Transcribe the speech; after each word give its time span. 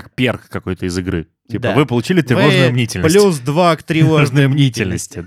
как 0.00 0.12
перк 0.14 0.48
какой-то 0.48 0.86
из 0.86 0.96
игры. 0.96 1.26
Типа, 1.50 1.62
Да. 1.64 1.74
вы 1.74 1.84
получили 1.84 2.20
тревожную 2.20 2.66
Вы 2.66 2.72
мнительность. 2.72 3.12
Плюс 3.12 3.38
два 3.40 3.74
к 3.74 3.82
тревожной 3.84 4.46
мнительности. 4.46 5.26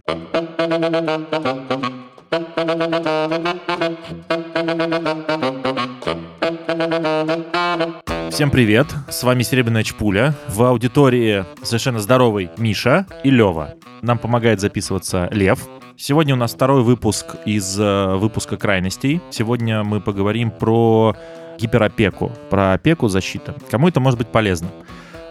Всем 8.31 8.49
привет, 8.49 8.88
с 9.10 9.23
вами 9.23 9.44
Серебряная 9.44 9.84
Чпуля. 9.84 10.34
В 10.47 10.64
аудитории 10.64 11.46
совершенно 11.64 12.00
здоровый 12.00 12.50
Миша 12.58 13.06
и 13.26 13.30
Лева. 13.30 13.76
Нам 14.02 14.18
помогает 14.18 14.62
записываться 14.62 15.28
Лев. 15.32 15.68
Сегодня 15.98 16.34
у 16.34 16.38
нас 16.38 16.54
второй 16.54 16.82
выпуск 16.84 17.36
из 17.46 17.78
э, 17.78 18.16
выпуска 18.16 18.56
крайностей. 18.58 19.22
Сегодня 19.30 19.84
мы 19.84 20.00
поговорим 20.00 20.50
про 20.50 21.16
гиперопеку, 21.59 22.31
про 22.49 22.73
опеку 22.73 23.07
защиты. 23.07 23.54
Кому 23.70 23.88
это 23.88 24.00
может 24.00 24.18
быть 24.18 24.27
полезно? 24.27 24.70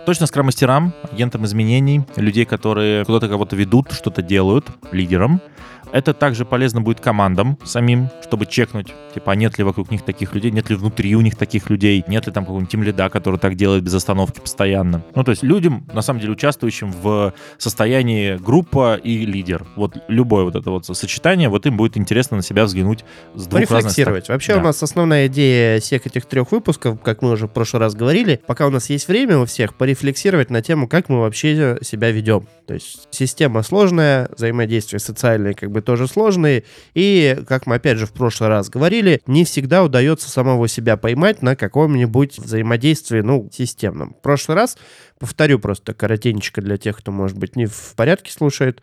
Точно 0.06 0.26
скромастерам, 0.26 0.94
агентам 1.12 1.44
изменений, 1.44 2.02
людей, 2.16 2.44
которые 2.44 3.04
куда-то 3.04 3.28
кого-то 3.28 3.54
ведут, 3.54 3.92
что-то 3.92 4.22
делают, 4.22 4.66
лидерам. 4.92 5.40
Это 5.92 6.14
также 6.14 6.44
полезно 6.44 6.80
будет 6.80 7.00
командам 7.00 7.58
самим, 7.64 8.10
чтобы 8.22 8.46
чекнуть, 8.46 8.94
типа, 9.12 9.32
а 9.32 9.34
нет 9.34 9.58
ли 9.58 9.64
вокруг 9.64 9.90
них 9.90 10.02
таких 10.02 10.34
людей, 10.34 10.50
нет 10.50 10.70
ли 10.70 10.76
внутри 10.76 11.16
у 11.16 11.20
них 11.20 11.36
таких 11.36 11.68
людей, 11.68 12.04
нет 12.06 12.26
ли 12.26 12.32
там 12.32 12.44
какого-нибудь 12.44 12.70
тимлида, 12.70 13.08
который 13.08 13.38
так 13.38 13.56
делает 13.56 13.82
без 13.82 13.94
остановки 13.94 14.40
постоянно. 14.40 15.02
Ну, 15.14 15.24
то 15.24 15.32
есть 15.32 15.42
людям, 15.42 15.86
на 15.92 16.02
самом 16.02 16.20
деле, 16.20 16.32
участвующим 16.32 16.92
в 16.92 17.34
состоянии 17.58 18.36
группа 18.36 18.96
и 18.96 19.26
лидер. 19.26 19.66
Вот 19.76 19.96
любое 20.08 20.44
вот 20.44 20.54
это 20.54 20.70
вот 20.70 20.86
сочетание, 20.86 21.48
вот 21.48 21.66
им 21.66 21.76
будет 21.76 21.96
интересно 21.96 22.36
на 22.36 22.42
себя 22.42 22.64
взглянуть 22.64 23.04
с 23.34 23.46
двух 23.46 23.60
разных 23.70 23.92
сторон. 23.92 24.12
Порефлексировать. 24.12 24.28
Вообще 24.28 24.54
Да. 24.54 24.60
у 24.60 24.62
нас 24.62 24.82
основная 24.82 25.26
идея 25.26 25.80
всех 25.80 26.06
этих 26.06 26.26
трех 26.26 26.52
выпусков, 26.52 27.00
как 27.00 27.22
мы 27.22 27.32
уже 27.32 27.46
в 27.46 27.50
прошлый 27.50 27.80
раз 27.80 27.94
говорили, 27.94 28.40
пока 28.46 28.66
у 28.66 28.70
нас 28.70 28.90
есть 28.90 29.08
время 29.08 29.38
у 29.38 29.44
всех, 29.44 29.74
порефлексировать 29.74 30.50
на 30.50 30.62
тему, 30.62 30.88
как 30.88 31.08
мы 31.08 31.20
вообще 31.20 31.78
себя 31.82 32.10
ведем. 32.10 32.46
То 32.66 32.74
есть 32.74 33.08
система 33.10 33.62
сложная, 33.62 34.28
взаимодействия 34.36 35.00
социальные 35.00 35.54
как 35.54 35.70
бы 35.70 35.79
тоже 35.80 36.06
сложные, 36.06 36.64
и, 36.94 37.38
как 37.46 37.66
мы 37.66 37.76
опять 37.76 37.98
же 37.98 38.06
в 38.06 38.12
прошлый 38.12 38.48
раз 38.48 38.68
говорили, 38.68 39.20
не 39.26 39.44
всегда 39.44 39.84
удается 39.84 40.28
самого 40.30 40.68
себя 40.68 40.96
поймать 40.96 41.42
на 41.42 41.56
каком-нибудь 41.56 42.38
взаимодействии, 42.38 43.20
ну, 43.20 43.48
системном. 43.52 44.14
В 44.14 44.22
прошлый 44.22 44.56
раз, 44.56 44.76
повторю 45.18 45.58
просто 45.58 45.94
коротенько 45.94 46.60
для 46.60 46.76
тех, 46.76 46.98
кто, 46.98 47.10
может 47.12 47.38
быть, 47.38 47.56
не 47.56 47.66
в 47.66 47.94
порядке 47.96 48.32
слушает 48.32 48.82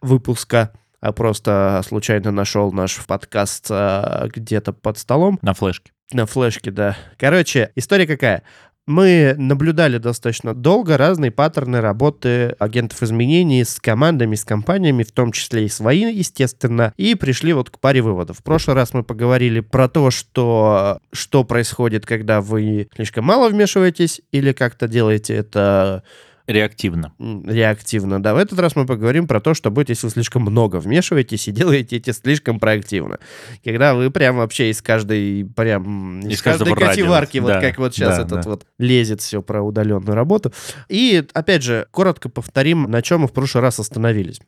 выпуска, 0.00 0.72
а 1.00 1.12
просто 1.12 1.82
случайно 1.86 2.30
нашел 2.30 2.72
наш 2.72 3.04
подкаст 3.06 3.66
а, 3.70 4.28
где-то 4.28 4.72
под 4.72 4.98
столом 4.98 5.38
На 5.42 5.54
флешке. 5.54 5.92
на 6.12 6.26
флешке, 6.26 6.70
да. 6.70 6.96
Короче, 7.18 7.70
история 7.76 8.06
какая? 8.06 8.42
Мы 8.86 9.34
наблюдали 9.36 9.98
достаточно 9.98 10.54
долго 10.54 10.96
разные 10.96 11.32
паттерны 11.32 11.80
работы 11.80 12.54
агентов 12.60 13.02
изменений 13.02 13.64
с 13.64 13.80
командами, 13.80 14.36
с 14.36 14.44
компаниями, 14.44 15.02
в 15.02 15.10
том 15.10 15.32
числе 15.32 15.64
и 15.64 15.68
свои, 15.68 16.02
естественно, 16.14 16.94
и 16.96 17.16
пришли 17.16 17.52
вот 17.52 17.70
к 17.70 17.80
паре 17.80 18.00
выводов. 18.00 18.38
В 18.38 18.42
прошлый 18.44 18.76
раз 18.76 18.94
мы 18.94 19.02
поговорили 19.02 19.58
про 19.58 19.88
то, 19.88 20.12
что, 20.12 21.00
что 21.12 21.42
происходит, 21.42 22.06
когда 22.06 22.40
вы 22.40 22.88
слишком 22.94 23.24
мало 23.24 23.48
вмешиваетесь 23.48 24.20
или 24.30 24.52
как-то 24.52 24.86
делаете 24.86 25.34
это 25.34 26.04
Реактивно. 26.46 27.12
реактивно. 27.18 28.22
Да, 28.22 28.34
в 28.34 28.36
этот 28.36 28.58
раз 28.60 28.76
мы 28.76 28.86
поговорим 28.86 29.26
про 29.26 29.40
то, 29.40 29.52
что 29.52 29.70
будет, 29.70 29.88
если 29.88 30.06
вы 30.06 30.12
слишком 30.12 30.42
много 30.42 30.76
вмешиваетесь 30.76 31.48
и 31.48 31.52
делаете 31.52 31.96
эти 31.96 32.10
слишком 32.10 32.60
проактивно. 32.60 33.18
Когда 33.64 33.94
вы 33.94 34.10
прям 34.10 34.36
вообще 34.36 34.70
из 34.70 34.80
каждой, 34.80 35.44
прям 35.44 36.20
из, 36.20 36.34
Из 36.34 36.42
каждой 36.42 36.74
кофеварки, 36.74 37.38
вот 37.38 37.48
Да, 37.48 37.60
как 37.60 37.78
вот 37.78 37.94
сейчас 37.94 38.16
да, 38.16 38.22
этот 38.22 38.44
да. 38.44 38.50
вот 38.50 38.66
лезет 38.78 39.20
все 39.20 39.42
про 39.42 39.60
удаленную 39.62 40.14
работу. 40.14 40.52
И, 40.88 41.24
опять 41.32 41.62
же, 41.62 41.88
коротко 41.90 42.28
повторим, 42.28 42.84
на 42.84 43.02
чем 43.02 43.22
мы 43.22 43.28
в 43.28 43.32
прошлый 43.32 43.62
раз 43.62 43.80
остановились. 43.80 44.40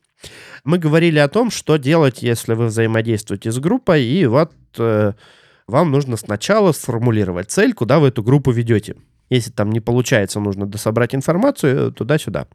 Мы 0.64 0.78
говорили 0.78 1.18
о 1.18 1.28
том, 1.28 1.50
что 1.50 1.76
делать, 1.78 2.22
если 2.22 2.54
вы 2.54 2.66
взаимодействуете 2.66 3.50
с 3.50 3.58
группой, 3.58 4.04
и 4.04 4.26
вот 4.26 4.52
э, 4.78 5.12
вам 5.66 5.90
нужно 5.90 6.16
сначала 6.16 6.72
сформулировать 6.72 7.50
цель, 7.50 7.72
куда 7.74 7.98
вы 7.98 8.08
эту 8.08 8.22
группу 8.22 8.50
ведете. 8.50 8.96
Если 9.30 9.50
там 9.50 9.70
не 9.70 9.80
получается, 9.80 10.40
нужно 10.40 10.66
дособрать 10.66 11.14
информацию 11.14 11.88
э, 11.88 11.92
туда-сюда. 11.92 12.46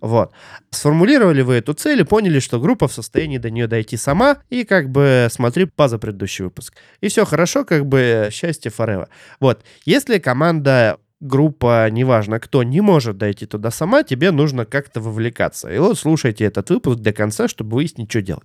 Вот. 0.00 0.32
Сформулировали 0.70 1.42
вы 1.42 1.54
эту 1.54 1.74
цель 1.74 2.00
и 2.00 2.04
поняли, 2.04 2.38
что 2.38 2.60
группа 2.60 2.88
в 2.88 2.92
состоянии 2.92 3.38
до 3.38 3.50
нее 3.50 3.66
дойти 3.66 3.96
сама, 3.96 4.38
и 4.50 4.64
как 4.64 4.90
бы 4.90 5.28
смотри 5.30 5.66
по 5.66 5.88
за 5.88 5.98
предыдущий 5.98 6.44
выпуск. 6.44 6.74
И 7.00 7.08
все 7.08 7.24
хорошо, 7.24 7.64
как 7.64 7.86
бы 7.86 8.28
счастье 8.30 8.70
forever. 8.76 9.08
Вот. 9.40 9.62
Если 9.84 10.18
команда 10.18 10.98
группа, 11.20 11.88
неважно 11.90 12.38
кто, 12.38 12.62
не 12.62 12.80
может 12.80 13.16
дойти 13.16 13.46
туда 13.46 13.70
сама, 13.70 14.02
тебе 14.02 14.30
нужно 14.30 14.66
как-то 14.66 15.00
вовлекаться. 15.00 15.72
И 15.72 15.78
вот 15.78 15.98
слушайте 15.98 16.44
этот 16.44 16.70
выпуск 16.70 17.00
до 17.00 17.12
конца, 17.12 17.48
чтобы 17.48 17.76
выяснить, 17.76 18.10
что 18.10 18.20
делать. 18.20 18.44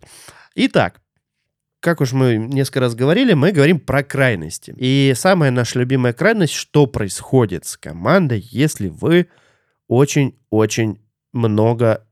Итак, 0.56 1.02
как 1.80 2.02
уж 2.02 2.12
мы 2.12 2.36
несколько 2.36 2.82
раз 2.82 2.96
говорили, 2.96 3.34
мы 3.34 3.52
говорим 3.52 3.80
про 3.80 4.04
крайности. 4.04 4.74
И 4.78 5.14
самая 5.16 5.52
наша 5.52 5.80
любимая 5.80 6.14
крайность, 6.14 6.54
что 6.54 6.88
происходит 6.88 7.66
с 7.66 7.78
командой, 7.78 8.40
если 8.52 8.90
вы 8.90 9.28
очень-очень 9.88 11.00
много 11.32 12.06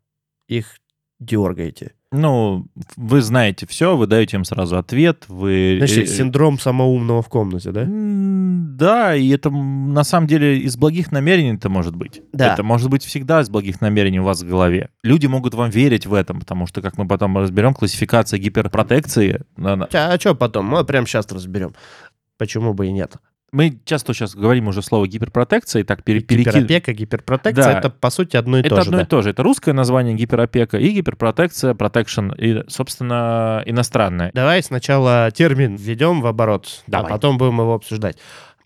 их 0.47 0.79
дергаете. 1.19 1.93
Ну, 2.11 2.67
вы 2.95 3.21
знаете 3.21 3.67
все, 3.67 3.97
вы 3.97 4.07
даете 4.07 4.37
им 4.37 4.45
сразу 4.45 4.77
ответ, 4.77 5.25
вы... 5.27 5.75
Значит, 5.79 6.05
э, 6.05 6.07
синдром 6.07 6.57
самоумного 6.57 7.21
в 7.21 7.27
комнате, 7.27 7.71
да? 7.71 7.85
Да, 7.85 9.13
и 9.15 9.27
это 9.29 9.49
на 9.49 10.03
самом 10.05 10.27
деле 10.27 10.57
из 10.59 10.77
благих 10.77 11.11
намерений 11.11 11.55
это 11.55 11.67
может 11.67 11.95
быть. 11.97 12.21
Да. 12.31 12.53
Это 12.53 12.63
может 12.63 12.89
быть 12.89 13.03
всегда 13.03 13.41
из 13.41 13.49
благих 13.49 13.81
намерений 13.81 14.21
у 14.21 14.23
вас 14.23 14.41
в 14.41 14.47
голове. 14.47 14.89
Люди 15.03 15.27
могут 15.27 15.53
вам 15.53 15.69
верить 15.69 16.05
в 16.05 16.13
этом, 16.13 16.39
потому 16.39 16.65
что, 16.65 16.81
как 16.81 16.97
мы 16.97 17.05
потом 17.07 17.37
разберем, 17.37 17.73
классификация 17.73 18.39
гиперпротекции... 18.39 19.41
она- 19.57 19.89
А, 19.93 20.17
что 20.17 20.33
потом? 20.33 20.65
Мы 20.67 20.85
прямо 20.85 21.05
сейчас 21.07 21.29
разберем. 21.31 21.73
Почему 22.37 22.73
бы 22.73 22.87
и 22.87 22.91
нет? 22.91 23.15
Мы 23.53 23.79
часто 23.85 24.13
сейчас 24.13 24.35
говорим 24.35 24.67
уже 24.67 24.81
слово 24.81 25.07
гиперпротекция, 25.07 25.81
и 25.81 25.83
так 25.83 26.03
пере- 26.03 26.19
перекид- 26.19 26.51
Гиперопека, 26.53 26.93
гиперпротекция 26.93 27.63
Да. 27.73 27.79
это 27.79 27.89
по 27.89 28.09
сути 28.09 28.35
одно 28.35 28.57
и 28.57 28.59
Это 28.61 28.69
то 28.69 28.75
же. 28.75 28.81
одно 28.81 28.97
да. 28.97 29.03
и 29.03 29.05
то 29.05 29.21
же. 29.21 29.29
Это 29.29 29.41
русское 29.43 29.71
название 29.73 30.15
гиперопека 30.15 30.77
и 30.77 30.89
гиперпротекция, 30.89 31.73
протекшн, 31.73 32.31
и, 32.37 32.63
собственно, 32.67 33.63
иностранное. 33.65 34.31
Давай 34.33 34.61
сначала 34.63 35.31
термин 35.33 35.75
введем 35.75 36.19
в 36.21 36.27
оборот, 36.27 36.83
Давай. 36.87 37.09
а 37.09 37.13
потом 37.15 37.37
будем 37.37 37.59
его 37.61 37.73
обсуждать. 37.73 38.17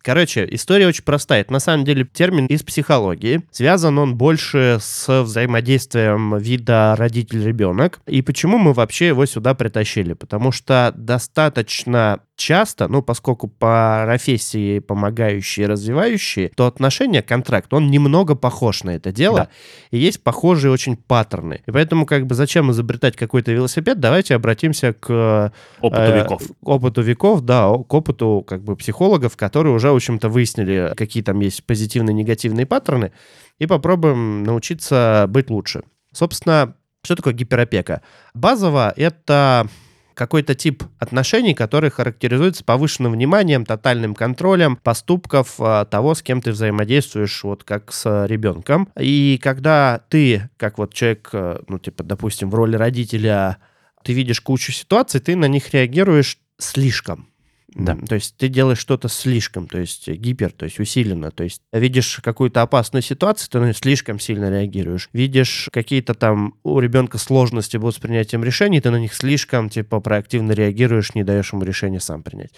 Короче, 0.03 0.47
история 0.49 0.87
очень 0.87 1.03
простая. 1.03 1.41
Это 1.41 1.53
на 1.53 1.59
самом 1.59 1.85
деле 1.85 2.03
термин 2.05 2.47
из 2.47 2.63
психологии. 2.63 3.41
Связан 3.51 3.99
он 3.99 4.15
больше 4.15 4.79
с 4.81 5.21
взаимодействием 5.21 6.35
вида 6.39 6.95
родитель-ребенок. 6.97 8.01
И 8.07 8.23
почему 8.23 8.57
мы 8.57 8.73
вообще 8.73 9.09
его 9.09 9.27
сюда 9.27 9.53
притащили? 9.53 10.13
Потому 10.13 10.51
что 10.51 10.91
достаточно 10.97 12.19
часто, 12.41 12.87
ну, 12.87 13.01
поскольку 13.01 13.47
по 13.47 14.01
профессии 14.05 14.79
помогающие 14.79 15.65
и 15.65 15.67
развивающие, 15.67 16.49
то 16.49 16.65
отношения, 16.65 17.21
контракт, 17.21 17.73
он 17.73 17.89
немного 17.89 18.35
похож 18.35 18.83
на 18.83 18.91
это 18.91 19.11
дело. 19.11 19.37
Да. 19.37 19.49
И 19.91 19.97
есть 19.97 20.23
похожие 20.23 20.71
очень 20.71 20.97
паттерны. 20.97 21.61
И 21.65 21.71
поэтому 21.71 22.05
как 22.05 22.25
бы 22.25 22.35
зачем 22.35 22.71
изобретать 22.71 23.15
какой-то 23.15 23.51
велосипед? 23.51 23.99
Давайте 23.99 24.35
обратимся 24.35 24.93
к 24.93 25.53
Опыту 25.79 26.01
э, 26.01 26.23
веков. 26.23 26.41
к 26.63 26.67
опыту 26.67 27.01
веков, 27.01 27.41
да, 27.41 27.69
к 27.69 27.93
опыту 27.93 28.43
как 28.47 28.63
бы 28.63 28.75
психологов, 28.75 29.37
которые 29.37 29.73
уже, 29.73 29.91
в 29.91 29.95
общем-то, 29.95 30.29
выяснили, 30.29 30.93
какие 30.97 31.23
там 31.23 31.39
есть 31.39 31.63
позитивные, 31.63 32.13
негативные 32.13 32.65
паттерны, 32.65 33.11
и 33.59 33.67
попробуем 33.67 34.43
научиться 34.43 35.25
быть 35.29 35.49
лучше. 35.49 35.83
Собственно, 36.11 36.75
что 37.03 37.15
такое 37.15 37.33
гиперопека? 37.33 38.01
Базово 38.33 38.93
это 38.95 39.67
какой-то 40.13 40.55
тип 40.55 40.83
отношений, 40.99 41.53
который 41.53 41.89
характеризуется 41.89 42.63
повышенным 42.63 43.13
вниманием, 43.13 43.65
тотальным 43.65 44.15
контролем 44.15 44.75
поступков 44.75 45.55
а, 45.59 45.85
того, 45.85 46.15
с 46.15 46.21
кем 46.21 46.41
ты 46.41 46.51
взаимодействуешь, 46.51 47.43
вот 47.43 47.63
как 47.63 47.91
с 47.91 48.25
ребенком. 48.25 48.89
И 48.99 49.39
когда 49.41 50.01
ты, 50.09 50.49
как 50.57 50.77
вот 50.77 50.93
человек, 50.93 51.29
э, 51.33 51.59
ну, 51.67 51.79
типа, 51.79 52.03
допустим, 52.03 52.49
в 52.49 52.55
роли 52.55 52.75
родителя, 52.75 53.57
ты 54.03 54.13
видишь 54.13 54.41
кучу 54.41 54.71
ситуаций, 54.71 55.19
ты 55.19 55.35
на 55.35 55.45
них 55.45 55.73
реагируешь 55.73 56.37
слишком. 56.57 57.30
Да. 57.73 57.95
То 57.95 58.15
есть 58.15 58.35
ты 58.35 58.49
делаешь 58.49 58.79
что-то 58.79 59.07
слишком, 59.07 59.67
то 59.67 59.79
есть 59.79 60.07
гипер, 60.09 60.51
то 60.51 60.65
есть 60.65 60.79
усиленно. 60.79 61.31
То 61.31 61.45
есть 61.45 61.61
видишь 61.71 62.19
какую-то 62.21 62.61
опасную 62.61 63.01
ситуацию, 63.01 63.49
ты 63.49 63.59
на 63.59 63.63
нее 63.65 63.73
слишком 63.73 64.19
сильно 64.19 64.49
реагируешь. 64.49 65.09
Видишь 65.13 65.69
какие-то 65.71 66.13
там 66.13 66.55
у 66.63 66.79
ребенка 66.79 67.17
сложности 67.17 67.77
будут 67.77 67.95
с 67.95 67.99
принятием 67.99 68.43
решений, 68.43 68.81
ты 68.81 68.91
на 68.91 68.99
них 68.99 69.13
слишком 69.13 69.69
типа 69.69 70.01
проактивно 70.01 70.51
реагируешь, 70.51 71.15
не 71.15 71.23
даешь 71.23 71.53
ему 71.53 71.63
решение 71.63 72.01
сам 72.01 72.23
принять. 72.23 72.51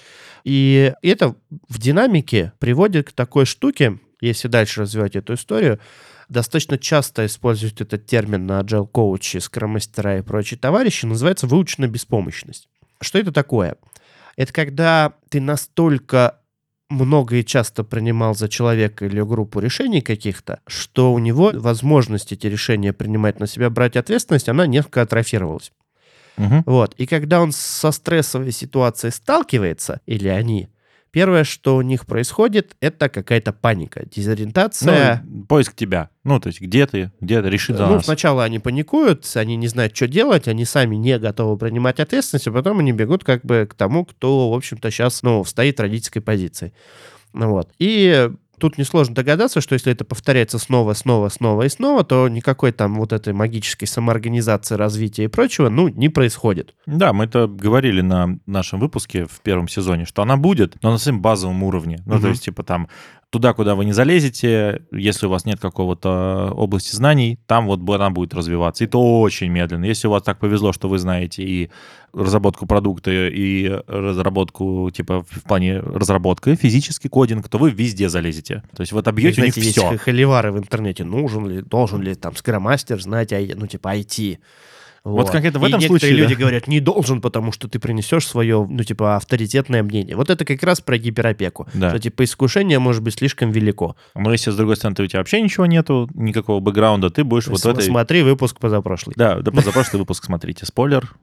И 0.44 0.94
это 1.04 1.36
в 1.70 1.80
динамике 1.80 2.54
приводит 2.58 3.10
к 3.10 3.12
такой 3.12 3.46
штуке, 3.46 4.00
если 4.20 4.48
дальше 4.48 4.82
развивать 4.82 5.16
эту 5.16 5.36
историю, 5.36 5.80
достаточно 6.28 6.80
часто 6.80 7.28
используют 7.28 7.82
этот 7.82 8.08
термин 8.08 8.48
на 8.48 8.62
agile 8.62 8.88
коучи, 8.88 9.38
скромастера 9.38 10.18
и 10.18 10.22
прочие 10.22 10.58
товарищи, 10.58 11.06
называется 11.06 11.46
выученная 11.46 11.90
беспомощность. 11.90 12.68
Что 13.00 13.20
это 13.20 13.32
такое? 13.32 13.76
Это 14.36 14.52
когда 14.52 15.14
ты 15.30 15.40
настолько 15.42 16.40
много 16.90 17.38
и 17.38 17.46
часто 17.46 17.84
принимал 17.84 18.36
за 18.36 18.48
человека 18.50 19.06
или 19.06 19.22
группу 19.22 19.60
решений 19.60 20.02
каких-то, 20.02 20.60
что 20.68 21.14
у 21.14 21.20
него 21.20 21.52
возможность 21.54 22.32
эти 22.32 22.48
решения 22.48 22.94
принимать 22.94 23.40
на 23.40 23.48
себя, 23.48 23.70
брать 23.70 23.96
ответственность, 23.96 24.50
она 24.50 24.68
несколько 24.68 25.02
атрофировалась. 25.02 25.72
Мгм. 26.38 26.64
Вот. 26.66 26.94
И 26.96 27.06
когда 27.06 27.42
он 27.42 27.52
со 27.52 27.92
стрессовой 27.92 28.52
ситуацией 28.52 29.12
сталкивается, 29.12 30.02
или 30.06 30.28
они, 30.28 30.70
первое, 31.14 31.44
что 31.46 31.78
у 31.78 31.82
них 31.82 32.06
происходит, 32.06 32.76
это 32.82 33.08
какая-то 33.08 33.54
паника, 33.54 34.04
дезориентация. 34.06 35.24
Ну, 35.26 35.46
поиск 35.46 35.76
тебя. 35.76 36.10
Ну, 36.24 36.40
то 36.40 36.48
есть 36.48 36.60
где 36.60 36.86
ты, 36.88 37.12
где 37.22 37.42
ты, 37.42 37.50
реши 37.50 37.74
за 37.74 37.86
Ну, 37.86 37.94
нас. 37.96 38.06
сначала 38.06 38.44
они 38.44 38.60
паникуют, 38.60 39.26
они 39.36 39.56
не 39.56 39.68
знают, 39.68 39.96
что 39.96 40.08
делать, 40.08 40.48
они 40.48 40.66
сами 40.66 40.96
не 40.96 41.18
готовы 41.20 41.56
принимать 41.58 42.00
ответственность, 42.00 42.48
а 42.48 42.52
потом 42.52 42.80
они 42.80 42.92
бегут 42.92 43.24
как 43.24 43.46
бы 43.46 43.68
к 43.70 43.76
тому, 43.76 44.06
кто, 44.06 44.52
в 44.52 44.56
общем-то, 44.56 44.90
сейчас, 44.90 45.22
ну, 45.22 45.46
стоит 45.46 45.80
родительской 45.80 46.22
позиции. 46.22 46.74
Ну 47.34 47.50
вот. 47.50 47.70
И 47.78 48.30
тут 48.64 48.78
несложно 48.78 49.14
догадаться, 49.14 49.60
что 49.60 49.74
если 49.74 49.92
это 49.92 50.06
повторяется 50.06 50.58
снова, 50.58 50.94
снова, 50.94 51.28
снова 51.28 51.64
и 51.64 51.70
снова, 51.70 52.06
то 52.06 52.30
никакой 52.30 52.72
там 52.72 52.96
вот 52.96 53.12
этой 53.12 53.34
магической 53.34 53.90
самоорганизации, 53.90 54.76
развития 54.76 55.26
и 55.26 55.28
прочего, 55.28 55.68
ну, 55.68 55.90
не 55.90 56.08
происходит. 56.08 56.74
Да, 56.86 57.12
мы 57.12 57.26
это 57.26 57.48
говорили 57.48 58.00
на 58.00 58.40
нашем 58.46 58.80
выпуске 58.80 59.26
в 59.26 59.42
первом 59.42 59.68
сезоне, 59.68 60.06
что 60.06 60.22
она 60.22 60.38
будет, 60.38 60.78
но 60.82 60.92
на 60.92 60.98
своем 60.98 61.22
базовом 61.22 61.62
уровне. 61.62 61.98
Ну, 62.06 62.14
то 62.14 62.20
Мгм. 62.20 62.30
есть, 62.30 62.46
типа, 62.46 62.64
там, 62.64 62.88
туда, 63.34 63.54
куда 63.54 63.74
вы 63.74 63.84
не 63.84 63.94
залезете, 63.94 64.84
если 64.92 65.26
у 65.26 65.30
вас 65.30 65.44
нет 65.44 65.60
какого-то 65.60 66.54
области 66.56 66.96
знаний, 66.96 67.40
там 67.48 67.66
вот 67.66 67.80
она 67.90 68.12
будет 68.12 68.36
развиваться. 68.36 68.84
И 68.84 68.88
то 68.88 69.22
очень 69.22 69.48
медленно. 69.48 69.86
Если 69.86 70.08
у 70.08 70.12
вас 70.12 70.22
так 70.22 70.38
повезло, 70.38 70.72
что 70.72 70.88
вы 70.88 71.00
знаете 71.00 71.42
и 71.42 71.72
разработку 72.14 72.68
продукта, 72.68 73.10
и 73.12 73.68
разработку, 73.88 74.92
типа, 74.94 75.26
в 75.28 75.44
плане 75.48 75.80
разработки, 75.80 76.54
физический 76.54 77.10
кодинг, 77.10 77.50
то 77.50 77.58
вы 77.58 77.72
везде 77.72 78.08
залезете. 78.08 78.62
То 78.76 78.82
есть 78.82 78.92
вы 78.92 79.00
отобьете 79.00 79.42
у 79.42 79.46
них 79.46 79.58
есть 79.58 79.72
все. 79.72 79.90
х- 79.90 79.98
холивары 79.98 80.52
в 80.52 80.60
интернете. 80.60 81.04
Нужен 81.04 81.48
ли, 81.48 81.62
должен 81.64 82.04
ли 82.04 82.14
там 82.14 82.36
скромастер 82.36 83.02
знать, 83.02 83.34
ну, 83.56 83.66
типа, 83.66 83.98
IT. 83.98 84.38
Вот 85.04 85.30
конкретно 85.30 85.60
в 85.60 85.64
И 85.64 85.68
этом 85.68 85.82
некоторые 85.82 86.00
случае, 86.00 86.18
люди 86.18 86.36
да. 86.36 86.40
говорят, 86.40 86.68
не 86.68 86.80
должен, 86.80 87.20
потому 87.20 87.52
что 87.52 87.68
ты 87.68 87.78
принесешь 87.78 88.26
свое, 88.26 88.66
ну, 88.70 88.84
типа, 88.84 89.18
авторитетное 89.18 89.84
мнение. 89.84 90.16
Вот 90.16 90.30
это 90.30 90.46
как 90.46 90.64
раз 90.64 90.80
про 90.80 90.98
гиперопеку. 90.98 91.68
Да. 91.74 91.90
Что, 91.90 92.00
типа, 92.00 92.24
искушение 92.24 92.80
может 92.80 93.04
быть 93.04 93.16
слишком 93.16 93.52
велико. 93.52 93.98
Но 94.16 94.32
если, 94.32 94.52
с 94.52 94.56
другой 94.56 94.78
стороны, 94.78 94.96
у 95.04 95.08
тебя 95.08 95.20
вообще 95.20 95.42
ничего 95.42 95.66
нету, 95.66 96.10
никакого 96.14 96.62
бэкграунда, 96.62 97.10
ты 97.10 97.26
будешь 97.26 97.48
вот 97.48 97.60
в 97.60 97.66
этой... 97.66 97.84
Смотри 97.84 98.24
выпуск 98.24 98.60
позапрошлый. 98.60 99.14
Да, 99.18 99.40
да, 99.42 99.52
позапрошлый 99.52 100.00
выпуск 100.00 100.24
смотрите. 100.24 100.66
Спойлер, 100.66 101.14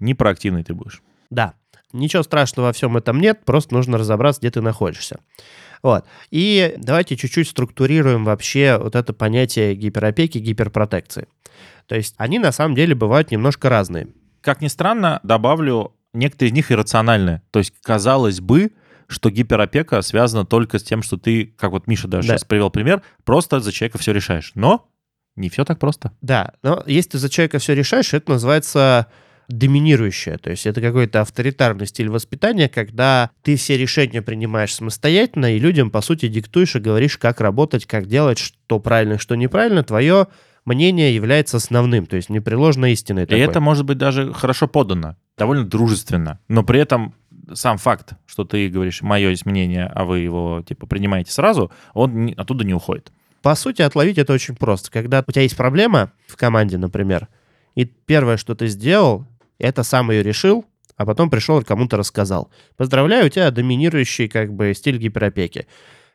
не 0.00 0.12
проактивный 0.12 0.62
ты 0.62 0.74
будешь. 0.74 1.00
Да. 1.30 1.54
Ничего 1.94 2.22
страшного 2.22 2.66
во 2.66 2.72
всем 2.74 2.96
этом 2.98 3.20
нет, 3.20 3.40
просто 3.46 3.74
нужно 3.74 3.96
разобраться, 3.96 4.40
где 4.42 4.50
ты 4.50 4.60
находишься. 4.60 5.18
Вот. 5.82 6.04
И 6.30 6.74
давайте 6.76 7.16
чуть-чуть 7.16 7.48
структурируем 7.48 8.24
вообще 8.24 8.78
вот 8.78 8.94
это 8.94 9.12
понятие 9.14 9.74
гиперопеки, 9.74 10.38
гиперпротекции. 10.38 11.26
То 11.90 11.96
есть 11.96 12.14
они 12.18 12.38
на 12.38 12.52
самом 12.52 12.76
деле 12.76 12.94
бывают 12.94 13.32
немножко 13.32 13.68
разные. 13.68 14.06
Как 14.42 14.60
ни 14.60 14.68
странно, 14.68 15.18
добавлю, 15.24 15.92
некоторые 16.12 16.50
из 16.50 16.54
них 16.54 16.70
иррациональны. 16.70 17.42
То 17.50 17.58
есть, 17.58 17.74
казалось 17.82 18.40
бы, 18.40 18.70
что 19.08 19.28
гиперопека 19.28 20.00
связана 20.02 20.46
только 20.46 20.78
с 20.78 20.84
тем, 20.84 21.02
что 21.02 21.16
ты, 21.16 21.46
как 21.58 21.72
вот 21.72 21.88
Миша 21.88 22.06
даже 22.06 22.28
Да. 22.28 22.34
сейчас 22.34 22.44
привел 22.44 22.70
пример, 22.70 23.02
просто 23.24 23.58
за 23.58 23.72
человека 23.72 23.98
все 23.98 24.12
решаешь. 24.12 24.52
Но 24.54 24.88
не 25.34 25.50
все 25.50 25.64
так 25.64 25.80
просто. 25.80 26.12
Да, 26.20 26.52
но 26.62 26.84
если 26.86 27.10
ты 27.10 27.18
за 27.18 27.28
человека 27.28 27.58
все 27.58 27.74
решаешь, 27.74 28.14
это 28.14 28.30
называется 28.30 29.08
доминирующее. 29.48 30.38
То 30.38 30.50
есть 30.50 30.66
это 30.66 30.80
какой-то 30.80 31.22
авторитарный 31.22 31.88
стиль 31.88 32.08
воспитания, 32.08 32.68
когда 32.68 33.30
ты 33.42 33.56
все 33.56 33.76
решения 33.76 34.22
принимаешь 34.22 34.76
самостоятельно 34.76 35.56
и 35.56 35.58
людям, 35.58 35.90
по 35.90 36.02
сути, 36.02 36.28
диктуешь 36.28 36.76
и 36.76 36.78
говоришь, 36.78 37.18
как 37.18 37.40
работать, 37.40 37.84
как 37.84 38.06
делать, 38.06 38.38
что 38.38 38.78
правильно, 38.78 39.18
что 39.18 39.34
неправильно. 39.34 39.82
Твое 39.82 40.28
мнение 40.64 41.14
является 41.14 41.56
основным, 41.58 42.06
то 42.06 42.16
есть 42.16 42.30
непреложной 42.30 42.92
истиной. 42.92 43.24
И 43.24 43.26
такой. 43.26 43.40
это 43.40 43.60
может 43.60 43.84
быть 43.84 43.98
даже 43.98 44.32
хорошо 44.32 44.68
подано, 44.68 45.16
довольно 45.36 45.64
дружественно. 45.64 46.38
Но 46.48 46.62
при 46.62 46.80
этом 46.80 47.14
сам 47.54 47.78
факт, 47.78 48.12
что 48.26 48.44
ты 48.44 48.68
говоришь, 48.68 49.02
мое 49.02 49.30
есть 49.30 49.46
мнение, 49.46 49.86
а 49.86 50.04
вы 50.04 50.20
его 50.20 50.62
типа 50.66 50.86
принимаете 50.86 51.32
сразу, 51.32 51.70
он 51.94 52.32
оттуда 52.36 52.64
не 52.64 52.74
уходит. 52.74 53.12
По 53.42 53.54
сути, 53.54 53.82
отловить 53.82 54.18
это 54.18 54.32
очень 54.32 54.54
просто. 54.54 54.90
Когда 54.90 55.24
у 55.26 55.32
тебя 55.32 55.42
есть 55.42 55.56
проблема 55.56 56.12
в 56.26 56.36
команде, 56.36 56.76
например, 56.76 57.28
и 57.74 57.84
первое, 57.84 58.36
что 58.36 58.54
ты 58.54 58.66
сделал, 58.66 59.26
это 59.58 59.82
сам 59.82 60.10
ее 60.10 60.22
решил, 60.22 60.66
а 60.96 61.06
потом 61.06 61.30
пришел 61.30 61.60
и 61.60 61.64
кому-то 61.64 61.96
рассказал. 61.96 62.50
Поздравляю, 62.76 63.26
у 63.26 63.28
тебя 63.30 63.50
доминирующий 63.50 64.28
как 64.28 64.52
бы 64.52 64.74
стиль 64.74 64.98
гиперопеки. 64.98 65.66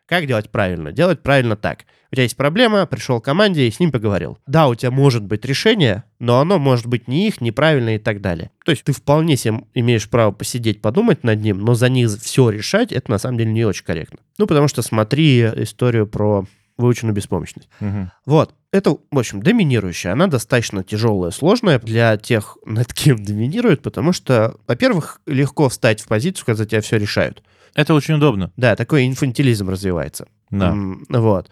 Как 0.07 0.28
делать 0.28 0.52
правильно? 0.52 0.92
Делать 0.92 1.22
правильно 1.24 1.56
так. 1.56 1.86
У 2.12 2.16
тебя 2.16 2.24
есть 2.24 2.38
проблема, 2.38 2.86
пришел 2.86 3.19
к 3.19 3.25
команде 3.25 3.68
и 3.68 3.72
с 3.72 3.80
ним 3.80 3.92
поговорил. 3.92 4.38
Да, 4.46 4.68
у 4.68 4.75
тебя 4.75 4.92
может 4.92 5.24
быть 5.24 5.44
решение, 5.46 6.04
но 6.19 6.40
оно 6.40 6.60
может 6.60 6.86
быть 6.86 7.07
не 7.07 7.28
их, 7.28 7.42
неправильное 7.42 7.96
и 7.96 8.00
так 8.00 8.22
далее. 8.22 8.52
То 8.63 8.72
есть 8.72 8.84
ты 8.84 8.94
вполне 8.94 9.36
себе 9.36 9.63
имеешь 9.74 10.07
право 10.10 10.31
посидеть, 10.31 10.81
подумать 10.81 11.24
над 11.24 11.42
ним, 11.42 11.60
но 11.60 11.74
за 11.74 11.90
них 11.90 12.12
все 12.22 12.50
решать, 12.52 12.92
это 12.92 13.10
на 13.10 13.18
самом 13.18 13.40
деле 13.40 13.52
не 13.52 13.66
очень 13.66 13.84
корректно. 13.84 14.19
Ну, 14.38 14.46
потому 14.46 14.68
что 14.68 14.81
смотри 14.81 15.42
историю 15.42 16.08
про 16.08 16.46
выученную 16.77 17.13
беспомощность. 17.13 17.69
Мгм. 17.80 18.12
Вот. 18.25 18.54
Это, 18.72 18.98
в 19.12 19.18
общем, 19.19 19.42
доминирующая. 19.42 20.12
Она 20.12 20.27
достаточно 20.27 20.83
тяжелая, 20.83 21.31
сложная 21.31 21.80
для 21.80 22.18
тех, 22.18 22.57
над 22.66 22.94
кем 22.94 23.24
доминирует, 23.24 23.81
потому 23.81 24.12
что, 24.13 24.56
во-первых, 24.68 25.22
легко 25.25 25.69
встать 25.69 26.01
в 26.01 26.07
позицию, 26.07 26.45
когда 26.45 26.63
за 26.63 26.66
тебя 26.69 26.81
все 26.81 26.98
решают. 26.98 27.44
Это 27.74 27.94
очень 27.94 28.16
удобно. 28.16 28.51
Да, 28.57 28.75
такой 28.75 29.06
инфантилизм 29.07 29.69
развивается. 29.69 30.27
Да. 30.50 30.69
М, 30.69 31.06
Вот. 31.10 31.50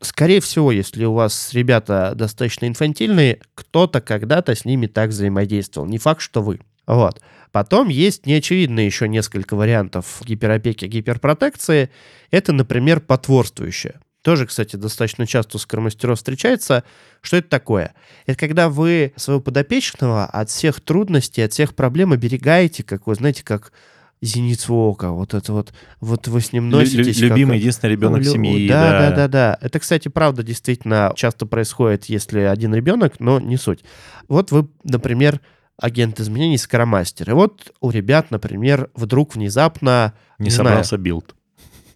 Скорее 0.00 0.40
всего, 0.40 0.70
если 0.70 1.04
у 1.04 1.12
вас 1.12 1.52
ребята 1.52 2.12
достаточно 2.14 2.66
инфантильные, 2.66 3.40
кто-то 3.54 4.00
когда-то 4.00 4.54
с 4.54 4.64
ними 4.64 4.86
так 4.86 5.10
взаимодействовал. 5.10 5.88
Не 5.88 5.98
факт, 5.98 6.20
что 6.20 6.40
вы. 6.40 6.60
Вот. 6.86 7.20
Потом 7.50 7.88
есть 7.88 8.24
неочевидные 8.24 8.86
еще 8.86 9.08
несколько 9.08 9.56
вариантов 9.56 10.22
гиперопеки, 10.24 10.84
гиперпротекции. 10.84 11.90
Это, 12.30 12.52
например, 12.52 13.00
потворствующее. 13.00 14.00
Тоже, 14.22 14.46
кстати, 14.46 14.76
достаточно 14.76 15.26
часто 15.26 15.56
у 15.56 15.60
скромастеров 15.60 16.18
встречается. 16.18 16.82
Что 17.20 17.36
это 17.36 17.48
такое? 17.48 17.94
Это 18.26 18.38
когда 18.38 18.68
вы 18.68 19.12
своего 19.16 19.40
подопечного 19.40 20.26
от 20.26 20.50
всех 20.50 20.80
трудностей, 20.80 21.42
от 21.42 21.52
всех 21.52 21.74
проблем 21.74 22.12
оберегаете, 22.12 22.82
как 22.82 23.06
вы 23.06 23.14
знаете, 23.14 23.44
как 23.44 23.72
зеницу 24.20 24.74
ока. 24.74 25.12
Вот 25.12 25.34
это 25.34 25.52
вот, 25.52 25.72
вот 26.00 26.26
вы 26.26 26.40
с 26.40 26.52
ним 26.52 26.64
Лю- 26.70 26.78
лю- 26.78 26.78
носитесь. 26.78 27.20
как- 27.20 27.30
любимый, 27.30 27.58
единственный 27.58 27.90
ребенок 27.90 28.22
Лю- 28.22 28.32
семьи. 28.32 28.68
Да, 28.68 28.90
да, 28.90 29.10
да, 29.16 29.28
да. 29.28 29.58
Это, 29.60 29.78
кстати, 29.78 30.08
правда, 30.08 30.42
действительно 30.42 31.12
часто 31.14 31.46
происходит, 31.46 32.06
если 32.06 32.40
один 32.40 32.74
ребенок, 32.74 33.20
но 33.20 33.38
не 33.38 33.56
суть. 33.56 33.84
Вот 34.26 34.50
вы, 34.50 34.68
например, 34.82 35.40
агент 35.80 36.18
изменений 36.18 36.58
scrum 36.58 36.88
master. 36.88 37.30
И 37.30 37.32
вот 37.34 37.72
у 37.80 37.90
ребят, 37.90 38.32
например, 38.32 38.90
вдруг 38.96 39.36
внезапно... 39.36 40.14
Не 40.40 40.46
не 40.46 40.50
собрался 40.50 40.96
build. 40.98 41.36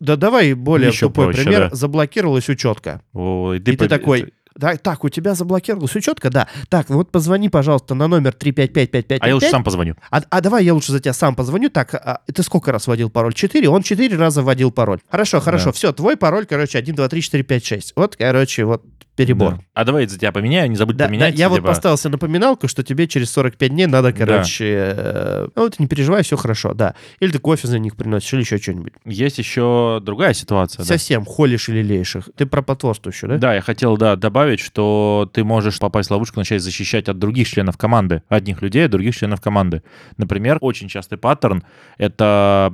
Да 0.03 0.17
давай 0.17 0.53
более 0.55 0.89
Еще 0.89 1.07
тупой 1.07 1.27
проще, 1.27 1.45
пример. 1.45 1.71
да. 1.71 1.77
Заблокировалась 1.77 2.49
учетка. 2.49 3.03
Ой, 3.13 3.59
И 3.59 3.61
ты 3.61 3.73
поб- 3.75 3.89
такой, 3.89 4.33
да, 4.57 4.77
так, 4.77 5.05
у 5.05 5.09
тебя 5.09 5.35
заблокировалась 5.35 5.95
учетка? 5.95 6.29
Да. 6.29 6.49
Так, 6.69 6.91
вот 6.91 7.13
позвони, 7.13 7.49
пожалуйста, 7.49 7.95
на 7.95 8.09
номер 8.09 8.35
3555555. 8.37 9.19
А 9.21 9.29
я 9.29 9.35
лучше 9.37 9.49
сам 9.49 9.63
позвоню. 9.63 9.95
А, 10.11 10.21
а 10.29 10.41
давай 10.41 10.65
я 10.65 10.75
лучше 10.75 10.91
за 10.91 10.99
тебя 10.99 11.13
сам 11.13 11.37
позвоню. 11.37 11.71
Так, 11.71 11.95
а, 11.95 12.21
ты 12.27 12.43
сколько 12.43 12.73
раз 12.73 12.89
вводил 12.89 13.11
пароль? 13.11 13.33
Четыре? 13.33 13.69
Он 13.69 13.83
четыре 13.85 14.17
раза 14.17 14.43
вводил 14.43 14.73
пароль. 14.73 14.99
Хорошо, 15.09 15.39
хорошо, 15.41 15.67
Да. 15.67 15.73
все, 15.73 15.93
твой 15.93 16.17
пароль, 16.17 16.47
короче, 16.47 16.79
1, 16.79 16.97
2, 16.97 17.09
3, 17.09 17.23
4, 17.23 17.45
5, 17.45 17.65
6. 17.65 17.93
Вот, 17.95 18.17
короче, 18.17 18.65
вот 18.65 18.83
перебор. 19.25 19.55
Да. 19.55 19.61
А 19.75 19.85
давай 19.85 20.03
я 20.05 20.09
за 20.09 20.19
тебя 20.19 20.33
поменяю, 20.33 20.69
не 20.71 20.77
забудь 20.77 20.97
Да, 20.97 21.05
да, 21.05 21.09
поменять. 21.09 21.39
я 21.39 21.49
вот 21.49 21.57
типа. 21.57 21.69
поставил 21.69 21.97
себе 21.97 22.13
напоминалку, 22.13 22.69
что 22.69 22.83
тебе 22.83 23.07
через 23.09 23.31
45 23.33 23.71
дней 23.71 23.87
надо, 23.87 24.13
короче... 24.13 24.65
э, 24.97 25.49
ну, 25.55 25.69
ты 25.69 25.77
не 25.79 25.87
переживай, 25.89 26.23
все 26.23 26.37
хорошо, 26.37 26.75
да. 26.75 26.95
Или 27.21 27.31
ты 27.33 27.39
кофе 27.39 27.67
за 27.69 27.79
них 27.79 27.97
приносишь, 27.97 28.33
или 28.35 28.41
еще 28.41 28.59
что-нибудь. 28.59 28.93
Есть 29.05 29.39
еще 29.39 30.01
другая 30.03 30.35
ситуация. 30.35 30.79
да. 30.83 30.85
Совсем 30.85 31.25
холишь 31.25 31.69
или 31.69 31.83
леешь 31.83 32.17
их. 32.17 32.29
Ты 32.37 32.47
про 32.47 32.63
потворствующую, 32.63 33.31
да? 33.31 33.39
Да, 33.39 33.55
я 33.55 33.61
хотел, 33.61 33.97
да, 33.97 34.17
добавить, 34.17 34.61
что 34.61 35.31
ты 35.33 35.45
можешь 35.45 35.79
попасть 35.79 36.09
в 36.11 36.13
ловушку, 36.13 36.39
начать 36.41 36.63
защищать 36.63 37.09
от 37.09 37.19
других 37.19 37.49
членов 37.49 37.77
команды, 37.79 38.23
одних 38.29 38.63
людей, 38.63 38.85
от 38.85 38.91
других 38.91 39.17
членов 39.17 39.41
команды. 39.41 39.83
Например, 40.17 40.59
очень 40.61 40.89
частый 40.89 41.19
паттерн— 41.19 41.63
это 41.99 42.73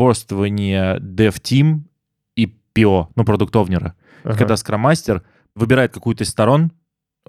противоборствование 0.00 0.98
dev-team 0.98 1.80
и 2.36 2.46
PO, 2.74 3.08
ну, 3.14 3.24
продуктовнера. 3.24 3.94
Ага. 4.24 4.36
Когда 4.38 4.56
скроммастер 4.56 5.22
выбирает 5.54 5.92
какую-то 5.92 6.24
из 6.24 6.30
сторон, 6.30 6.72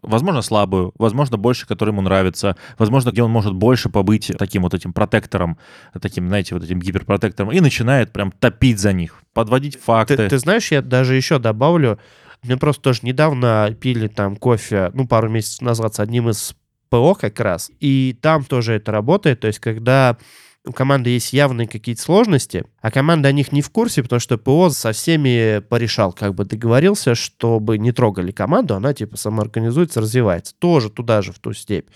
возможно, 0.02 0.42
слабую, 0.42 0.94
возможно, 0.98 1.38
больше, 1.38 1.68
которая 1.68 1.94
ему 1.94 2.02
нравится, 2.02 2.56
возможно, 2.78 3.12
где 3.12 3.24
он 3.24 3.32
может 3.32 3.54
больше 3.54 3.90
побыть 3.90 4.32
таким 4.38 4.64
вот 4.64 4.74
этим 4.74 4.94
протектором, 4.94 5.58
таким, 6.02 6.28
знаете, 6.28 6.56
вот 6.56 6.64
этим 6.64 6.80
гиперпротектором, 6.80 7.52
и 7.52 7.60
начинает 7.60 8.12
прям 8.12 8.32
топить 8.32 8.80
за 8.80 8.94
них, 8.94 9.22
подводить 9.34 9.80
факты. 9.80 10.18
Ты, 10.18 10.30
ты 10.30 10.38
знаешь, 10.40 10.72
я 10.72 10.82
даже 10.82 11.16
еще 11.16 11.40
добавлю, 11.40 12.00
мне 12.44 12.58
просто 12.58 12.82
тоже 12.82 13.00
недавно 13.04 13.76
пили 13.80 14.08
там 14.08 14.36
кофе, 14.36 14.92
ну, 14.94 15.08
пару 15.08 15.30
месяцев 15.30 15.62
назад 15.62 15.96
с 15.96 16.00
одним 16.00 16.30
из 16.30 16.56
ПО 16.90 17.14
как 17.14 17.40
раз, 17.40 17.72
и 17.80 18.18
там 18.22 18.44
тоже 18.44 18.74
это 18.74 18.92
работает, 18.92 19.42
то 19.42 19.48
есть 19.48 19.60
когда 19.60 20.18
у 20.66 20.72
команды 20.74 21.10
есть 21.10 21.34
явные 21.34 21.68
какие-то 21.68 22.02
сложности, 22.02 22.66
а 22.82 22.92
команда 22.92 23.30
о 23.30 23.32
них 23.32 23.52
не 23.52 23.62
в 23.62 23.72
курсе, 23.72 24.04
потому 24.04 24.20
что 24.20 24.38
ПО 24.38 24.70
со 24.70 24.92
всеми 24.92 25.60
порешал, 25.60 26.14
как 26.14 26.36
бы 26.36 26.46
договорился, 26.46 27.16
чтобы 27.16 27.78
не 27.78 27.92
трогали 27.92 28.32
команду, 28.32 28.76
она 28.76 28.94
типа 28.94 29.18
самоорганизуется, 29.18 30.02
развивается. 30.02 30.54
Тоже 30.60 30.90
туда 30.90 31.22
же, 31.22 31.32
в 31.32 31.40
ту 31.40 31.54
степь. 31.54 31.88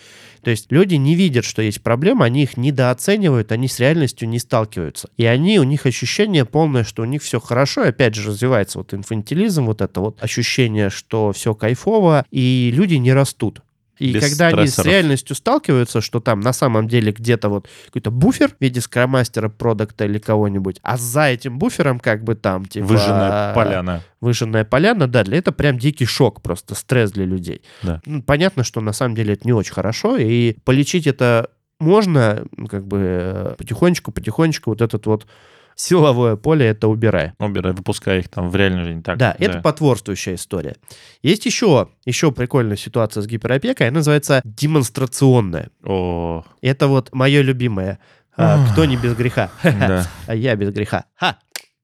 То 0.42 0.52
есть 0.52 0.72
люди 0.72 0.96
не 0.96 1.16
видят, 1.16 1.46
что 1.46 1.62
есть 1.62 1.82
проблемы, 1.82 2.26
они 2.26 2.44
их 2.44 2.58
недооценивают, 2.58 3.52
они 3.52 3.68
с 3.68 3.80
реальностью 3.80 4.28
не 4.28 4.40
сталкиваются. 4.40 5.10
И 5.18 5.26
они, 5.26 5.60
у 5.60 5.64
них 5.64 5.86
ощущение 5.86 6.46
полное, 6.46 6.84
что 6.84 7.04
у 7.04 7.06
них 7.06 7.22
все 7.22 7.40
хорошо, 7.40 7.84
и 7.84 7.90
опять 7.90 8.16
же 8.16 8.30
развивается 8.30 8.80
вот 8.80 8.94
инфантилизм, 8.94 9.66
вот 9.66 9.82
это 9.82 10.02
вот 10.02 10.22
ощущение, 10.24 10.90
что 10.90 11.32
все 11.34 11.54
кайфово, 11.54 12.26
и 12.32 12.72
люди 12.74 12.96
не 12.96 13.14
растут. 13.14 13.62
И 13.98 14.14
Без 14.14 14.30
когда 14.30 14.48
они 14.48 14.68
с 14.68 14.72
стрессоров. 14.72 14.92
реальностью 14.92 15.36
сталкиваются, 15.36 16.02
что 16.02 16.20
там 16.20 16.40
на 16.40 16.54
самом 16.54 16.88
деле 16.88 17.12
где-то 17.12 17.50
вот 17.50 17.68
какой-то 17.86 18.12
буфер 18.12 18.50
в 18.50 18.62
виде 18.62 18.82
скромастера, 18.82 19.50
продукта 19.50 20.06
или 20.06 20.20
кого-нибудь, 20.20 20.80
а 20.82 20.98
за 20.98 21.28
этим 21.28 21.58
буфером 21.58 22.00
как 22.00 22.24
бы 22.24 22.36
там 22.36 22.66
типа... 22.66 22.86
Выжженная 22.86 23.54
поляна. 23.54 24.02
Выжженная 24.22 24.66
поляна, 24.66 25.08
да, 25.08 25.24
для 25.24 25.38
это 25.38 25.52
прям 25.52 25.78
дикий 25.78 26.06
шок, 26.06 26.42
просто 26.42 26.76
стресс 26.76 27.12
для 27.12 27.26
людей. 27.26 27.62
Да. 27.84 28.02
Ну, 28.06 28.22
понятно, 28.22 28.64
что 28.64 28.82
на 28.82 28.94
самом 28.94 29.16
деле 29.16 29.34
это 29.34 29.46
не 29.46 29.54
очень 29.54 29.74
хорошо, 29.74 30.18
и 30.18 30.56
полечить 30.64 31.08
это 31.08 31.50
можно, 31.80 32.46
ну, 32.56 32.68
как 32.68 32.88
бы 32.88 33.00
э, 33.02 33.56
потихонечку, 33.58 34.12
потихонечку 34.12 34.72
вот 34.72 34.82
этот 34.82 35.06
вот 35.06 35.28
силовое 35.76 36.36
поле 36.36 36.66
это 36.66 36.88
убирая. 36.88 37.36
Убирай, 37.40 37.74
выпускай 37.74 38.20
их 38.20 38.30
там 38.30 38.50
в 38.50 38.56
реальной 38.56 38.84
жизни. 38.86 39.02
Так, 39.02 39.18
да, 39.18 39.36
это 39.38 39.62
потворствующая 39.62 40.36
история. 40.36 40.76
Есть 41.22 41.46
еще, 41.46 41.90
еще 42.06 42.32
прикольная 42.32 42.78
ситуация 42.78 43.22
с 43.22 43.28
гиперопекой, 43.28 43.88
она 43.88 44.00
называется 44.00 44.42
демонстрационная. 44.44 45.70
О, 45.84 46.44
Это 46.62 46.88
вот 46.88 47.14
мое 47.14 47.42
любимое. 47.42 48.00
А. 48.38 48.68
Кто 48.72 48.86
не 48.86 48.98
без 48.98 49.16
греха? 49.16 49.50
да. 49.64 50.08
А 50.28 50.36
я 50.36 50.56
без 50.56 50.74
греха. 50.74 51.06
Ха! 51.16 51.38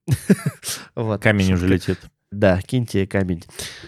Вот. 0.96 1.22
Камень 1.22 1.54
уже 1.54 1.68
летит. 1.68 2.00
Да, 2.32 2.62
киньте 2.62 3.06
камень. 3.06 3.44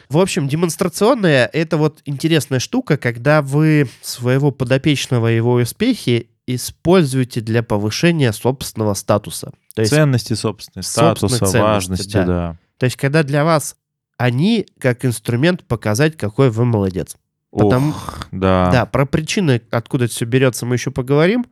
В 0.10 0.17
общем, 0.17 0.48
демонстрационная— 0.50 1.50
это 1.53 1.77
вот 1.77 2.01
интересная 2.05 2.60
штука, 2.60 2.98
когда 2.98 3.41
вы 3.41 3.88
своего 4.01 4.51
подопечного 4.51 5.31
и 5.31 5.36
его 5.38 5.53
успехи 5.53 6.29
используете 6.45 7.39
для 7.39 7.63
повышения 7.63 8.33
собственного 8.33 8.95
статуса. 8.95 9.53
То 9.73 9.81
есть, 9.81 9.93
Ценности 9.93 10.33
собственные, 10.33 10.83
статуса, 10.83 11.45
важности, 11.59 12.13
да. 12.13 12.25
да. 12.25 12.57
то 12.77 12.83
есть, 12.85 12.95
когда 12.95 13.23
для 13.23 13.43
вас 13.43 13.75
они 14.17 14.67
как 14.79 15.03
инструмент 15.05 15.63
показать, 15.65 16.15
какой 16.15 16.49
вы 16.49 16.65
молодец. 16.65 17.17
Потому- 17.51 17.89
Ох, 17.89 18.27
да. 18.31 18.69
Да, 18.71 18.85
про 18.85 19.05
причины, 19.05 19.61
откуда 19.71 20.05
это 20.05 20.13
все 20.13 20.25
берется, 20.25 20.65
мы 20.65 20.75
еще 20.75 20.91
поговорим. 20.91 21.45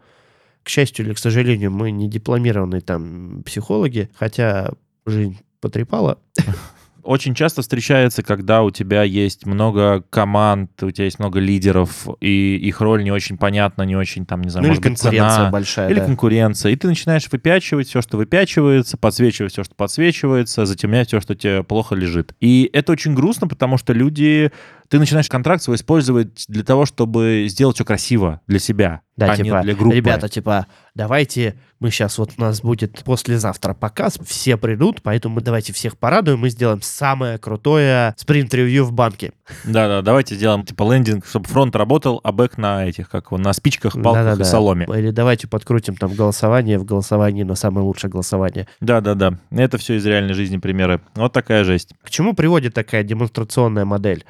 К 0.63 0.69
счастью 0.69 1.05
или 1.05 1.13
к 1.13 1.17
сожалению, 1.19 1.71
мы 1.71 1.89
не 1.91 2.07
дипломированные 2.07 2.81
там 2.81 3.41
психологи, 3.43 4.09
хотя 4.15 4.71
жизнь 5.05 5.39
потрепала. 5.59 6.19
Очень 7.03 7.33
часто 7.35 7.61
встречается, 7.61 8.23
когда 8.23 8.63
у 8.63 8.71
тебя 8.71 9.03
есть 9.03 9.45
много 9.45 10.03
команд, 10.09 10.71
у 10.81 10.91
тебя 10.91 11.05
есть 11.05 11.19
много 11.19 11.39
лидеров, 11.39 12.07
и 12.19 12.57
их 12.57 12.81
роль 12.81 13.03
не 13.03 13.11
очень 13.11 13.37
понятна, 13.37 13.83
не 13.83 13.95
очень 13.95 14.25
там, 14.25 14.41
не 14.41 14.49
знаю, 14.49 14.67
Ну 14.67 14.73
или 14.73 14.79
может 14.79 14.83
быть, 14.83 14.99
конкуренция 14.99 15.37
цена. 15.37 15.49
большая. 15.49 15.89
Или 15.89 15.99
да. 15.99 16.05
конкуренция. 16.05 16.71
И 16.71 16.75
ты 16.75 16.87
начинаешь 16.87 17.27
выпячивать 17.31 17.87
все, 17.87 18.01
что 18.01 18.17
выпячивается, 18.17 18.97
подсвечивать 18.97 19.53
все, 19.53 19.63
что 19.63 19.75
подсвечивается, 19.75 20.65
затемнять 20.65 21.07
все, 21.07 21.19
что 21.19 21.35
тебе 21.35 21.63
плохо 21.63 21.95
лежит. 21.95 22.33
И 22.39 22.69
это 22.73 22.91
очень 22.91 23.13
грустно, 23.13 23.47
потому 23.47 23.77
что 23.77 23.93
люди... 23.93 24.51
Ты 24.91 24.99
начинаешь 24.99 25.29
контракт 25.29 25.63
свой 25.63 25.77
использовать 25.77 26.43
для 26.49 26.63
того, 26.65 26.85
чтобы 26.85 27.45
сделать 27.47 27.75
все 27.77 27.85
красиво 27.85 28.41
для 28.45 28.59
себя, 28.59 28.99
Да, 29.15 29.31
а 29.31 29.37
типа, 29.37 29.45
не 29.45 29.61
для 29.61 29.73
группы. 29.73 29.95
ребята, 29.95 30.27
типа, 30.27 30.67
давайте 30.95 31.55
мы 31.79 31.91
сейчас, 31.91 32.17
вот 32.17 32.31
у 32.37 32.41
нас 32.41 32.59
будет 32.59 33.01
послезавтра 33.05 33.73
показ, 33.73 34.19
все 34.25 34.57
придут, 34.57 35.01
поэтому 35.01 35.35
мы 35.35 35.41
давайте 35.41 35.71
всех 35.71 35.97
порадуем, 35.97 36.39
мы 36.39 36.49
сделаем 36.49 36.81
самое 36.81 37.37
крутое 37.37 38.13
спринт-ревью 38.17 38.83
в 38.83 38.91
банке. 38.91 39.31
Да-да, 39.63 40.01
давайте 40.01 40.35
сделаем 40.35 40.65
типа 40.65 40.93
лендинг, 40.93 41.25
чтобы 41.25 41.47
фронт 41.47 41.73
работал, 41.77 42.19
а 42.25 42.33
бэк 42.33 42.57
на 42.57 42.85
этих, 42.85 43.09
как 43.09 43.31
на 43.31 43.53
спичках, 43.53 43.93
палках 43.93 44.25
Да-да-да. 44.25 44.43
и 44.43 44.45
соломе. 44.45 44.85
Или 44.93 45.11
давайте 45.11 45.47
подкрутим 45.47 45.95
там 45.95 46.13
голосование 46.13 46.77
в 46.77 46.83
голосовании 46.83 47.43
на 47.43 47.55
самое 47.55 47.85
лучшее 47.85 48.11
голосование. 48.11 48.67
Да-да-да. 48.81 49.39
Это 49.51 49.77
все 49.77 49.95
из 49.95 50.05
реальной 50.05 50.33
жизни 50.33 50.57
примеры. 50.57 50.99
Вот 51.15 51.31
такая 51.31 51.63
жесть. 51.63 51.93
К 52.03 52.09
чему 52.09 52.33
приводит 52.33 52.73
такая 52.73 53.03
демонстрационная 53.03 53.85
модель? 53.85 54.25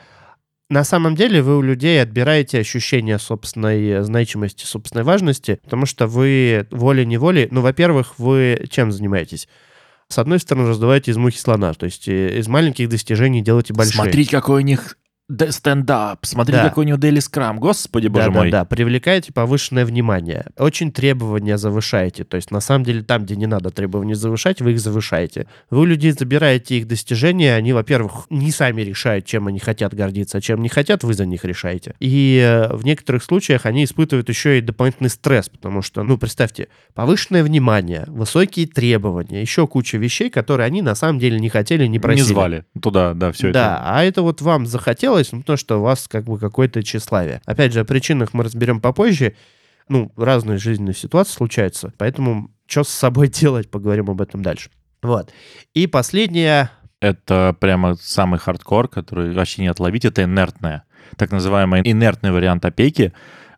На 0.72 0.86
самом 0.86 1.16
деле 1.16 1.42
вы 1.42 1.58
у 1.58 1.62
людей 1.62 2.02
отбираете 2.02 2.58
ощущение 2.58 3.20
собственной 3.20 4.04
значимости, 4.04 4.64
собственной 4.64 5.04
важности, 5.04 5.60
потому 5.66 5.86
что 5.86 6.08
вы 6.08 6.66
волей-неволей, 6.72 7.50
ну, 7.52 7.60
во-первых, 7.60 8.18
вы 8.18 8.68
чем 8.70 8.94
занимаетесь? 8.94 9.50
С 10.08 10.18
одной 10.18 10.40
стороны, 10.40 10.70
раздуваете 10.70 11.12
из 11.12 11.18
мухи 11.18 11.38
слона, 11.38 11.74
то 11.74 11.86
есть 11.86 12.08
э, 12.08 12.40
из 12.40 12.48
маленьких 12.48 12.88
достижений 12.88 13.42
делаете 13.42 13.74
большие. 13.74 13.96
Смотрите, 13.96 14.32
какой 14.32 14.62
у 14.62 14.66
них 14.66 14.98
стендап, 15.50 16.26
смотрите, 16.26 16.62
Да. 16.62 16.70
какой 16.70 16.86
у 16.86 16.88
него 16.88 16.98
Daily 16.98 17.18
Scrum. 17.18 17.58
Господи, 17.58 18.08
боже 18.08 18.26
да, 18.28 18.32
мой. 18.32 18.52
да, 18.52 18.60
да, 18.60 18.66
привлекаете 18.66 19.32
повышенное 19.34 19.86
внимание. 19.86 20.46
Очень 20.58 20.92
требования 20.92 21.58
завышаете. 21.58 22.24
То 22.24 22.36
есть, 22.36 22.52
на 22.52 22.60
самом 22.60 22.86
деле, 22.86 23.04
там, 23.04 23.24
где 23.26 23.36
не 23.36 23.48
надо 23.48 23.70
требования 23.70 24.16
завышать, 24.16 24.62
вы 24.62 24.74
их 24.74 24.80
завышаете. 24.80 25.48
Вы 25.70 25.82
у 25.82 25.86
людей 25.86 26.12
забираете 26.12 26.78
их 26.78 26.88
достижения, 26.88 27.56
они, 27.56 27.74
во-первых, 27.74 28.26
не 28.30 28.52
сами 28.52 28.82
решают, 28.82 29.26
чем 29.26 29.48
они 29.48 29.60
хотят 29.60 29.94
гордиться, 29.94 30.38
а 30.38 30.42
чем 30.42 30.62
не 30.62 30.70
хотят, 30.70 31.04
вы 31.04 31.14
за 31.14 31.26
них 31.26 31.46
решаете. 31.46 31.96
И 32.00 32.40
э, 32.44 32.76
в 32.76 32.84
некоторых 32.86 33.24
случаях 33.24 33.66
они 33.66 33.84
испытывают 33.84 34.30
еще 34.30 34.58
и 34.58 34.62
дополнительный 34.62 35.10
стресс, 35.10 35.50
потому 35.50 35.82
что, 35.82 36.04
ну, 36.04 36.18
представьте, 36.18 36.68
повышенное 36.94 37.44
внимание, 37.44 38.06
высокие 38.08 38.68
требования, 38.68 39.42
еще 39.42 39.68
куча 39.68 39.98
вещей, 39.98 40.30
которые 40.30 40.68
они 40.68 40.82
на 40.82 40.96
самом 40.96 41.20
деле 41.20 41.40
не 41.40 41.50
хотели, 41.50 41.86
не 41.88 42.00
просили. 42.00 42.22
Не 42.24 42.28
звали 42.28 42.66
туда, 42.82 43.14
да, 43.14 43.32
все 43.32 43.52
да, 43.52 43.76
это. 43.76 43.82
а 43.86 44.04
это 44.04 44.22
вот 44.22 44.42
вам 44.42 44.66
захотелось, 44.66 45.21
ну, 45.32 45.40
потому 45.40 45.58
что 45.58 45.80
у 45.80 45.82
вас 45.84 46.08
как 46.08 46.24
бы 46.26 46.38
какое-то 46.40 46.82
тщеславие. 46.84 47.42
Опять 47.46 47.74
же, 47.74 47.82
о 47.82 47.86
причинах 47.86 48.34
мы 48.34 48.44
разберем 48.44 48.80
попозже. 48.82 49.36
Ну, 49.90 50.12
разные 50.16 50.58
жизненные 50.58 50.94
ситуации 50.96 51.34
случаются, 51.34 51.94
поэтому 51.98 52.52
что 52.66 52.84
с 52.84 52.90
собой 52.90 53.28
делать, 53.42 53.70
поговорим 53.70 54.10
об 54.10 54.22
этом 54.22 54.42
дальше. 54.42 54.70
Вот. 55.02 55.32
И 55.74 55.88
последнее, 55.88 56.70
Это 57.02 57.56
прямо 57.60 57.96
самый 57.96 58.40
хардкор, 58.40 58.88
который 58.88 59.34
вообще 59.34 59.64
не 59.64 59.68
отловить, 59.68 60.06
это 60.06 60.24
инертное. 60.24 60.84
Так 61.18 61.32
называемый 61.32 61.82
инертный 61.84 62.32
вариант 62.32 62.64
опеки. 62.64 63.12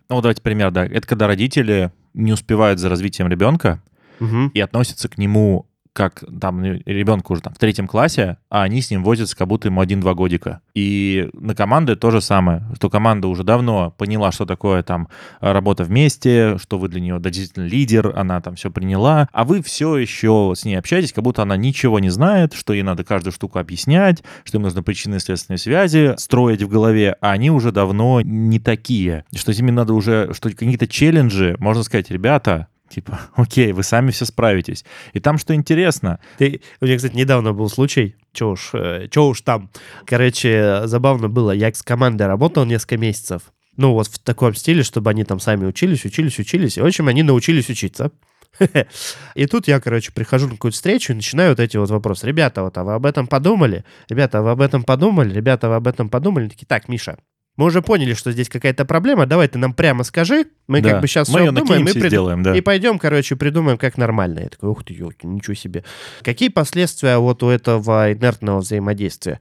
Ну, 0.10 0.22
давайте 0.22 0.42
пример, 0.42 0.72
да. 0.72 0.86
Это 0.86 1.06
когда 1.08 1.28
родители 1.28 1.92
не 2.14 2.32
успевают 2.32 2.80
за 2.80 2.90
развитием 2.90 3.28
ребенка 3.28 3.82
Мгм. 4.20 4.50
и 4.54 4.60
относятся 4.62 5.10
к 5.10 5.18
нему 5.18 5.68
как 5.94 6.24
там 6.42 6.64
ребенку 6.64 7.34
уже 7.34 7.44
там 7.44 7.54
в 7.54 7.60
третьем 7.60 7.88
классе, 7.88 8.38
а 8.50 8.64
они 8.64 8.82
с 8.82 8.90
ним 8.90 9.04
возятся, 9.04 9.38
как 9.38 9.48
будто 9.48 9.68
ему 9.68 9.80
один-два 9.80 10.16
годика. 10.16 10.62
И 10.74 11.30
на 11.34 11.56
команды 11.56 11.96
то 11.96 12.10
же 12.10 12.20
самое, 12.20 12.64
что 12.76 12.90
команда 12.90 13.28
уже 13.28 13.44
давно 13.44 13.92
поняла, 13.92 14.32
что 14.32 14.46
такое 14.46 14.82
там 14.82 15.08
работа 15.40 15.84
вместе, 15.84 16.58
что 16.58 16.80
вы 16.80 16.90
для 16.90 17.00
нее 17.00 17.20
действительно 17.20 17.66
лидер, 17.66 18.14
она 18.18 18.42
там 18.42 18.56
все 18.56 18.72
приняла, 18.72 19.30
а 19.32 19.46
вы 19.46 19.62
все 19.62 19.98
еще 19.98 20.54
с 20.56 20.66
ней 20.66 20.76
общаетесь, 20.76 21.14
как 21.14 21.24
будто 21.24 21.44
она 21.44 21.56
ничего 21.58 22.00
не 22.00 22.10
знает, 22.10 22.54
что 22.54 22.74
ей 22.74 22.84
надо 22.84 23.04
каждую 23.04 23.32
штуку 23.32 23.60
объяснять, 23.60 24.24
что 24.44 24.58
им 24.58 24.64
нужно 24.64 24.82
причины 24.82 25.16
и 25.16 25.58
связи 25.58 26.16
строить 26.18 26.64
в 26.64 26.68
голове, 26.68 27.16
а 27.22 27.32
они 27.32 27.52
уже 27.52 27.72
давно 27.72 28.22
не 28.22 28.60
такие, 28.60 29.26
что 29.36 29.54
с 29.54 29.60
надо 29.64 29.94
уже, 29.94 30.34
что 30.34 30.50
какие-то 30.50 30.88
челленджи, 30.88 31.56
можно 31.60 31.84
сказать, 31.84 32.10
ребята, 32.10 32.68
Типа, 32.94 33.20
окей, 33.36 33.72
вы 33.72 33.82
сами 33.82 34.12
все 34.12 34.26
справитесь. 34.26 34.86
И 35.14 35.20
там 35.20 35.40
что 35.40 35.56
интересно, 35.56 36.20
Ты, 36.38 36.62
у 36.80 36.86
меня, 36.86 36.98
кстати, 36.98 37.16
недавно 37.16 37.54
был 37.54 37.70
случай, 37.70 38.16
чё 38.34 38.52
уж, 38.52 38.70
э, 38.74 39.08
чё 39.10 39.26
уж 39.26 39.42
там. 39.42 39.72
Короче, 40.06 40.82
забавно 40.86 41.28
было, 41.28 41.52
я 41.52 41.74
с 41.74 41.82
командой 41.82 42.28
работал 42.28 42.66
несколько 42.66 42.98
месяцев. 42.98 43.42
Ну, 43.78 43.94
вот 43.94 44.08
в 44.08 44.20
таком 44.20 44.54
стиле, 44.54 44.84
чтобы 44.84 45.10
они 45.10 45.24
там 45.24 45.40
сами 45.40 45.66
учились, 45.66 46.06
учились, 46.06 46.38
учились. 46.38 46.78
И, 46.78 46.82
в 46.82 46.86
общем, 46.86 47.08
они 47.08 47.24
научились 47.24 47.70
учиться. 47.70 48.12
И 49.34 49.48
тут 49.48 49.68
я, 49.68 49.80
короче, 49.80 50.12
прихожу 50.12 50.46
на 50.46 50.54
какую-то 50.54 50.76
встречу 50.76 51.12
и 51.12 51.16
начинаю 51.16 51.50
вот 51.50 51.60
эти 51.60 51.78
вот 51.78 51.90
вопросы. 51.90 52.28
Ребята, 52.28 52.62
вот, 52.62 52.78
а 52.78 52.84
вы 52.84 52.94
об 52.94 53.08
этом 53.08 53.26
подумали? 53.26 53.84
Ребята, 54.10 54.40
а 54.40 54.42
вы 54.44 54.52
об 54.52 54.62
этом 54.62 54.84
подумали? 54.84 55.34
Ребята, 55.34 55.70
вы 55.70 55.76
об 55.76 55.88
этом 55.88 56.08
подумали? 56.08 56.50
Такие, 56.50 56.68
так, 56.68 56.88
Миша, 56.88 57.18
мы 57.56 57.66
уже 57.66 57.82
поняли, 57.82 58.14
что 58.14 58.32
здесь 58.32 58.50
какая-то 58.50 58.86
проблема, 58.86 59.26
давай 59.26 59.48
ты 59.48 59.60
нам 59.60 59.74
прямо 59.74 60.04
скажи, 60.04 60.48
мы 60.68 60.82
да, 60.82 60.92
как 60.92 61.02
бы 61.02 61.08
сейчас 61.08 61.30
мы 61.30 61.42
все 61.42 61.50
обдумаем 61.50 61.88
и 61.88 61.92
прид- 61.92 62.08
сделаем, 62.08 62.44
да. 62.44 62.56
и 62.56 62.62
пойдем, 62.62 62.98
короче, 62.98 63.36
придумаем, 63.36 63.78
как 63.78 63.98
нормально. 63.98 64.40
Я 64.40 64.50
такой, 64.50 64.70
ух 64.70 64.84
ты, 64.84 64.94
ёлки, 64.94 65.26
ничего 65.26 65.54
себе. 65.54 65.84
Какие 66.24 66.50
последствия 66.50 67.18
вот 67.18 67.44
у 67.44 67.50
этого 67.50 68.12
инертного 68.12 68.60
взаимодействия? 68.60 69.40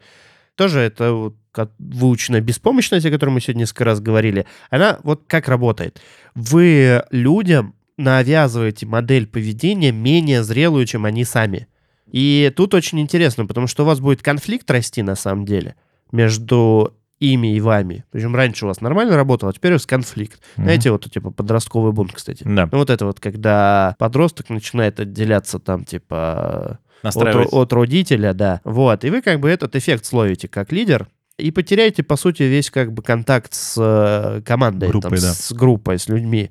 Тоже 0.57 0.81
это 0.81 1.12
вот 1.12 1.37
выученная 1.78 2.40
беспомощность, 2.40 3.07
о 3.07 3.11
которой 3.11 3.31
мы 3.31 3.40
сегодня 3.40 3.61
несколько 3.61 3.85
раз 3.85 4.00
говорили. 4.00 4.47
Она 4.69 4.99
вот 5.02 5.23
как 5.26 5.49
работает. 5.49 6.00
Вы 6.35 7.04
людям 7.11 7.75
навязываете 7.97 8.87
модель 8.87 9.26
поведения 9.26 9.92
менее 9.92 10.42
зрелую, 10.42 10.85
чем 10.87 11.04
они 11.04 11.25
сами. 11.25 11.69
И 12.11 12.52
тут 12.54 12.75
очень 12.75 13.00
интересно, 13.00 13.47
потому 13.47 13.66
что 13.66 13.85
у 13.85 13.87
вас 13.87 14.00
будет 14.00 14.23
конфликт 14.23 14.71
расти 14.71 15.02
на 15.02 15.14
самом 15.14 15.47
деле 15.47 15.76
между 16.11 16.95
ими 17.23 17.55
и 17.57 17.61
вами. 17.61 18.05
Причем 18.11 18.35
раньше 18.35 18.64
у 18.64 18.69
вас 18.69 18.81
нормально 18.81 19.17
работало, 19.17 19.50
а 19.50 19.52
теперь 19.52 19.73
у 19.73 19.75
вас 19.76 19.87
конфликт. 19.87 20.41
Мгм. 20.57 20.64
Знаете, 20.64 20.91
вот 20.91 21.11
типа 21.11 21.31
подростковый 21.31 21.93
бунт, 21.93 22.12
кстати. 22.12 22.43
Да, 22.45 22.69
Ну, 22.71 22.79
вот 22.79 22.91
это 22.91 23.07
вот, 23.07 23.21
когда 23.21 23.95
подросток 23.99 24.50
начинает 24.50 24.99
отделяться 24.99 25.59
там, 25.59 25.85
типа, 25.85 26.81
от, 27.02 27.17
от 27.17 27.73
родителя, 27.73 28.35
да. 28.35 28.61
Вот, 28.64 29.05
и 29.05 29.11
вы 29.11 29.23
как 29.23 29.41
бы 29.41 29.49
этот 29.49 29.76
эффект 29.76 30.05
словите 30.05 30.49
как 30.49 30.73
лидер, 30.73 31.09
и 31.38 31.50
потеряете, 31.50 32.02
по 32.02 32.17
сути, 32.17 32.43
весь 32.43 32.71
как 32.71 32.93
бы 32.93 33.02
контакт 33.02 33.55
с 33.55 33.76
э, 33.79 34.43
командой, 34.43 34.88
Группой, 34.88 35.19
там, 35.19 35.19
да. 35.19 35.35
с 35.35 35.52
группой, 35.52 35.99
с 35.99 36.09
людьми. 36.09 36.50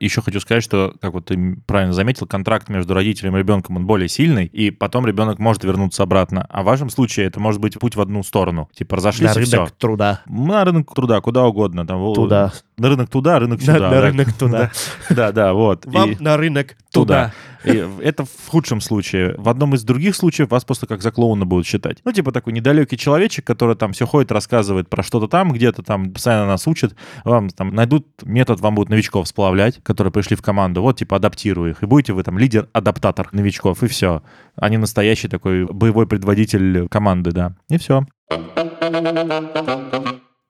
Еще 0.00 0.22
хочу 0.22 0.38
сказать, 0.38 0.62
что, 0.62 0.94
как 1.00 1.12
вот 1.12 1.24
ты 1.26 1.56
правильно 1.66 1.92
заметил, 1.92 2.26
контракт 2.28 2.68
между 2.68 2.94
родителем 2.94 3.36
и 3.36 3.40
ребенком, 3.40 3.76
он 3.78 3.84
более 3.86 4.08
сильный, 4.08 4.46
и 4.46 4.70
потом 4.70 5.04
ребенок 5.06 5.40
может 5.40 5.64
вернуться 5.64 6.04
обратно. 6.04 6.46
А 6.50 6.62
в 6.62 6.66
вашем 6.66 6.88
случае 6.88 7.26
это 7.26 7.40
может 7.40 7.60
быть 7.60 7.76
путь 7.80 7.96
в 7.96 8.00
одну 8.00 8.22
сторону. 8.22 8.68
Типа 8.72 8.96
разошлись 8.96 9.34
На 9.34 9.40
и 9.40 9.44
рынок 9.44 9.66
все. 9.68 9.74
труда. 9.76 10.22
На 10.26 10.64
рынок 10.64 10.94
труда, 10.94 11.20
куда 11.20 11.44
угодно. 11.46 11.84
Там, 11.84 12.14
Туда. 12.14 12.52
На 12.76 12.88
рынок 12.90 13.10
туда, 13.10 13.40
рынок 13.40 13.58
На, 13.58 13.64
сюда. 13.74 13.90
на 13.90 13.90
да. 13.90 14.00
рынок 14.02 14.32
туда. 14.34 14.70
Да, 15.10 15.32
да, 15.32 15.52
вот. 15.52 15.84
Вам 15.86 16.12
И- 16.12 16.22
на 16.22 16.36
рынок 16.36 16.76
Туда. 16.92 17.32
туда. 17.32 17.32
Это 17.64 18.24
в 18.24 18.48
худшем 18.48 18.80
случае. 18.80 19.34
В 19.36 19.48
одном 19.48 19.74
из 19.74 19.82
других 19.84 20.14
случаев 20.14 20.50
вас 20.50 20.64
просто 20.64 20.86
как 20.86 21.02
за 21.02 21.10
клоуна 21.10 21.44
будут 21.44 21.66
считать. 21.66 21.98
Ну, 22.04 22.12
типа 22.12 22.32
такой 22.32 22.52
недалекий 22.52 22.96
человечек, 22.96 23.46
который 23.46 23.76
там 23.76 23.92
все 23.92 24.06
ходит, 24.06 24.32
рассказывает 24.32 24.88
про 24.88 25.02
что-то 25.02 25.28
там, 25.28 25.52
где-то 25.52 25.82
там 25.82 26.12
постоянно 26.12 26.46
нас 26.46 26.66
учит. 26.66 26.94
Вам 27.24 27.50
там 27.50 27.74
найдут 27.74 28.06
метод, 28.22 28.60
вам 28.60 28.74
будут 28.74 28.90
новичков 28.90 29.28
сплавлять, 29.28 29.82
которые 29.82 30.12
пришли 30.12 30.36
в 30.36 30.42
команду. 30.42 30.82
Вот, 30.82 30.98
типа, 30.98 31.16
адаптируй 31.16 31.70
их. 31.70 31.82
И 31.82 31.86
будете 31.86 32.12
вы 32.12 32.22
там 32.22 32.38
лидер-адаптатор 32.38 33.28
новичков, 33.32 33.82
и 33.82 33.88
все. 33.88 34.22
Не 34.60 34.76
настоящий 34.76 35.28
такой 35.28 35.64
боевой 35.66 36.06
предводитель 36.06 36.88
команды, 36.88 37.32
да. 37.32 37.56
И 37.68 37.78
все. 37.78 38.06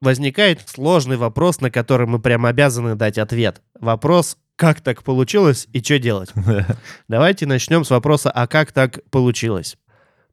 Возникает 0.01 0.69
сложный 0.69 1.17
вопрос, 1.17 1.61
на 1.61 1.71
который 1.71 2.07
мы 2.07 2.21
прям 2.21 2.47
обязаны 2.47 2.95
дать 2.95 3.19
ответ. 3.19 3.63
Вопрос, 3.81 4.37
как 4.59 4.81
так 4.81 5.05
получилось 5.05 5.69
и 5.73 5.81
что 5.81 6.01
делать? 6.01 6.31
Давайте 7.09 7.47
начнем 7.47 7.85
с 7.85 7.91
вопроса, 7.91 8.31
а 8.31 8.49
как 8.49 8.73
так 8.73 8.99
получилось? 9.11 9.77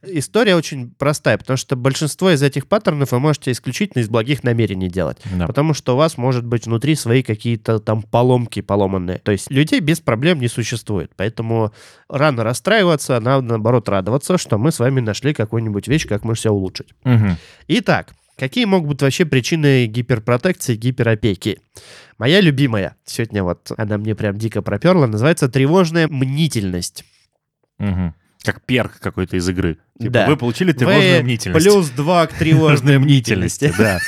История 0.02 0.56
очень 0.56 0.92
простая, 0.98 1.38
потому 1.38 1.58
что 1.58 1.76
большинство 1.76 2.32
из 2.32 2.42
этих 2.42 2.68
паттернов 2.68 3.12
вы 3.12 3.20
можете 3.20 3.52
исключительно 3.52 4.02
из 4.02 4.10
благих 4.10 4.44
намерений 4.44 4.90
делать. 4.90 5.18
Да. 5.32 5.46
Потому 5.46 5.76
что 5.76 5.94
у 5.94 5.98
вас 5.98 6.18
может 6.18 6.44
быть 6.44 6.66
внутри 6.66 6.96
свои 6.96 7.22
какие-то 7.22 7.80
там 7.80 8.02
поломки 8.02 8.62
поломанные. 8.62 9.20
То 9.20 9.32
есть 9.32 9.52
людей 9.52 9.80
без 9.80 10.00
проблем 10.00 10.40
не 10.40 10.48
существует. 10.48 11.12
Поэтому 11.16 11.72
рано 12.10 12.44
расстраиваться, 12.44 13.20
надо 13.20 13.42
наоборот 13.42 13.88
радоваться, 13.90 14.40
что 14.40 14.58
мы 14.58 14.72
с 14.72 14.80
вами 14.80 15.02
нашли 15.02 15.36
какую-нибудь 15.36 15.88
вещь, 15.88 16.08
как 16.08 16.24
мы 16.24 16.36
себя 16.36 16.52
улучшить. 16.52 16.94
Мгм. 17.04 17.38
Итак, 17.68 18.14
какие 18.38 18.66
могут 18.66 18.90
быть 18.90 19.02
вообще 19.02 19.26
причины 19.26 19.86
гиперпротекции, 19.88 20.76
гиперопеки? 20.76 21.60
Моя 22.18 22.42
любимая, 22.42 22.96
сегодня 23.06 23.44
вот 23.44 23.72
она 23.78 23.98
мне 23.98 24.16
прям 24.16 24.38
дико 24.38 24.62
проперла, 24.62 25.08
называется 25.08 25.50
тревожная 25.50 26.08
мнительность. 26.08 27.04
Мгм. 27.78 28.16
Как 28.44 28.62
перк 28.64 29.00
какой-то 29.00 29.38
из 29.38 29.50
игры. 29.50 29.78
Типа, 30.00 30.12
Да. 30.12 30.28
вы 30.28 30.38
получили 30.38 30.72
тревожную 30.72 31.18
Вы 31.18 31.24
мнительность. 31.24 31.66
Плюс 31.66 31.90
два 31.90 32.28
к 32.28 32.34
тревожной 32.38 33.00
мнительности. 33.00 33.74
да. 33.78 34.00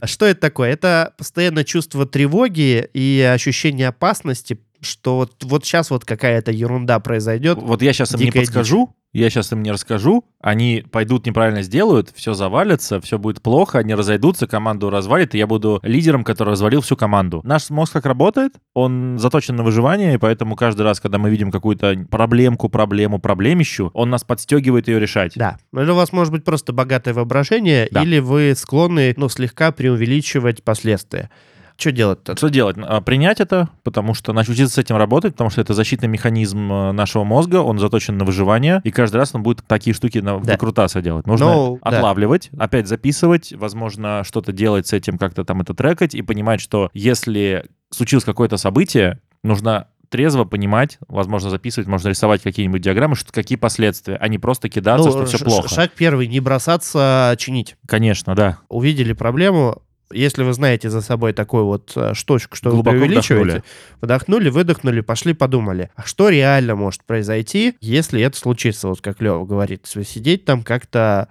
А 0.00 0.06
что 0.06 0.26
это 0.26 0.40
такое? 0.40 0.70
Это 0.70 1.14
постоянное 1.16 1.64
чувство 1.64 2.06
тревоги 2.06 2.88
и 2.92 3.20
ощущение 3.32 3.88
опасности, 3.88 4.58
что 4.82 5.16
вот, 5.16 5.44
вот 5.44 5.64
сейчас 5.64 5.90
вот 5.90 6.04
какая-то 6.04 6.52
ерунда 6.52 7.00
произойдет. 7.00 7.58
Вот 7.60 7.82
я 7.82 7.92
сейчас 7.92 8.14
им 8.14 8.20
не 8.20 8.30
подскажу, 8.30 8.94
я 9.12 9.28
сейчас 9.28 9.52
им 9.52 9.62
не 9.62 9.70
расскажу, 9.70 10.24
они 10.40 10.84
пойдут 10.90 11.26
неправильно 11.26 11.62
сделают, 11.62 12.10
все 12.14 12.32
завалится, 12.32 13.00
все 13.00 13.18
будет 13.18 13.42
плохо, 13.42 13.78
они 13.78 13.94
разойдутся, 13.94 14.46
команду 14.46 14.88
развалит, 14.90 15.34
и 15.34 15.38
я 15.38 15.46
буду 15.46 15.80
лидером, 15.82 16.24
который 16.24 16.50
развалил 16.50 16.80
всю 16.80 16.96
команду. 16.96 17.42
Наш 17.44 17.68
мозг 17.70 17.92
как 17.92 18.06
работает, 18.06 18.54
он 18.74 19.18
заточен 19.18 19.56
на 19.56 19.62
выживание, 19.62 20.14
и 20.14 20.18
поэтому 20.18 20.56
каждый 20.56 20.82
раз, 20.82 20.98
когда 20.98 21.18
мы 21.18 21.30
видим 21.30 21.50
какую-то 21.50 22.06
проблемку, 22.10 22.68
проблему, 22.68 23.18
проблемищу, 23.18 23.90
он 23.92 24.10
нас 24.10 24.24
подстегивает 24.24 24.88
ее 24.88 24.98
решать. 24.98 25.32
Да. 25.36 25.58
Или 25.74 25.90
у 25.90 25.94
вас 25.94 26.12
может 26.12 26.32
быть 26.32 26.44
просто 26.44 26.72
богатое 26.72 27.12
воображение, 27.14 27.88
Да. 27.90 28.02
или 28.02 28.18
вы 28.18 28.54
склонны, 28.56 29.12
ну, 29.16 29.28
слегка 29.28 29.72
преувеличивать 29.72 30.64
последствия. 30.64 31.30
Что 31.82 31.92
делать-то? 31.92 32.36
Что 32.36 32.48
делать? 32.48 32.76
А, 32.78 33.00
Принять 33.00 33.40
это, 33.40 33.68
потому 33.82 34.14
что 34.14 34.32
научиться 34.32 34.68
с 34.68 34.78
этим 34.78 34.96
работать, 34.96 35.32
потому 35.32 35.50
что 35.50 35.60
это 35.60 35.74
защитный 35.74 36.08
механизм 36.08 36.72
э, 36.72 36.92
нашего 36.92 37.24
мозга, 37.24 37.56
он 37.56 37.78
заточен 37.80 38.16
на 38.16 38.24
выживание, 38.24 38.80
и 38.84 38.90
каждый 38.92 39.16
раз 39.16 39.34
он 39.34 39.42
будет 39.42 39.64
такие 39.66 39.92
штуки 39.94 40.18
на 40.18 40.38
Да. 40.38 40.52
выкрутасы 40.52 41.02
делать. 41.02 41.26
Нужно 41.26 41.46
Ну, 41.52 41.78
да. 41.82 41.88
отлавливать, 41.98 42.50
опять 42.56 42.86
записывать, 42.86 43.52
возможно, 43.52 44.22
что-то 44.24 44.52
делать 44.52 44.86
с 44.86 44.92
этим, 44.92 45.18
как-то 45.18 45.44
там 45.44 45.60
это 45.60 45.74
трекать, 45.74 46.14
и 46.14 46.22
понимать, 46.22 46.60
что 46.60 46.88
если 46.94 47.66
случилось 47.90 48.24
какое-то 48.24 48.56
событие, 48.58 49.18
нужно 49.42 49.88
трезво 50.08 50.44
понимать, 50.44 50.98
возможно, 51.08 51.50
записывать, 51.50 51.88
можно 51.88 52.10
рисовать 52.10 52.42
какие-нибудь 52.42 52.82
диаграммы, 52.82 53.16
что 53.16 53.32
какие 53.32 53.56
последствия, 53.56 54.16
а 54.20 54.28
не 54.28 54.38
просто 54.38 54.68
кидаться, 54.68 55.10
что 55.10 55.24
все 55.24 55.38
плохо. 55.38 55.68
Шаг 55.68 55.90
первый, 55.96 56.28
не 56.28 56.38
бросаться 56.38 57.30
а 57.30 57.36
чинить. 57.36 57.76
Конечно, 57.88 58.34
да. 58.34 58.58
Увидели 58.68 59.14
проблему, 59.14 59.82
если 60.12 60.42
вы 60.42 60.52
знаете 60.52 60.90
за 60.90 61.00
собой 61.00 61.32
такую 61.32 61.64
вот 61.66 61.92
э, 61.96 62.14
штучку, 62.14 62.56
что 62.56 62.70
Глубоко 62.70 62.96
вы 62.96 63.00
преувеличиваете, 63.00 63.44
вдохнули. 63.44 63.62
вдохнули, 64.00 64.48
выдохнули, 64.50 65.00
пошли 65.00 65.34
подумали, 65.34 65.90
а 65.96 66.04
что 66.04 66.28
реально 66.28 66.74
может 66.74 67.04
произойти, 67.04 67.74
если 67.80 68.22
это 68.22 68.36
случится, 68.36 68.88
вот 68.88 69.00
как 69.00 69.20
Лева 69.20 69.44
говорит, 69.44 69.86
сидеть 69.86 70.44
там 70.44 70.62
как-то... 70.62 71.28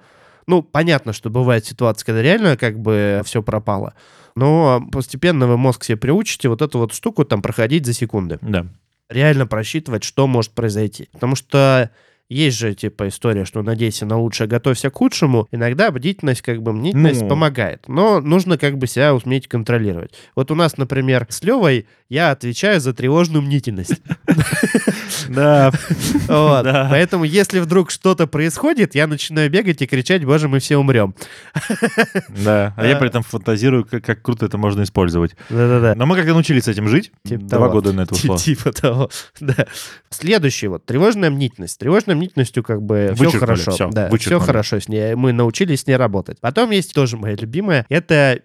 Ну, 0.48 0.64
понятно, 0.64 1.14
что 1.14 1.30
бывает 1.30 1.66
ситуация, 1.66 2.06
когда 2.06 2.22
реально 2.22 2.58
как 2.58 2.80
бы 2.80 3.22
все 3.24 3.42
пропало, 3.42 3.94
но 4.36 4.84
постепенно 4.92 5.48
вы 5.48 5.58
мозг 5.58 5.84
себе 5.84 5.98
приучите 5.98 6.50
вот 6.50 6.62
эту 6.62 6.80
вот 6.80 6.94
штуку 6.94 7.26
там 7.26 7.42
проходить 7.42 7.86
за 7.86 7.94
секунды. 7.94 8.40
Да. 8.42 8.66
реально 9.10 9.46
просчитывать, 9.46 10.04
что 10.04 10.28
может 10.28 10.52
произойти. 10.52 11.10
Потому 11.12 11.36
что 11.36 11.92
есть 12.34 12.58
же, 12.58 12.74
типа, 12.74 13.08
история, 13.10 13.46
что 13.46 13.62
надейся 13.62 14.06
на 14.06 14.18
лучшее, 14.20 14.48
готовься 14.48 14.90
к 14.90 14.96
худшему. 14.96 15.48
Иногда 15.52 15.92
бдительность, 15.92 16.42
как 16.42 16.62
бы, 16.62 16.74
мнительность 16.74 17.22
Ну. 17.22 17.28
помогает. 17.28 17.84
Но 17.88 18.20
нужно, 18.22 18.58
как 18.58 18.78
бы, 18.78 18.88
себя 18.88 19.14
уметь 19.14 19.48
контролировать. 19.48 20.14
Вот 20.36 20.52
у 20.52 20.56
нас, 20.56 20.78
например, 20.78 21.28
с 21.30 21.44
Левой 21.44 21.88
я 22.12 22.32
отвечаю 22.32 22.82
за 22.82 22.94
тревожную 22.94 23.42
мнительность. 23.42 24.02
Да. 25.30 25.72
Поэтому, 26.28 27.24
если 27.24 27.60
вдруг 27.60 27.92
что-то 27.92 28.28
происходит, 28.28 28.96
я 28.96 29.08
начинаю 29.08 29.50
бегать 29.50 29.82
и 29.82 29.88
кричать, 29.88 30.26
боже, 30.26 30.50
мы 30.50 30.60
все 30.60 30.78
умрем. 30.78 31.16
Да. 32.44 32.74
А 32.76 32.86
я 32.86 32.98
при 32.98 33.08
этом 33.08 33.24
фантазирую, 33.24 33.86
как, 33.86 34.22
круто 34.22 34.46
это 34.46 34.58
можно 34.58 34.84
использовать. 34.84 35.36
Да-да-да. 35.50 35.96
Но 35.96 36.06
мы 36.06 36.16
как-то 36.16 36.34
научились 36.34 36.64
с 36.64 36.68
этим 36.68 36.88
жить. 36.88 37.12
Типа 37.24 37.44
Два 37.44 37.70
года 37.70 37.94
на 37.94 38.02
это 38.02 38.16
ушло. 38.16 38.36
Типа 38.38 38.72
того, 38.74 39.10
да. 39.40 39.68
Следующий 40.10 40.68
вот, 40.68 40.86
тревожная 40.86 41.30
мнительность. 41.30 41.80
Тревожной 41.80 42.16
мнительностью 42.16 42.64
как 42.64 42.82
бы 42.82 43.14
все 43.16 43.32
хорошо. 43.32 43.90
да, 43.92 44.10
все 44.18 44.40
хорошо 44.40 44.80
с 44.80 44.90
ней. 44.90 45.16
Мы 45.16 45.32
научились 45.32 45.82
с 45.82 45.88
ней 45.88 45.96
работать. 45.96 46.40
Потом 46.42 46.72
есть 46.72 46.94
тоже 46.94 47.16
моя 47.18 47.36
любимая, 47.36 47.86
это 47.90 48.42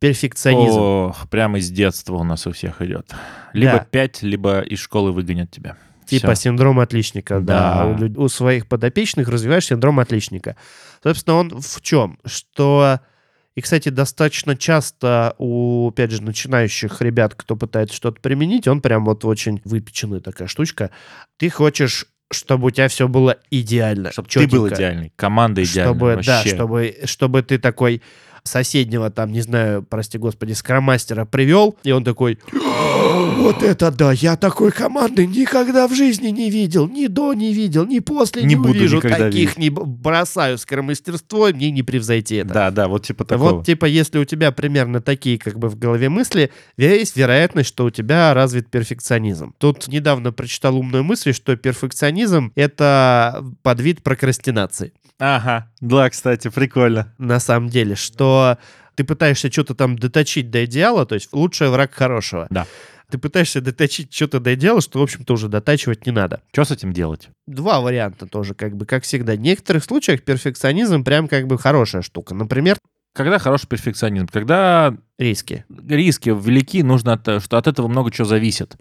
перфекционизм. 0.00 0.78
Ох, 0.80 1.28
прямо 1.28 1.58
из 1.58 1.70
детства 1.70 2.16
у 2.16 2.24
нас 2.24 2.46
у 2.46 2.52
всех 2.52 2.82
идет. 2.82 3.12
Либо 3.52 3.74
Да. 3.74 3.86
пять, 3.90 4.22
либо 4.22 4.60
из 4.60 4.80
школы 4.80 5.12
выгонят 5.12 5.50
тебя. 5.50 5.76
Типа 6.06 6.34
Всё. 6.34 6.42
синдром 6.50 6.80
отличника, 6.80 7.38
да. 7.38 7.74
Да. 7.74 7.86
У, 7.86 7.96
люд- 7.98 8.18
у 8.18 8.28
своих 8.28 8.66
подопечных 8.66 9.28
развиваешь 9.28 9.66
синдром 9.66 10.00
отличника. 10.00 10.56
Собственно, 11.04 11.36
он 11.36 11.60
в 11.60 11.80
чем? 11.82 12.18
Что, 12.24 12.98
и, 13.54 13.60
кстати, 13.60 13.90
достаточно 13.90 14.56
часто 14.56 15.36
у, 15.38 15.90
опять 15.90 16.10
же, 16.10 16.22
начинающих 16.22 17.00
ребят, 17.00 17.34
кто 17.36 17.54
пытается 17.54 17.94
что-то 17.94 18.20
применить, 18.20 18.66
он 18.66 18.80
прям 18.80 19.04
вот 19.04 19.24
очень 19.24 19.60
выпеченная 19.64 20.18
такая 20.20 20.48
штучка. 20.48 20.90
Ты 21.36 21.48
хочешь, 21.48 22.06
чтобы 22.32 22.68
у 22.68 22.70
тебя 22.70 22.88
все 22.88 23.06
было 23.06 23.36
идеально. 23.50 24.10
Чтобы 24.10 24.28
ты 24.28 24.48
был 24.48 24.68
идеальный, 24.68 25.12
команда 25.14 25.62
идеальная 25.62 25.94
Чтобы, 25.94 26.22
да, 26.24 26.36
вообще. 26.38 26.54
чтобы, 26.56 26.96
чтобы 27.04 27.42
ты 27.42 27.58
такой 27.58 28.02
соседнего 28.50 29.10
там, 29.10 29.32
не 29.32 29.40
знаю, 29.40 29.82
прости 29.82 30.18
господи, 30.18 30.52
скромастера 30.52 31.24
привел, 31.24 31.76
и 31.82 31.92
он 31.92 32.04
такой, 32.04 32.38
вот 32.50 33.62
это 33.62 33.90
да, 33.90 34.12
я 34.12 34.36
такой 34.36 34.72
команды 34.72 35.26
никогда 35.26 35.88
в 35.88 35.94
жизни 35.94 36.28
не 36.28 36.50
видел, 36.50 36.88
ни 36.88 37.06
до 37.06 37.32
не 37.32 37.52
видел, 37.52 37.86
ни 37.86 38.00
после 38.00 38.42
Не 38.42 38.48
не, 38.50 38.56
буду 38.56 38.70
увижу, 38.70 39.00
таких 39.00 39.56
не 39.56 39.70
б- 39.70 39.84
бросаю 39.84 40.58
скромастерство, 40.58 41.48
мне 41.52 41.70
не 41.70 41.82
превзойти 41.82 42.36
это. 42.36 42.52
Да, 42.52 42.70
да, 42.70 42.88
вот 42.88 43.06
типа 43.06 43.24
такого. 43.24 43.50
Вот, 43.54 43.66
типа, 43.66 43.86
если 43.86 44.18
у 44.18 44.24
тебя 44.24 44.52
примерно 44.52 45.00
такие, 45.00 45.38
как 45.38 45.58
бы, 45.58 45.68
в 45.68 45.78
голове 45.78 46.08
мысли, 46.08 46.50
есть 46.76 47.16
вероятность, 47.16 47.68
что 47.68 47.84
у 47.84 47.90
тебя 47.90 48.34
развит 48.34 48.70
перфекционизм. 48.70 49.54
Тут 49.58 49.88
недавно 49.88 50.32
прочитал 50.32 50.76
умную 50.76 51.04
мысль, 51.04 51.32
что 51.32 51.56
перфекционизм— 51.56 52.52
это 52.54 53.44
подвид 53.62 54.02
прокрастинации 54.02 54.92
Ага, 55.20 55.70
да, 55.80 56.10
кстати, 56.10 56.48
прикольно. 56.48 57.14
на 57.18 57.38
самом 57.38 57.68
деле, 57.68 57.94
что 57.94 58.58
ты 58.94 59.04
пытаешься 59.04 59.52
что-то 59.52 59.74
там 59.74 59.98
доточить 59.98 60.50
до 60.50 60.64
идеала, 60.64 61.06
то 61.06 61.14
есть 61.14 61.32
лучший 61.32 61.68
враг 61.68 61.92
хорошего. 61.92 62.46
Да. 62.50 62.66
Ты 63.10 63.18
пытаешься 63.18 63.60
доточить 63.60 64.14
что-то 64.14 64.40
до 64.40 64.54
идеала, 64.54 64.80
что, 64.80 65.00
в 65.00 65.02
общем-то, 65.02 65.34
уже 65.34 65.48
дотачивать 65.48 66.06
не 66.06 66.12
надо. 66.12 66.42
Что 66.52 66.64
с 66.64 66.70
этим 66.70 66.92
делать? 66.92 67.28
Два 67.46 67.80
варианта 67.80 68.26
тоже, 68.26 68.54
как 68.54 68.76
бы, 68.76 68.86
как 68.86 69.02
всегда. 69.02 69.32
В 69.34 69.40
некоторых 69.40 69.84
случаях 69.84 70.22
перфекционизм 70.22 71.02
прям 71.04 71.26
как 71.28 71.46
бы 71.48 71.58
хорошая 71.58 72.02
штука. 72.02 72.34
Например, 72.34 72.76
Когда 73.12 73.38
хороший 73.40 73.66
перфекционизм? 73.66 74.28
Когда 74.28 74.94
Риски. 75.18 75.64
риски 75.88 76.28
велики, 76.28 76.82
нужно, 76.82 77.14
от, 77.14 77.42
что 77.42 77.58
от 77.58 77.66
этого 77.66 77.88
много 77.88 78.12
чего 78.12 78.26
зависит. 78.26 78.76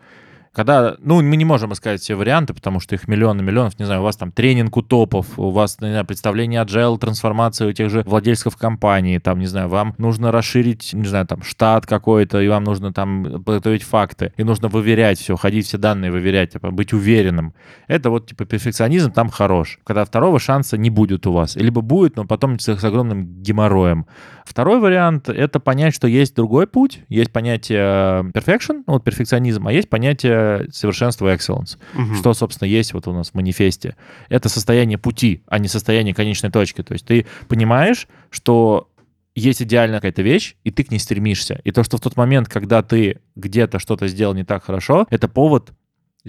Когда, 0.53 0.95
ну, 0.99 1.21
мы 1.21 1.35
не 1.35 1.45
можем 1.45 1.73
искать 1.73 2.01
все 2.01 2.15
варианты, 2.15 2.53
потому 2.53 2.79
что 2.79 2.95
их 2.95 3.07
миллионы 3.07 3.43
миллионов, 3.43 3.77
не 3.79 3.85
знаю, 3.85 4.01
у 4.01 4.03
вас 4.03 4.17
там 4.17 4.31
тренинг 4.31 4.75
у 4.77 4.81
топов, 4.81 5.37
у 5.37 5.51
вас, 5.51 5.79
не 5.79 5.89
знаю, 5.89 6.05
представление 6.05 6.63
agile, 6.63 6.97
трансформация 6.97 7.67
у 7.67 7.71
тех 7.71 7.89
же 7.89 8.03
владельцев 8.05 8.57
компании, 8.57 9.19
там, 9.19 9.39
не 9.39 9.45
знаю, 9.45 9.69
вам 9.69 9.93
нужно 9.97 10.31
расширить, 10.31 10.93
не 10.93 11.07
знаю, 11.07 11.27
там, 11.27 11.43
штат 11.43 11.85
какой-то, 11.85 12.41
и 12.41 12.47
вам 12.47 12.63
нужно 12.63 12.91
там 12.91 13.43
подготовить 13.43 13.83
факты, 13.83 14.33
и 14.37 14.43
нужно 14.43 14.67
выверять 14.67 15.19
все, 15.19 15.35
ходить 15.35 15.67
все 15.67 15.77
данные 15.77 16.11
выверять, 16.11 16.53
типа, 16.53 16.71
быть 16.71 16.93
уверенным. 16.93 17.53
Это 17.87 18.09
вот, 18.09 18.27
типа, 18.27 18.45
перфекционизм 18.45 19.11
там 19.11 19.29
хорош. 19.29 19.79
Когда 19.83 20.03
второго 20.03 20.39
шанса 20.39 20.77
не 20.77 20.89
будет 20.89 21.27
у 21.27 21.31
вас. 21.31 21.55
Либо 21.55 21.81
будет, 21.81 22.15
но 22.15 22.25
потом 22.25 22.59
с 22.59 22.67
огромным 22.83 23.41
геморроем. 23.41 24.05
Второй 24.49 24.79
вариант— 24.79 25.29
это 25.29 25.59
понять, 25.59 25.93
что 25.93 26.07
есть 26.07 26.35
другой 26.35 26.65
путь, 26.65 27.01
есть 27.07 27.31
понятие 27.31 28.31
perfection, 28.33 28.83
ну, 28.87 28.93
вот 28.93 29.03
перфекционизм, 29.03 29.67
а 29.67 29.71
есть 29.71 29.89
понятие 29.89 30.65
совершенства 30.71 31.31
excellence. 31.31 31.77
Мгм. 31.93 32.15
Что, 32.15 32.33
собственно, 32.33 32.67
есть 32.67 32.95
вот 32.95 33.07
у 33.07 33.13
нас 33.13 33.29
в 33.29 33.35
манифесте. 33.35 33.95
Это 34.27 34.49
состояние 34.49 34.97
пути, 34.97 35.43
а 35.45 35.59
не 35.59 35.67
состояние 35.67 36.15
конечной 36.15 36.49
точки. 36.49 36.81
То 36.81 36.93
есть 36.93 37.05
ты 37.05 37.27
понимаешь, 37.47 38.07
что 38.31 38.89
есть 39.35 39.61
идеальная 39.61 39.99
какая-то 39.99 40.23
вещь, 40.23 40.55
и 40.63 40.71
ты 40.71 40.83
к 40.83 40.89
ней 40.89 40.97
стремишься. 40.97 41.61
И 41.63 41.69
то, 41.69 41.83
что 41.83 41.97
в 41.97 42.01
тот 42.01 42.17
момент, 42.17 42.49
когда 42.49 42.81
ты 42.81 43.19
где-то 43.35 43.77
что-то 43.77 44.07
сделал 44.07 44.33
не 44.33 44.45
так 44.45 44.63
хорошо, 44.63 45.05
это 45.11 45.27
повод 45.27 45.73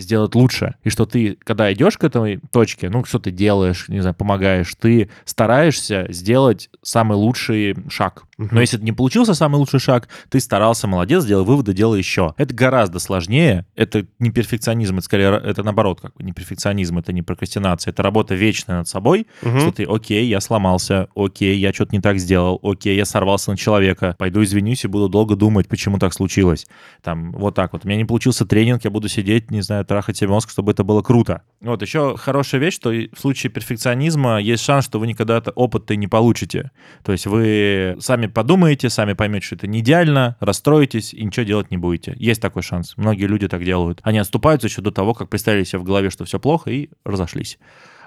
сделать 0.00 0.34
лучше. 0.34 0.74
И 0.84 0.90
что 0.90 1.06
ты, 1.06 1.36
когда 1.44 1.72
идешь 1.72 1.96
к 1.98 2.04
этой 2.04 2.40
точке, 2.52 2.88
ну, 2.90 3.04
что 3.04 3.18
ты 3.18 3.30
делаешь, 3.30 3.88
не 3.88 4.00
знаю, 4.00 4.14
помогаешь, 4.14 4.74
ты 4.78 5.08
стараешься 5.24 6.06
сделать 6.10 6.70
самый 6.82 7.14
лучший 7.16 7.76
шаг. 7.88 8.24
Но 8.36 8.60
если 8.60 8.78
не 8.80 8.92
получился 8.92 9.34
самый 9.34 9.56
лучший 9.56 9.80
шаг, 9.80 10.08
ты 10.30 10.40
старался, 10.40 10.86
молодец, 10.86 11.24
сделал 11.24 11.44
выводы, 11.44 11.74
делай 11.74 11.98
еще. 11.98 12.34
Это 12.38 12.54
гораздо 12.54 12.98
сложнее. 12.98 13.66
Это 13.76 14.06
не 14.18 14.30
перфекционизм, 14.30 14.96
это 14.96 15.04
скорее, 15.04 15.38
это 15.44 15.62
наоборот, 15.62 16.00
как 16.00 16.14
бы 16.16 16.22
не 16.22 16.32
перфекционизм, 16.32 16.98
это 16.98 17.12
не 17.12 17.20
прокрастинация, 17.22 17.92
это 17.92 18.02
работа 18.02 18.34
вечная 18.34 18.78
над 18.78 18.88
собой, 18.88 19.26
Мгм. 19.42 19.60
что 19.60 19.72
ты, 19.72 19.84
окей, 19.84 20.26
я 20.26 20.40
сломался, 20.40 21.08
окей, 21.14 21.58
я 21.58 21.72
что-то 21.72 21.94
не 21.94 22.00
так 22.00 22.18
сделал, 22.18 22.58
окей, 22.62 22.96
я 22.96 23.04
сорвался 23.04 23.50
на 23.50 23.56
человека, 23.58 24.14
пойду 24.18 24.42
извинюсь 24.42 24.84
и 24.84 24.88
буду 24.88 25.08
долго 25.10 25.36
думать, 25.36 25.68
почему 25.68 25.98
так 25.98 26.14
случилось. 26.14 26.66
Там, 27.02 27.32
вот 27.32 27.54
так 27.54 27.74
вот. 27.74 27.84
У 27.84 27.88
меня 27.88 27.98
не 27.98 28.04
получился 28.06 28.46
тренинг, 28.46 28.84
я 28.84 28.90
буду 28.90 29.08
сидеть, 29.08 29.50
не 29.50 29.60
знаю, 29.60 29.84
трахать 29.90 30.16
себе 30.16 30.28
мозг, 30.28 30.50
чтобы 30.50 30.70
это 30.70 30.84
было 30.84 31.02
круто. 31.02 31.42
Вот, 31.60 31.82
еще 31.82 32.16
хорошая 32.16 32.60
вещь, 32.60 32.74
что 32.74 32.90
в 32.90 33.18
случае 33.18 33.50
перфекционизма 33.50 34.40
есть 34.40 34.62
шанс, 34.62 34.84
что 34.84 35.00
вы 35.00 35.08
никогда 35.08 35.38
это 35.38 35.50
опыт-то 35.50 35.96
не 35.96 36.06
получите. 36.06 36.70
То 37.02 37.10
есть 37.10 37.26
вы 37.26 37.96
сами 37.98 38.28
подумаете, 38.28 38.88
сами 38.88 39.14
поймете, 39.14 39.46
что 39.46 39.56
это 39.56 39.66
не 39.66 39.80
идеально, 39.80 40.36
расстроитесь 40.38 41.12
и 41.12 41.24
ничего 41.24 41.44
делать 41.44 41.72
не 41.72 41.76
будете. 41.76 42.14
Есть 42.18 42.40
такой 42.40 42.62
шанс. 42.62 42.96
Многие 42.96 43.24
люди 43.24 43.48
так 43.48 43.64
делают. 43.64 43.98
Они 44.04 44.18
отступаются 44.18 44.68
еще 44.68 44.80
до 44.80 44.92
того, 44.92 45.12
как 45.12 45.28
представили 45.28 45.64
себе 45.64 45.80
в 45.80 45.84
голове, 45.84 46.10
что 46.10 46.24
все 46.24 46.38
плохо, 46.38 46.70
и 46.70 46.90
разошлись. 47.04 47.58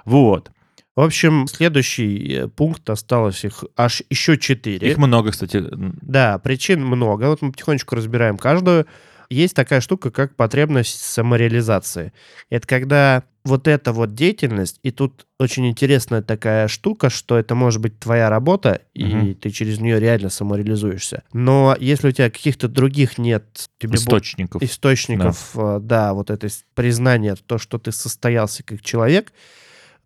Вот. 0.06 0.52
В 0.96 1.02
общем, 1.02 1.48
следующий 1.48 2.34
э, 2.34 2.48
пункт, 2.48 2.90
осталось 2.90 3.44
их 3.44 3.66
аж 3.76 4.04
еще 4.10 4.38
четыре. 4.38 4.90
Их 4.90 4.98
много, 4.98 5.32
кстати. 5.32 5.62
Да, 5.70 6.38
причин 6.38 6.86
много. 6.86 7.26
Вот 7.26 7.42
мы 7.42 7.52
потихонечку 7.52 7.96
разбираем 7.96 8.38
каждую. 8.38 8.86
Есть 9.34 9.56
такая 9.56 9.82
штука, 9.82 10.12
как 10.12 10.36
потребность 10.36 11.02
самореализации. 11.02 12.14
Это 12.52 12.68
когда 12.68 13.24
вот 13.44 13.68
эта 13.68 13.92
вот 13.92 14.14
деятельность, 14.14 14.80
и 14.84 14.92
тут 14.92 15.26
очень 15.40 15.68
интересная 15.68 16.22
такая 16.22 16.68
штука, 16.68 17.10
что 17.10 17.38
это 17.38 17.56
может 17.56 17.82
быть 17.82 18.00
твоя 18.00 18.30
работа, 18.30 18.82
и 18.94 19.04
Мгм. 19.04 19.36
ты 19.36 19.50
через 19.50 19.80
нее 19.80 20.00
реально 20.00 20.30
самореализуешься. 20.30 21.24
Но 21.34 21.76
если 21.80 22.10
у 22.10 22.12
тебя 22.12 22.30
каких-то 22.30 22.68
других 22.68 23.18
нет, 23.18 23.70
тебе 23.80 23.90
бо- 23.94 23.96
Источников. 23.98 24.62
источников, 24.62 25.52
э, 25.56 25.80
да, 25.82 26.14
вот 26.14 26.30
это 26.30 26.48
признание, 26.76 27.36
то, 27.36 27.58
что 27.58 27.80
ты 27.80 27.92
состоялся 27.92 28.64
как 28.64 28.82
человек, 28.82 29.34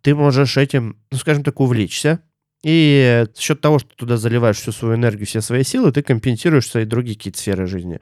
ты 0.00 0.14
можешь 0.14 0.56
этим, 0.56 0.96
ну, 1.12 1.18
скажем 1.18 1.44
так, 1.44 1.60
увлечься. 1.60 2.20
И 2.64 3.26
за 3.36 3.40
счет 3.40 3.60
того, 3.60 3.78
что 3.78 3.90
туда 3.94 4.16
заливаешь 4.16 4.56
всю 4.56 4.72
свою 4.72 4.96
энергию, 4.96 5.26
все 5.26 5.42
свои 5.42 5.62
силы, 5.62 5.92
ты 5.92 6.02
компенсируешь 6.02 6.66
свои 6.66 6.86
другие 6.86 7.16
какие-то 7.16 7.38
сферы 7.38 7.66
жизни. 7.66 8.00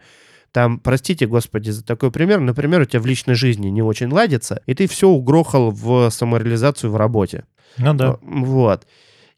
Там, 0.52 0.78
простите, 0.78 1.26
господи, 1.26 1.70
за 1.70 1.84
такой 1.84 2.10
пример, 2.10 2.40
например, 2.40 2.80
у 2.80 2.84
тебя 2.84 3.00
в 3.00 3.06
личной 3.06 3.34
жизни 3.34 3.68
не 3.68 3.82
очень 3.82 4.10
ладится, 4.10 4.62
и 4.66 4.74
ты 4.74 4.86
все 4.86 5.08
угрохал 5.08 5.70
в 5.70 6.10
самореализацию 6.10 6.90
в 6.90 6.96
работе. 6.96 7.44
Ну 7.78 7.94
да. 7.94 8.12
Э, 8.12 8.16
Вот. 8.22 8.86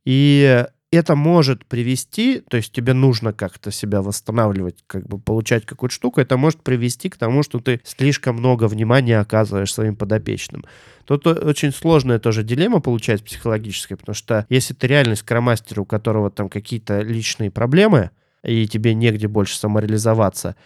И 0.05 0.65
это 0.91 1.17
может 1.17 1.67
привести, 1.67 2.41
то 2.49 2.57
есть 2.57 2.73
тебе 2.73 2.95
нужно 2.95 3.33
как-то 3.33 3.71
себя 3.71 4.01
восстанавливать, 4.01 4.85
как 4.87 5.07
бы 5.07 5.19
получать 5.19 5.67
какую-то 5.67 5.95
штуку, 5.95 6.21
это 6.21 6.37
может 6.37 6.63
привести 6.63 7.11
к 7.11 7.17
тому, 7.17 7.43
что 7.43 7.59
ты 7.61 7.81
слишком 7.85 8.37
много 8.37 8.69
внимания 8.69 9.19
оказываешь 9.19 9.73
своим 9.73 9.97
подопечным. 9.97 10.65
Тут 11.05 11.27
очень 11.27 11.73
сложная 11.73 12.19
тоже 12.19 12.43
дилемма 12.43 12.81
получается 12.81 13.25
психологическая, 13.25 13.99
потому 13.99 14.15
что 14.15 14.47
если 14.49 14.73
ты 14.73 14.87
реальный 14.87 15.17
скромастер, 15.17 15.81
у 15.81 15.85
которого 15.85 16.31
там 16.31 16.49
какие-то 16.49 17.01
личные 17.01 17.51
проблемы, 17.51 18.11
и 18.43 18.67
тебе 18.67 18.95
негде 18.95 19.29
больше 19.29 19.59
самореализоваться, 19.59 20.57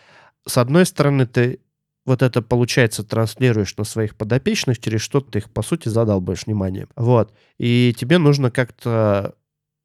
с 0.47 0.59
одной 0.59 0.87
стороны, 0.87 1.27
ты 1.27 1.61
вот 2.05 2.23
это, 2.23 2.43
получается, 2.43 3.05
транслируешь 3.05 3.77
на 3.77 3.85
своих 3.85 4.17
подопечных, 4.17 4.81
через 4.81 5.01
что 5.03 5.21
ты 5.21 5.39
их, 5.39 5.51
по 5.51 5.63
сути, 5.63 5.89
задалбаешь 5.89 6.47
вниманием. 6.47 6.89
Вот. 6.97 7.33
И 7.59 7.95
тебе 7.97 8.19
нужно 8.19 8.51
как-то... 8.51 9.35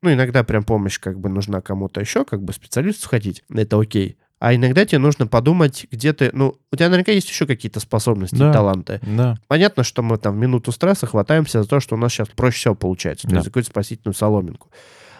Ну, 0.01 0.13
иногда 0.13 0.43
прям 0.43 0.63
помощь 0.63 0.99
как 0.99 1.19
бы 1.19 1.29
нужна 1.29 1.61
кому-то 1.61 1.99
еще, 2.01 2.25
как 2.25 2.43
бы 2.43 2.53
специалисту 2.53 3.03
сходить. 3.03 3.43
Это 3.53 3.79
окей. 3.79 4.17
А 4.39 4.53
иногда 4.53 4.85
тебе 4.85 4.99
нужно 4.99 5.25
подумать, 5.27 5.87
где 5.91 6.13
ты... 6.13 6.29
Ну, 6.33 6.59
у 6.71 6.75
тебя 6.75 6.89
наверняка 6.89 7.11
есть 7.11 7.27
еще 7.29 7.47
какие-то 7.47 7.79
способности, 7.79 8.35
Да. 8.35 8.53
таланты. 8.53 8.99
Да. 9.01 9.39
Понятно, 9.47 9.83
что 9.83 10.03
мы 10.03 10.17
там 10.19 10.35
в 10.35 10.37
минуту 10.37 10.71
стресса 10.71 11.07
хватаемся 11.07 11.63
за 11.63 11.69
то, 11.69 11.79
что 11.79 11.95
у 11.95 11.97
нас 11.97 12.13
сейчас 12.13 12.29
проще 12.29 12.57
всего 12.57 12.75
получается. 12.75 13.23
То 13.27 13.29
Да. 13.31 13.35
есть 13.37 13.45
за 13.45 13.49
какую-то 13.51 13.69
спасительную 13.69 14.13
соломинку. 14.15 14.69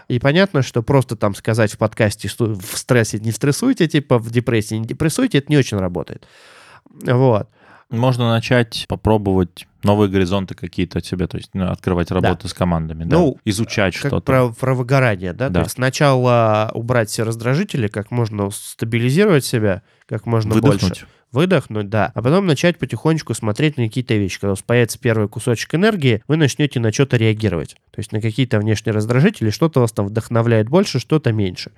И 0.08 0.20
понятно, 0.20 0.62
что 0.62 0.82
просто 0.84 1.16
там 1.16 1.36
сказать 1.36 1.74
в 1.74 1.78
подкасте, 1.78 2.28
что 2.28 2.54
в 2.54 2.78
стрессе 2.78 3.20
не 3.20 3.32
стрессуйте, 3.32 3.88
типа 3.88 4.18
в 4.20 4.32
депрессии 4.32 4.76
не 4.76 4.86
депрессуйте, 4.86 5.40
это 5.40 5.48
не 5.50 5.58
очень 5.58 5.78
работает. 5.78 6.26
Вот. 7.04 7.50
Можно 7.90 8.30
начать 8.32 8.86
попробовать 8.90 9.66
новые 9.84 10.10
горизонты 10.10 10.56
какие-то 10.56 11.00
от 11.00 11.06
себя, 11.06 11.28
то 11.28 11.38
есть 11.38 11.52
ну, 11.54 11.70
открывать 11.70 12.12
работу 12.12 12.48
с 12.48 12.54
командами, 12.54 13.06
да, 13.06 13.18
Ну, 13.18 13.38
изучать 13.46 13.94
что-то. 13.94 14.20
про, 14.20 14.50
про 14.50 14.74
выгорание, 14.76 15.34
да? 15.34 15.50
Да. 15.50 15.62
То 15.62 15.66
есть 15.66 15.76
сначала 15.76 16.72
убрать 16.74 17.10
все 17.10 17.24
раздражители, 17.24 17.88
как 17.88 18.12
можно 18.12 18.50
стабилизировать 18.52 19.46
себя, 19.46 19.84
как 20.06 20.26
можно 20.26 20.54
больше. 20.56 20.86
Выдохнуть. 20.86 21.06
Выдохнуть, 21.32 21.90
да. 21.90 22.12
А 22.16 22.22
потом 22.22 22.46
начать 22.46 22.78
потихонечку 22.78 23.34
смотреть 23.34 23.78
на 23.78 23.86
какие-то 23.86 24.16
вещи. 24.16 24.40
Когда 24.40 24.52
у 24.52 24.54
вас 24.54 24.62
появится 24.62 24.98
первый 24.98 25.28
кусочек 25.28 25.76
энергии, 25.76 26.24
вы 26.28 26.38
начнете 26.38 26.80
на 26.80 26.92
что-то 26.92 27.18
реагировать. 27.18 27.76
То 27.92 28.00
есть 28.00 28.12
на 28.12 28.22
какие-то 28.22 28.60
внешние 28.60 28.94
раздражители, 28.94 29.50
что-то 29.50 29.82
вас 29.82 29.92
там 29.92 30.08
вдохновляет 30.08 30.70
больше, 30.70 31.00
что-то 31.00 31.34
меньше. 31.34 31.72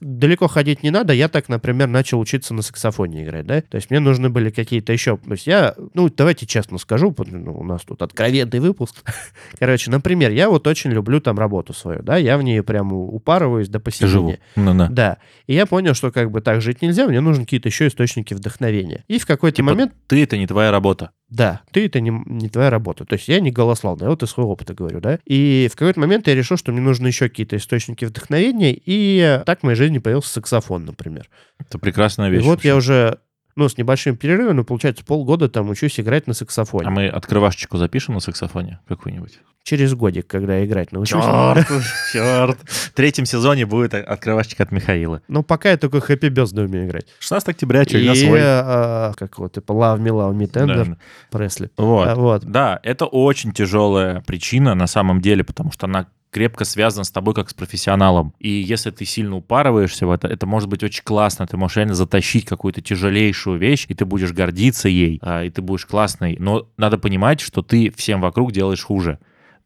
Далеко 0.00 0.48
ходить 0.48 0.82
не 0.82 0.90
надо. 0.90 1.12
Я 1.12 1.28
так, 1.28 1.48
например, 1.48 1.88
начал 1.88 2.20
учиться 2.20 2.54
на 2.54 2.62
саксофоне 2.62 3.24
играть, 3.24 3.46
да? 3.46 3.60
То 3.60 3.76
есть 3.76 3.90
мне 3.90 4.00
нужны 4.00 4.28
были 4.28 4.50
какие-то 4.50 4.92
еще... 4.92 5.16
То 5.16 5.32
есть 5.32 5.46
я, 5.46 5.74
ну, 5.94 6.08
давайте 6.08 6.46
честно 6.46 6.78
скажу, 6.78 7.14
ну, 7.18 7.58
у 7.58 7.64
нас 7.64 7.82
тут 7.82 8.02
откровенный 8.02 8.60
выпуск. 8.60 8.96
Короче, 9.58 9.90
например, 9.90 10.30
я 10.30 10.48
вот 10.50 10.66
очень 10.66 10.90
люблю 10.90 11.20
там 11.20 11.38
работу 11.38 11.72
свою, 11.72 12.02
да? 12.02 12.16
Я 12.16 12.38
в 12.38 12.42
ней 12.42 12.62
прям 12.62 12.92
упарываюсь 12.92 13.68
до 13.68 13.78
Живу. 13.78 13.84
посинения. 13.84 14.38
Ну, 14.56 14.74
да. 14.74 14.88
Да. 14.90 15.16
И 15.46 15.54
я 15.54 15.66
понял, 15.66 15.94
что 15.94 16.10
как 16.10 16.30
бы 16.30 16.40
так 16.40 16.60
жить 16.60 16.82
нельзя, 16.82 17.06
мне 17.06 17.20
нужны 17.20 17.44
какие-то 17.44 17.68
еще 17.68 17.86
источники 17.86 18.34
вдохновения. 18.34 19.04
И 19.08 19.18
в 19.18 19.26
какой-то 19.26 19.56
Типа, 19.56 19.70
момент, 19.70 19.92
Ты 20.06 20.22
это 20.22 20.36
не 20.36 20.46
твоя 20.46 20.70
работа. 20.70 21.10
Да, 21.28 21.62
ты 21.72 21.86
это 21.86 22.00
не, 22.00 22.10
не 22.26 22.48
твоя 22.48 22.70
работа. 22.70 23.04
То 23.04 23.14
есть 23.14 23.26
я 23.28 23.40
не 23.40 23.50
голословный, 23.50 24.04
я 24.04 24.10
вот 24.10 24.22
из 24.22 24.30
своего 24.30 24.52
опыта 24.52 24.74
говорю, 24.74 25.00
да. 25.00 25.18
И 25.24 25.68
в 25.72 25.76
какой-то 25.76 25.98
момент 25.98 26.28
я 26.28 26.34
решил, 26.34 26.56
что 26.56 26.70
мне 26.72 26.80
нужны 26.80 27.08
еще 27.08 27.28
какие-то 27.28 27.56
источники 27.56 28.04
вдохновения, 28.04 28.72
и 28.74 29.42
так 29.44 29.60
в 29.60 29.62
моей 29.64 29.76
жизни 29.76 29.98
появился 29.98 30.30
саксофон, 30.34 30.84
например. 30.84 31.28
Это 31.58 31.78
прекрасная 31.78 32.28
И 32.28 32.32
вещь. 32.32 32.44
вот 32.44 32.50
вообще. 32.52 32.68
я 32.68 32.76
уже, 32.76 33.18
ну, 33.56 33.68
с 33.68 33.76
небольшим 33.76 34.16
перерывом, 34.16 34.56
ну, 34.56 34.64
получается, 34.64 35.04
полгода 35.04 35.48
там 35.48 35.68
учусь 35.68 35.98
играть 35.98 36.26
на 36.28 36.34
саксофоне. 36.34 36.86
А 36.86 36.90
мы 36.90 37.08
открывашечку 37.08 37.76
запишем 37.76 38.14
на 38.14 38.20
саксофоне 38.20 38.78
какую-нибудь? 38.86 39.40
Через 39.66 39.94
годик, 39.94 40.28
когда 40.28 40.58
я 40.58 40.64
играть 40.64 40.92
научусь. 40.92 41.24
Черт, 41.24 41.66
черт. 42.12 42.58
В 42.66 42.92
третьем 42.92 43.26
сезоне 43.26 43.66
будет 43.66 43.94
открывашечка 43.94 44.62
от 44.62 44.70
Михаила. 44.70 45.22
Но 45.26 45.42
пока 45.42 45.72
я 45.72 45.76
только 45.76 45.98
Happy 45.98 46.30
Birthday 46.30 46.66
умею 46.66 46.86
играть. 46.86 47.06
16 47.18 47.48
октября, 47.48 47.82
И, 47.82 47.86
через 47.86 48.20
свой. 48.20 48.38
а, 48.40 49.12
как 49.18 49.40
вот, 49.40 49.54
типа 49.54 49.72
Love 49.72 49.98
Me, 49.98 50.10
Love 50.10 50.36
Me 50.36 50.48
Tender, 50.48 50.86
Да. 50.90 50.96
Пресли. 51.36 51.68
Вот. 51.76 52.06
А, 52.06 52.14
вот. 52.14 52.44
Да, 52.44 52.78
это 52.84 53.06
очень 53.06 53.50
тяжелая 53.50 54.20
причина 54.20 54.76
на 54.76 54.86
самом 54.86 55.20
деле, 55.20 55.42
потому 55.42 55.72
что 55.72 55.86
она 55.86 56.06
крепко 56.30 56.64
связана 56.64 57.02
с 57.02 57.10
тобой 57.10 57.34
как 57.34 57.50
с 57.50 57.54
профессионалом. 57.54 58.34
И 58.38 58.48
если 58.48 58.92
ты 58.92 59.04
сильно 59.04 59.34
упарываешься 59.34 60.06
в 60.06 60.12
это, 60.12 60.28
это 60.28 60.46
может 60.46 60.68
быть 60.68 60.84
очень 60.84 61.02
классно. 61.02 61.44
Ты 61.44 61.56
можешь 61.56 61.78
реально 61.78 61.94
затащить 61.94 62.44
какую-то 62.44 62.82
тяжелейшую 62.82 63.58
вещь, 63.58 63.86
и 63.88 63.94
ты 63.94 64.04
будешь 64.04 64.30
гордиться 64.30 64.88
ей, 64.88 65.18
а, 65.22 65.42
и 65.42 65.50
ты 65.50 65.60
будешь 65.60 65.86
классный. 65.86 66.36
Но 66.38 66.68
надо 66.76 66.98
понимать, 66.98 67.40
что 67.40 67.62
ты 67.62 67.92
всем 67.96 68.20
вокруг 68.20 68.52
делаешь 68.52 68.84
хуже. 68.84 69.18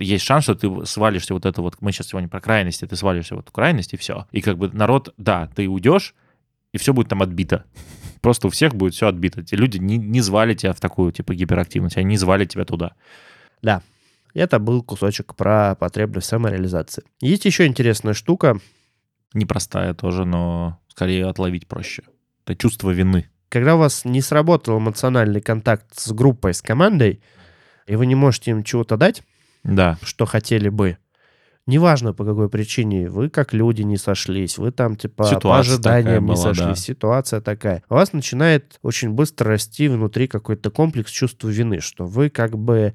Есть 0.05 0.25
шанс, 0.25 0.45
что 0.45 0.55
ты 0.55 0.87
свалишься 0.87 1.35
вот 1.35 1.47
это 1.47 1.63
вот, 1.63 1.77
мы 1.81 1.93
сейчас 1.93 2.09
сегодня 2.09 2.29
про 2.29 2.41
крайности, 2.41 2.87
ты 2.87 2.97
свалишься 2.97 3.35
вот 3.37 3.49
в 3.49 3.53
крайность, 3.53 3.93
и 3.93 3.97
все. 3.97 4.27
И 4.33 4.41
как 4.41 4.59
бы 4.59 4.69
народ, 4.71 5.15
да, 5.17 5.51
ты 5.55 5.69
уйдешь, 5.69 6.15
и 6.73 6.79
все 6.79 6.93
будет 6.93 7.09
там 7.09 7.23
отбито. 7.23 7.65
Просто 8.21 8.49
у 8.49 8.51
всех 8.51 8.75
будет 8.75 8.95
все 8.95 9.09
отбито. 9.09 9.43
Те 9.43 9.57
люди 9.57 9.79
не, 9.79 9.97
не 9.97 10.21
звали 10.21 10.55
тебя 10.55 10.73
в 10.73 10.81
такую, 10.81 11.13
типа, 11.13 11.35
гиперактивность, 11.35 11.97
они 11.97 12.07
не 12.07 12.17
звали 12.17 12.45
тебя 12.45 12.65
туда. 12.65 12.93
Да. 13.63 13.83
Это 14.33 14.59
был 14.61 14.83
кусочек 14.83 15.35
про 15.35 15.75
потребность 15.75 16.29
самореализации. 16.29 17.03
Есть 17.21 17.45
еще 17.45 17.67
интересная 17.67 18.15
штука. 18.15 18.61
Непростая 19.35 19.95
тоже, 19.95 20.25
но 20.25 20.79
скорее 20.89 21.27
отловить 21.27 21.67
проще. 21.67 22.05
Это 22.45 22.55
чувство 22.57 22.91
вины. 22.91 23.29
Когда 23.49 23.75
у 23.75 23.79
вас 23.79 24.05
не 24.05 24.21
сработал 24.21 24.79
эмоциональный 24.79 25.41
контакт 25.41 25.99
с 25.99 26.13
группой, 26.13 26.55
с 26.55 26.63
командой, 26.63 27.21
и 27.87 27.97
вы 27.97 28.07
не 28.07 28.15
можете 28.15 28.53
им 28.53 28.63
чего-то 28.63 28.97
дать, 28.97 29.25
Да. 29.63 29.99
что 30.03 30.25
хотели 30.27 30.69
бы, 30.69 30.97
неважно 31.67 32.13
по 32.15 32.25
какой 32.25 32.49
причине, 32.49 33.09
вы 33.09 33.29
как 33.31 33.53
люди 33.53 33.83
не 33.83 33.97
сошлись, 33.97 34.59
вы 34.59 34.73
там 34.73 34.97
типа 34.97 35.25
по 35.25 35.29
Ситуация 35.29 35.77
такая 35.77 35.99
ожиданиям 35.99 36.25
не 36.25 36.33
была, 36.33 36.37
сошлись, 36.55 36.67
да. 36.67 36.75
ситуация 36.77 37.41
такая. 37.41 37.83
У 37.89 37.95
вас 37.95 38.13
начинает 38.13 38.79
очень 38.83 39.11
быстро 39.11 39.51
расти 39.51 39.89
внутри 39.89 40.27
какой-то 40.29 40.71
комплекс 40.71 41.11
чувства 41.11 41.49
вины, 41.49 41.81
что 41.81 42.07
вы 42.07 42.31
как 42.31 42.57
бы 42.59 42.95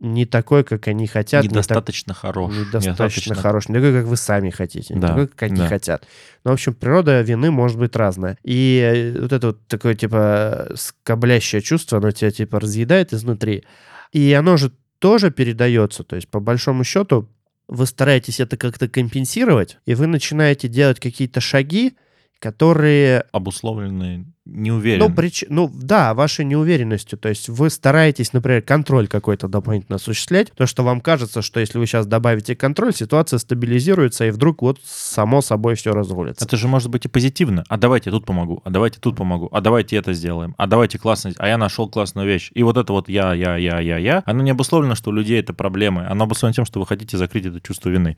не 0.00 0.26
такой, 0.26 0.62
как 0.62 0.86
они 0.86 1.08
хотят, 1.08 1.42
не 1.42 1.48
так- 1.48 1.56
недостаточно 1.56 2.14
хорош. 2.14 2.54
недостаточно 2.54 3.34
хорош, 3.34 3.68
не 3.68 3.74
такой, 3.74 3.92
как 3.94 4.04
вы 4.04 4.16
сами 4.16 4.50
хотите, 4.50 4.94
не 4.94 5.00
Да, 5.00 5.08
такой, 5.08 5.26
как 5.26 5.42
они 5.42 5.56
да. 5.56 5.66
хотят. 5.66 6.06
Ну, 6.44 6.52
в 6.52 6.54
общем, 6.54 6.72
природа 6.74 7.20
вины 7.22 7.50
может 7.50 7.78
быть 7.78 7.96
разная. 7.96 8.38
И 8.44 8.80
э, 8.80 9.20
вот 9.20 9.32
это 9.32 9.48
вот 9.48 9.66
такое, 9.66 9.96
типа, 9.96 10.68
скоблящее 10.76 11.60
чувство, 11.62 11.98
оно 11.98 12.12
тебя, 12.12 12.30
типа, 12.30 12.60
разъедает 12.60 13.12
изнутри. 13.12 13.64
И 14.12 14.32
оно 14.34 14.56
же 14.56 14.70
тоже 14.98 15.30
передается. 15.30 16.04
То 16.04 16.16
есть, 16.16 16.28
по 16.28 16.40
большому 16.40 16.84
счету, 16.84 17.28
вы 17.68 17.86
стараетесь 17.86 18.40
это 18.40 18.56
как-то 18.56 18.88
компенсировать, 18.88 19.78
и 19.84 19.94
вы 19.94 20.06
начинаете 20.06 20.68
делать 20.68 21.00
какие-то 21.00 21.40
шаги, 21.40 21.96
которые 22.38 23.24
Обусловленные, 23.32 24.26
не 24.44 24.70
уверен. 24.70 25.00
ну, 25.00 25.14
прич... 25.14 25.44
ну, 25.48 25.70
да, 25.74 26.14
вашей 26.14 26.44
неуверенностью. 26.44 27.18
То 27.18 27.28
есть 27.28 27.48
вы 27.48 27.68
стараетесь, 27.68 28.32
например, 28.32 28.62
контроль 28.62 29.08
какой-то 29.08 29.48
дополнительно 29.48 29.96
осуществлять, 29.96 30.52
то 30.52 30.66
что 30.66 30.84
вам 30.84 31.00
кажется, 31.00 31.42
что 31.42 31.58
если 31.58 31.78
вы 31.78 31.86
сейчас 31.86 32.06
добавите 32.06 32.54
контроль, 32.54 32.94
ситуация 32.94 33.38
стабилизируется, 33.38 34.24
и 34.24 34.30
вдруг 34.30 34.62
вот 34.62 34.78
само 34.84 35.40
собой 35.40 35.74
все 35.74 35.92
разрулится. 35.92 36.44
Это 36.44 36.56
же 36.56 36.68
может 36.68 36.90
быть 36.90 37.04
и 37.04 37.08
позитивно. 37.08 37.64
А 37.68 37.76
давайте 37.76 38.10
тут 38.10 38.24
помогу, 38.24 38.62
а 38.64 38.70
давайте 38.70 39.00
тут 39.00 39.16
помогу, 39.16 39.48
а 39.50 39.60
давайте 39.60 39.96
это 39.96 40.12
сделаем, 40.12 40.54
а 40.58 40.66
давайте 40.66 40.98
классно, 40.98 41.32
а 41.38 41.48
я 41.48 41.58
нашел 41.58 41.88
классную 41.88 42.26
вещь. 42.26 42.50
И 42.54 42.62
вот 42.62 42.76
это 42.76 42.92
вот 42.92 43.08
я, 43.08 43.34
я, 43.34 43.56
я, 43.56 43.80
я, 43.80 43.98
я, 43.98 44.22
оно 44.26 44.42
не 44.42 44.52
обусловлено, 44.52 44.94
что 44.94 45.10
у 45.10 45.12
людей 45.12 45.40
это 45.40 45.52
проблемы, 45.54 46.06
оно 46.06 46.24
обусловлено 46.24 46.54
тем, 46.54 46.64
что 46.64 46.78
вы 46.78 46.86
хотите 46.86 47.16
закрыть 47.16 47.46
это 47.46 47.60
чувство 47.60 47.88
вины. 47.90 48.16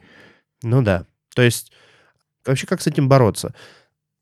Ну 0.62 0.83
да. 0.83 1.06
То 1.35 1.42
есть 1.42 1.72
вообще 2.46 2.66
как 2.66 2.83
с 2.83 2.87
этим 2.87 3.09
бороться? 3.09 3.54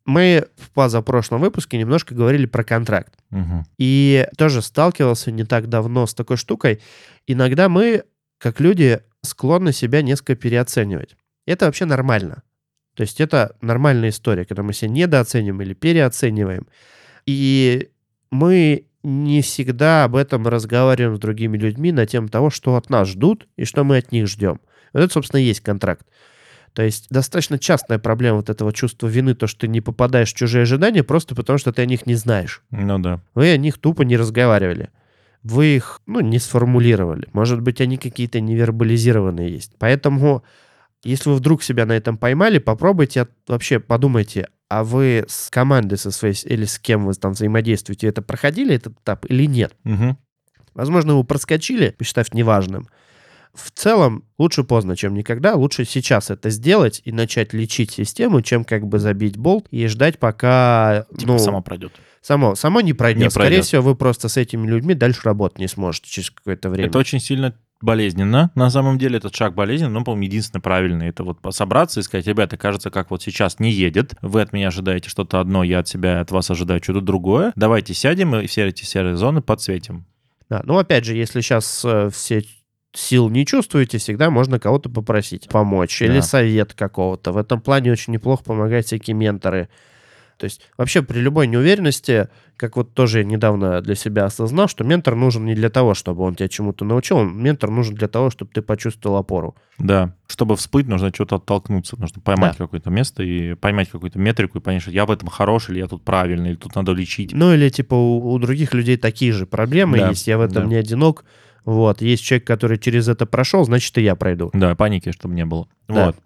Мы 0.09 0.49
в 0.57 0.71
позапрошлом 0.71 1.43
выпуске 1.43 1.77
немножко 1.77 2.15
говорили 2.15 2.47
про 2.47 2.65
контракт. 2.65 3.13
Мгм. 3.29 3.67
И 3.77 4.27
тоже 4.39 4.63
сталкивался 4.63 5.31
не 5.31 5.45
так 5.45 5.69
давно 5.69 6.07
с 6.07 6.15
такой 6.15 6.39
штукой. 6.39 6.81
Иногда 7.27 7.69
мы, 7.69 8.05
как 8.39 8.59
люди, 8.59 9.01
склонны 9.21 9.71
себя 9.71 10.01
несколько 10.01 10.35
переоценивать. 10.35 11.15
Это 11.47 11.67
вообще 11.67 11.85
нормально. 11.85 12.43
То 12.97 13.03
есть 13.03 13.21
это 13.21 13.55
нормальная 13.61 14.09
история, 14.09 14.47
когда 14.47 14.63
мы 14.63 14.73
себя 14.73 14.89
недооцениваем 14.89 15.61
или 15.61 15.75
переоцениваем. 15.75 16.67
И 17.27 17.91
мы 18.31 18.87
не 19.03 19.43
всегда 19.43 20.05
об 20.05 20.17
этом 20.17 20.49
разговариваем 20.49 21.17
с 21.17 21.21
другими 21.21 21.59
людьми 21.59 21.93
на 21.93 22.07
тему 22.07 22.31
того, 22.31 22.49
что 22.49 22.77
от 22.77 22.89
нас 22.89 23.09
ждут 23.09 23.47
и 23.57 23.67
что 23.67 23.85
мы 23.85 23.99
от 23.99 24.11
них 24.11 24.27
ждем. 24.27 24.59
Вот 24.95 25.03
это, 25.03 25.13
собственно, 25.13 25.41
и 25.41 25.45
есть 25.45 25.61
контракт. 25.61 26.07
То 26.73 26.83
есть 26.83 27.07
достаточно 27.11 27.59
частная 27.59 27.99
проблема 27.99 28.37
вот 28.37 28.51
этого 28.51 28.73
чувства 28.73 29.07
вины, 29.09 29.35
то, 29.35 29.47
что 29.47 29.61
ты 29.61 29.69
не 29.69 29.81
попадаешь 29.81 30.33
в 30.33 30.37
чужие 30.37 30.63
ожидания 30.63 31.03
просто 31.03 31.35
потому, 31.35 31.59
что 31.59 31.73
ты 31.73 31.83
о 31.83 31.87
них 31.87 32.07
не 32.07 32.15
знаешь. 32.15 32.63
Ну 32.71 32.99
да. 32.99 33.21
Вы 33.35 33.51
о 33.53 33.57
них 33.57 33.79
тупо 33.79 34.03
не 34.03 34.17
разговаривали. 34.17 34.91
Вы 35.43 35.77
их, 35.77 36.01
ну, 36.07 36.21
не 36.21 36.39
сформулировали. 36.39 37.29
Может 37.33 37.61
быть, 37.61 37.81
они 37.81 37.97
какие-то 37.97 38.41
невербализированные 38.41 39.51
есть. 39.51 39.73
Поэтому, 39.79 40.43
если 41.05 41.31
вы 41.31 41.37
вдруг 41.37 41.63
себя 41.63 41.87
на 41.87 41.93
этом 41.93 42.19
поймали, 42.19 42.59
попробуйте 42.59 43.23
от- 43.23 43.31
вообще 43.47 43.79
подумайте, 43.79 44.49
а 44.69 44.85
вы 44.85 45.25
с 45.29 45.49
командой 45.51 45.97
со 45.97 46.11
своей 46.11 46.35
или 46.45 46.65
с 46.65 46.79
кем 46.79 47.07
вы 47.07 47.15
там 47.15 47.33
взаимодействуете, 47.33 48.09
это 48.09 48.21
проходили 48.21 48.75
этот 48.75 48.95
этап 49.01 49.25
или 49.29 49.47
нет? 49.47 49.75
Мгм. 49.85 50.19
Возможно, 50.75 51.17
вы 51.17 51.25
проскочили, 51.25 51.95
посчитав 51.97 52.33
неважным. 52.35 52.89
В 53.55 53.71
целом, 53.71 54.25
лучше 54.39 54.65
поздно, 54.65 54.97
чем 54.97 55.15
никогда. 55.15 55.55
Лучше 55.55 55.85
сейчас 55.85 56.31
это 56.31 56.51
сделать 56.51 57.03
и 57.05 57.13
начать 57.13 57.53
лечить 57.53 57.93
систему, 57.93 58.43
чем 58.43 58.65
как 58.65 58.87
бы 58.87 58.99
забить 58.99 59.37
болт 59.37 59.67
и 59.71 59.87
ждать, 59.87 60.19
пока... 60.19 61.07
Типа 61.17 61.33
ну, 61.33 61.39
само 61.39 61.63
пройдет. 61.63 61.93
Само, 62.21 62.55
само 62.55 62.81
не 62.81 62.93
пройдет. 62.93 63.23
Не 63.23 63.31
Скорее 63.31 63.49
пройдет. 63.49 63.65
всего, 63.65 63.83
вы 63.83 63.95
просто 63.95 64.29
с 64.29 64.37
этими 64.37 64.67
людьми 64.67 64.95
дальше 64.95 65.23
работать 65.25 65.59
не 65.59 65.69
сможете 65.69 66.11
через 66.11 66.31
какое-то 66.31 66.69
время. 66.71 66.89
Это 66.89 66.99
очень 66.99 67.21
сильно 67.21 67.55
болезненно. 67.81 68.51
На 68.55 68.71
самом 68.71 68.99
деле 68.99 69.19
этот 69.19 69.35
шаг 69.35 69.55
болезненный, 69.55 69.93
но, 69.93 70.05
по-моему, 70.05 70.25
единственный 70.25 70.61
правильный. 70.61 71.09
Это 71.09 71.25
вот 71.25 71.39
собраться 71.51 72.01
и 72.01 72.03
сказать, 72.03 72.27
ребята, 72.27 72.57
кажется, 72.57 72.91
как 72.91 73.11
вот 73.11 73.23
сейчас 73.23 73.61
не 73.61 73.71
едет. 73.71 74.15
Вы 74.21 74.41
от 74.41 74.53
меня 74.53 74.69
ожидаете 74.69 75.09
что-то 75.09 75.41
одно, 75.41 75.63
я 75.63 75.81
от 75.81 75.89
себя, 75.89 76.21
от 76.21 76.31
вас 76.31 76.51
ожидаю 76.51 76.83
что-то 76.83 77.01
другое. 77.01 77.53
Давайте 77.57 77.95
сядем 77.95 78.35
и 78.37 78.47
все 78.47 78.67
эти 78.67 78.85
серые 78.85 79.17
зоны 79.17 79.41
подсветим. 79.41 80.07
Да, 80.49 80.63
ну, 80.65 80.79
опять 80.79 81.05
же, 81.05 81.15
если 81.15 81.41
сейчас 81.41 81.85
э, 81.85 82.09
все 82.11 82.43
сил 82.95 83.29
не 83.29 83.45
чувствуете, 83.47 83.99
всегда 83.99 84.31
можно 84.31 84.59
кого-то 84.59 84.89
попросить 84.89 85.49
помочь. 85.49 86.01
Или 86.03 86.17
Да. 86.17 86.23
совет 86.23 86.75
какого-то. 86.75 87.33
В 87.33 87.37
этом 87.37 87.61
плане 87.61 87.93
очень 87.93 88.13
неплохо 88.13 88.43
помогают 88.45 88.87
всякие 88.87 89.15
менторы. 89.15 89.69
То 90.39 90.45
есть 90.45 90.61
вообще 90.77 91.03
при 91.03 91.19
любой 91.19 91.49
неуверенности, 91.49 92.29
как 92.57 92.77
вот 92.77 92.95
тоже 92.95 93.19
я 93.19 93.25
недавно 93.25 93.81
для 93.83 93.97
себя 93.97 94.25
осознал, 94.25 94.69
что 94.69 94.85
ментор 94.85 95.17
нужен 95.17 95.45
не 95.45 95.55
для 95.57 95.69
того, 95.69 95.95
чтобы 95.95 96.23
он 96.23 96.37
тебя 96.37 96.49
чему-то 96.49 96.85
научил, 96.85 97.17
он- 97.17 97.37
ментор 97.43 97.71
нужен 97.71 97.97
для 97.97 98.07
того, 98.07 98.31
чтобы 98.31 98.53
ты 98.55 98.63
почувствовал 98.63 99.17
опору. 99.17 99.57
Да. 99.79 100.15
Чтобы 100.29 100.55
всплыть, 100.55 100.87
нужно 100.87 101.11
что-то 101.13 101.37
оттолкнуться. 101.37 101.97
Нужно 101.99 102.23
поймать 102.23 102.53
Да. 102.57 102.65
какое-то 102.67 102.89
место 102.89 103.25
и 103.25 103.55
поймать 103.55 103.89
какую-то 103.91 104.21
метрику 104.21 104.59
и 104.59 104.61
понять, 104.61 104.83
что 104.83 104.93
я 104.93 105.07
в 105.07 105.11
этом 105.11 105.29
хорош, 105.29 105.71
или 105.71 105.79
я 105.81 105.89
тут 105.89 106.05
правильный, 106.05 106.51
или 106.51 106.57
тут 106.57 106.77
надо 106.77 106.93
лечить. 106.93 107.33
Ну 107.33 107.53
или 107.53 107.69
типа 107.69 107.95
у, 107.95 108.31
у 108.33 108.39
других 108.39 108.75
людей 108.75 108.97
такие 108.97 109.33
же 109.33 109.45
проблемы 109.45 109.99
Да, 109.99 110.11
есть, 110.11 110.29
я 110.29 110.39
в 110.39 110.41
этом 110.41 110.63
да. 110.65 110.69
не 110.69 110.77
одинок. 110.77 111.25
Вот, 111.69 112.01
есть 112.01 112.25
человек, 112.25 112.47
который 112.47 112.79
через 112.79 113.09
это 113.09 113.27
прошел, 113.27 113.63
значит 113.63 113.99
и 113.99 114.01
я 114.01 114.17
пройду. 114.17 114.49
Да, 114.55 114.75
паники, 114.75 115.13
чтобы 115.13 115.35
не 115.35 115.45
было. 115.45 115.69
Да. 115.87 116.07
Вот. 116.07 116.17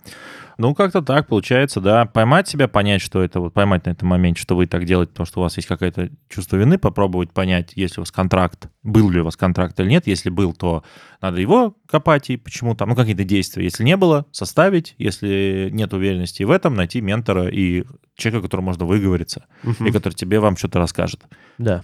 Ну, 0.56 0.72
как-то 0.72 1.02
так 1.02 1.26
получается, 1.26 1.80
да. 1.80 2.04
Поймать 2.04 2.46
себя, 2.46 2.68
понять, 2.68 3.02
что 3.02 3.20
это, 3.20 3.40
вот 3.40 3.52
поймать 3.52 3.86
на 3.86 3.90
этом 3.90 4.06
моменте, 4.08 4.40
что 4.40 4.54
вы 4.54 4.66
так 4.68 4.84
делаете, 4.84 5.10
потому 5.10 5.26
что 5.26 5.40
у 5.40 5.42
вас 5.42 5.56
есть 5.56 5.66
какое-то 5.66 6.10
чувство 6.28 6.58
вины, 6.58 6.78
попробовать 6.78 7.32
понять, 7.32 7.72
есть 7.74 7.96
ли 7.96 8.00
у 8.00 8.02
вас 8.02 8.12
контракт, 8.12 8.68
был 8.84 9.10
ли 9.10 9.20
у 9.20 9.24
вас 9.24 9.36
контракт 9.36 9.80
или 9.80 9.88
нет. 9.88 10.06
Если 10.06 10.30
был, 10.30 10.52
то 10.52 10.84
надо 11.20 11.40
его 11.40 11.74
копать 11.90 12.30
и 12.30 12.36
почему 12.36 12.76
там, 12.76 12.90
ну, 12.90 12.94
какие-то 12.94 13.24
действия. 13.24 13.64
Если 13.64 13.82
не 13.82 13.96
было, 13.96 14.26
составить. 14.30 14.94
Если 14.98 15.70
нет 15.72 15.92
уверенности 15.92 16.44
в 16.44 16.52
этом, 16.52 16.76
найти 16.76 17.00
ментора 17.00 17.48
и 17.48 17.82
человека, 18.14 18.44
которому 18.44 18.66
можно 18.66 18.84
выговориться, 18.84 19.46
Мгм. 19.64 19.86
и 19.88 19.90
который 19.90 20.14
тебе 20.14 20.38
вам 20.38 20.56
что-то 20.56 20.78
расскажет. 20.78 21.24
Да. 21.58 21.82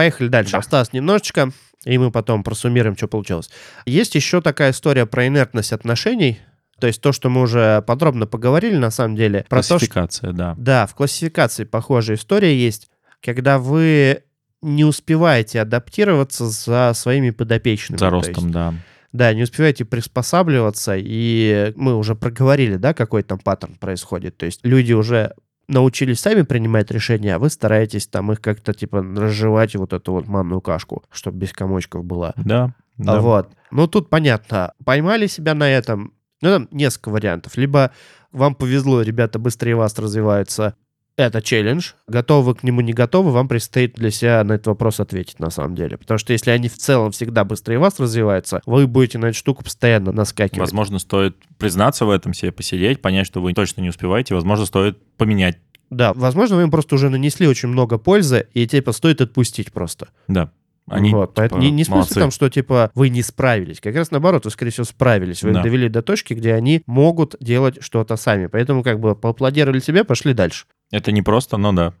Поехали 0.00 0.28
дальше. 0.28 0.52
Да. 0.52 0.58
Осталось 0.60 0.94
немножечко, 0.94 1.50
и 1.84 1.98
мы 1.98 2.10
потом 2.10 2.42
просуммируем, 2.42 2.96
что 2.96 3.06
получилось. 3.06 3.50
Есть 3.84 4.14
еще 4.14 4.40
такая 4.40 4.70
история 4.70 5.04
про 5.04 5.26
инертность 5.26 5.74
отношений. 5.74 6.40
То 6.78 6.86
есть 6.86 7.02
то, 7.02 7.12
что 7.12 7.28
мы 7.28 7.42
уже 7.42 7.82
подробно 7.86 8.26
поговорили, 8.26 8.76
на 8.76 8.90
самом 8.90 9.14
деле, 9.14 9.44
про 9.50 9.58
то, 9.58 9.64
что... 9.64 9.74
Классификация, 9.74 10.32
да. 10.32 10.54
Да, 10.56 10.86
в 10.86 10.94
классификации 10.94 11.64
похожая 11.64 12.16
история 12.16 12.56
есть, 12.56 12.88
когда 13.20 13.58
вы 13.58 14.22
не 14.62 14.86
успеваете 14.86 15.60
адаптироваться 15.60 16.48
за 16.48 16.92
своими 16.94 17.28
подопечными. 17.28 17.98
За 17.98 18.08
То 18.08 18.16
есть, 18.16 18.28
ростом, 18.28 18.50
да. 18.52 18.74
да, 19.12 19.34
не 19.34 19.42
успеваете 19.42 19.84
приспосабливаться, 19.84 20.94
и 20.96 21.74
мы 21.76 21.94
уже 21.94 22.14
проговорили, 22.14 22.76
да, 22.76 22.94
какой 22.94 23.22
там 23.22 23.38
паттерн 23.38 23.74
происходит. 23.74 24.38
То 24.38 24.46
есть 24.46 24.60
люди 24.62 24.94
уже 24.94 25.34
научились 25.70 26.20
сами 26.20 26.42
принимать 26.42 26.90
решения, 26.90 27.36
а 27.36 27.38
вы 27.38 27.48
стараетесь 27.48 28.06
там 28.06 28.32
их 28.32 28.40
как-то 28.40 28.74
типа 28.74 29.02
разжевать 29.02 29.74
вот 29.76 29.92
эту 29.92 30.12
вот 30.12 30.26
манную 30.26 30.60
кашку, 30.60 31.04
чтобы 31.10 31.38
без 31.38 31.52
комочков 31.52 32.04
была. 32.04 32.34
Да. 32.36 32.74
Да. 32.98 33.20
Вот. 33.20 33.50
Ну, 33.70 33.86
тут 33.86 34.10
понятно. 34.10 34.74
Поймали 34.84 35.26
себя 35.26 35.54
на 35.54 35.70
этом. 35.70 36.12
Ну, 36.42 36.50
там 36.50 36.68
несколько 36.70 37.08
вариантов. 37.10 37.56
Либо 37.56 37.92
вам 38.32 38.54
повезло, 38.54 39.00
ребята 39.02 39.38
быстрее 39.38 39.74
вас 39.74 39.98
развиваются. 39.98 40.74
Это 41.20 41.42
челлендж. 41.42 41.90
Готовы 42.08 42.46
вы 42.46 42.54
к 42.54 42.62
нему, 42.62 42.80
не 42.80 42.94
готовы, 42.94 43.30
вам 43.30 43.46
предстоит 43.46 43.94
для 43.94 44.10
себя 44.10 44.42
на 44.42 44.54
этот 44.54 44.68
вопрос 44.68 45.00
ответить 45.00 45.38
на 45.38 45.50
самом 45.50 45.74
деле. 45.74 45.98
Потому 45.98 46.16
что 46.16 46.32
если 46.32 46.50
они 46.50 46.70
в 46.70 46.78
целом 46.78 47.10
всегда 47.10 47.44
быстрее 47.44 47.78
вас 47.78 48.00
развиваются, 48.00 48.62
вы 48.64 48.86
будете 48.86 49.18
на 49.18 49.26
эту 49.26 49.36
штуку 49.36 49.62
постоянно 49.62 50.12
наскакивать. 50.12 50.60
Возможно, 50.60 50.98
стоит 50.98 51.36
признаться 51.58 52.06
в 52.06 52.10
этом 52.10 52.32
себе, 52.32 52.52
посидеть, 52.52 53.02
понять, 53.02 53.26
что 53.26 53.42
вы 53.42 53.52
точно 53.52 53.82
не 53.82 53.90
успеваете. 53.90 54.34
Возможно, 54.34 54.64
стоит 54.64 54.96
поменять. 55.18 55.58
Да, 55.90 56.14
возможно, 56.14 56.56
вы 56.56 56.62
им 56.62 56.70
просто 56.70 56.94
уже 56.94 57.10
нанесли 57.10 57.46
очень 57.46 57.68
много 57.68 57.98
пользы, 57.98 58.46
и 58.54 58.66
типа 58.66 58.92
стоит 58.92 59.20
отпустить 59.20 59.72
просто. 59.72 60.08
Да. 60.26 60.50
Они, 60.86 61.10
вот, 61.10 61.34
поэтому 61.34 61.60
типа, 61.60 61.70
не, 61.70 61.76
не 61.76 61.82
в 61.82 61.86
смысле 61.86 61.96
молодцы. 61.98 62.14
там, 62.14 62.30
что 62.30 62.48
типа 62.48 62.90
вы 62.94 63.10
не 63.10 63.22
справились. 63.22 63.78
Как 63.80 63.94
раз 63.94 64.10
наоборот, 64.10 64.46
вы, 64.46 64.50
скорее 64.50 64.70
всего, 64.70 64.84
справились. 64.84 65.42
Вы 65.42 65.52
Да. 65.52 65.62
довели 65.62 65.90
до 65.90 66.00
точки, 66.00 66.32
где 66.32 66.54
они 66.54 66.82
могут 66.86 67.36
делать 67.40 67.82
что-то 67.82 68.16
сами. 68.16 68.46
Поэтому 68.46 68.82
как 68.82 68.98
бы 68.98 69.14
поаплодировали 69.14 69.80
себе, 69.80 70.02
пошли 70.02 70.32
дальше. 70.32 70.64
Это 70.90 71.12
не 71.12 71.22
просто, 71.22 71.56
но 71.56 71.72
да. 71.72 71.94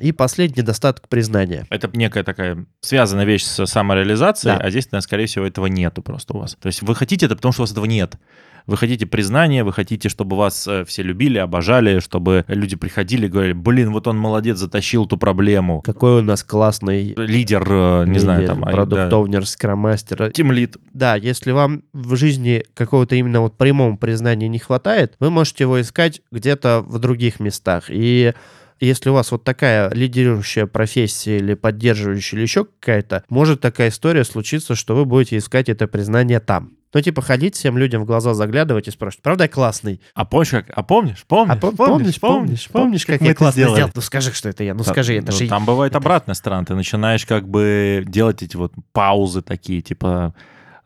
И 0.00 0.10
последний 0.12 0.62
недостаток 0.62 1.08
признания. 1.08 1.66
Это 1.70 1.88
некая 1.92 2.24
такая 2.24 2.66
связанная 2.80 3.24
вещь 3.24 3.44
с 3.44 3.64
самореализацией, 3.66 4.58
Да. 4.58 4.64
а 4.64 4.70
здесь, 4.70 4.86
наверное, 4.86 5.02
скорее 5.02 5.26
всего, 5.26 5.46
этого 5.46 5.66
нету 5.66 6.02
просто 6.02 6.34
у 6.34 6.40
вас. 6.40 6.56
То 6.60 6.66
есть 6.66 6.82
вы 6.82 6.94
хотите 6.94 7.26
это, 7.26 7.36
потому 7.36 7.52
что 7.52 7.62
у 7.62 7.64
вас 7.64 7.72
этого 7.72 7.84
нет. 7.84 8.16
Вы 8.66 8.78
хотите 8.78 9.04
признания, 9.04 9.62
вы 9.62 9.74
хотите, 9.74 10.08
чтобы 10.08 10.36
вас 10.36 10.66
э, 10.66 10.84
все 10.86 11.02
любили, 11.02 11.36
обожали, 11.36 12.00
чтобы 12.00 12.46
люди 12.48 12.76
приходили 12.76 13.26
и 13.26 13.28
говорили, 13.28 13.52
блин, 13.52 13.92
вот 13.92 14.06
он 14.06 14.18
молодец, 14.18 14.56
затащил 14.56 15.04
ту 15.04 15.18
проблему. 15.18 15.82
Какой 15.82 16.20
у 16.20 16.22
нас 16.22 16.42
классный 16.42 17.14
Лидер, 17.14 17.62
э, 17.68 18.04
не 18.06 18.18
знаю, 18.18 18.46
там... 18.46 18.64
а, 18.64 18.70
продукт 18.70 19.10
да, 19.10 19.42
скромастер. 19.42 20.32
Тимлид. 20.32 20.78
Да, 20.94 21.14
если 21.14 21.52
вам 21.52 21.82
в 21.92 22.16
жизни 22.16 22.64
какого-то 22.72 23.16
именно 23.16 23.42
вот 23.42 23.58
прямого 23.58 23.96
признания 23.96 24.48
не 24.48 24.58
хватает, 24.58 25.14
вы 25.20 25.30
можете 25.30 25.64
его 25.64 25.78
искать 25.78 26.22
где-то 26.32 26.82
в 26.86 26.98
других 26.98 27.40
местах. 27.40 27.84
И 27.88 28.32
если 28.80 29.10
у 29.10 29.14
вас 29.14 29.30
вот 29.30 29.44
такая 29.44 29.90
лидирующая 29.92 30.66
профессия 30.66 31.38
или 31.38 31.54
поддерживающая, 31.54 32.38
или 32.38 32.44
еще 32.44 32.64
какая-то, 32.64 33.24
может 33.28 33.60
такая 33.60 33.88
история 33.88 34.24
случиться, 34.24 34.74
что 34.74 34.94
вы 34.94 35.04
будете 35.04 35.36
искать 35.38 35.68
это 35.68 35.86
признание 35.86 36.40
там. 36.40 36.72
Ну, 36.92 37.00
типа, 37.00 37.22
ходить 37.22 37.56
всем 37.56 37.76
людям 37.76 38.02
в 38.02 38.04
глаза 38.04 38.34
заглядывать 38.34 38.86
и 38.86 38.92
спрашивать, 38.92 39.22
правда 39.22 39.44
я 39.44 39.48
классный? 39.48 40.00
А 40.14 40.24
помнишь, 40.24 40.50
как? 40.50 40.66
А 40.72 40.84
помнишь? 40.84 41.24
Помнишь? 41.26 41.56
А 41.56 41.58
пом- 41.58 41.74
помнишь, 41.76 42.20
помнишь, 42.20 42.68
помнишь, 42.70 43.04
как, 43.04 43.20
мы 43.20 43.26
я 43.26 43.34
классно 43.34 43.60
сделали? 43.62 43.74
сделал? 43.74 43.90
Ну, 43.96 44.00
скажи, 44.00 44.32
что 44.32 44.48
это 44.48 44.62
я, 44.62 44.74
ну, 44.74 44.84
Та- 44.84 44.92
скажи, 44.92 45.16
это 45.16 45.32
ну, 45.32 45.38
же... 45.38 45.48
Там 45.48 45.64
бывает 45.64 45.90
это- 45.90 45.98
обратная 45.98 46.36
сторона. 46.36 46.64
Ты 46.64 46.76
начинаешь 46.76 47.26
как 47.26 47.48
бы 47.48 48.04
делать 48.06 48.44
эти 48.44 48.56
вот 48.56 48.72
паузы 48.92 49.42
такие, 49.42 49.82
типа... 49.82 50.34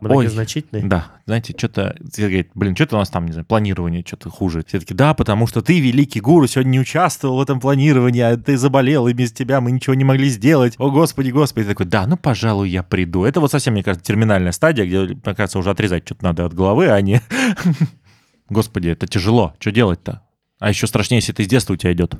Ой, 0.01 0.09
Многозначительный. 0.11 0.83
Да, 0.85 1.09
знаете, 1.27 1.55
что-то, 1.57 1.97
говорит, 2.17 2.51
блин, 2.55 2.77
что-то 2.77 2.97
у 2.97 2.99
нас 3.01 3.11
там, 3.11 3.27
не 3.27 3.33
знаю, 3.33 3.45
планирование 3.45 4.05
что-то 4.07 4.31
хуже. 4.31 4.63
Все 4.65 4.79
таки 4.79 4.95
да, 4.95 5.13
потому 5.13 5.49
что 5.49 5.61
ты, 5.61 5.81
великий 5.81 6.21
гуру, 6.21 6.47
сегодня 6.47 6.71
не 6.71 6.81
участвовал 6.81 7.39
в 7.39 7.41
этом 7.41 7.59
планировании, 7.59 8.21
а 8.21 8.37
ты 8.37 8.57
заболел, 8.57 9.09
и 9.09 9.13
без 9.13 9.33
тебя 9.33 9.61
мы 9.61 9.73
ничего 9.73 9.95
не 9.95 10.05
могли 10.05 10.29
сделать. 10.29 10.75
О, 10.79 10.93
господи, 10.93 11.31
господи. 11.31 11.65
Ты 11.65 11.71
такой, 11.71 11.87
да, 11.87 12.07
ну, 12.07 12.17
пожалуй, 12.17 12.69
я 12.69 12.85
приду. 12.85 13.25
Это 13.25 13.41
вот 13.41 13.51
совсем, 13.51 13.75
мне 13.75 13.83
кажется, 13.83 14.07
терминальная 14.07 14.53
стадия, 14.53 14.87
где, 14.87 15.01
мне 15.01 15.35
кажется, 15.35 15.59
уже 15.59 15.71
отрезать 15.71 16.07
что-то 16.07 16.25
надо 16.25 16.45
от 16.45 16.55
головы, 16.55 16.91
а 16.91 17.01
не... 17.01 17.21
Господи, 18.49 18.91
это 18.91 19.09
тяжело. 19.09 19.55
Что 19.59 19.73
делать-то? 19.73 20.23
А 20.61 20.69
еще 20.69 20.87
страшнее, 20.87 21.19
если 21.19 21.35
это 21.35 21.43
из 21.43 21.49
детства 21.49 21.75
у 21.75 21.77
тебя 21.77 21.93
идет. 21.93 22.15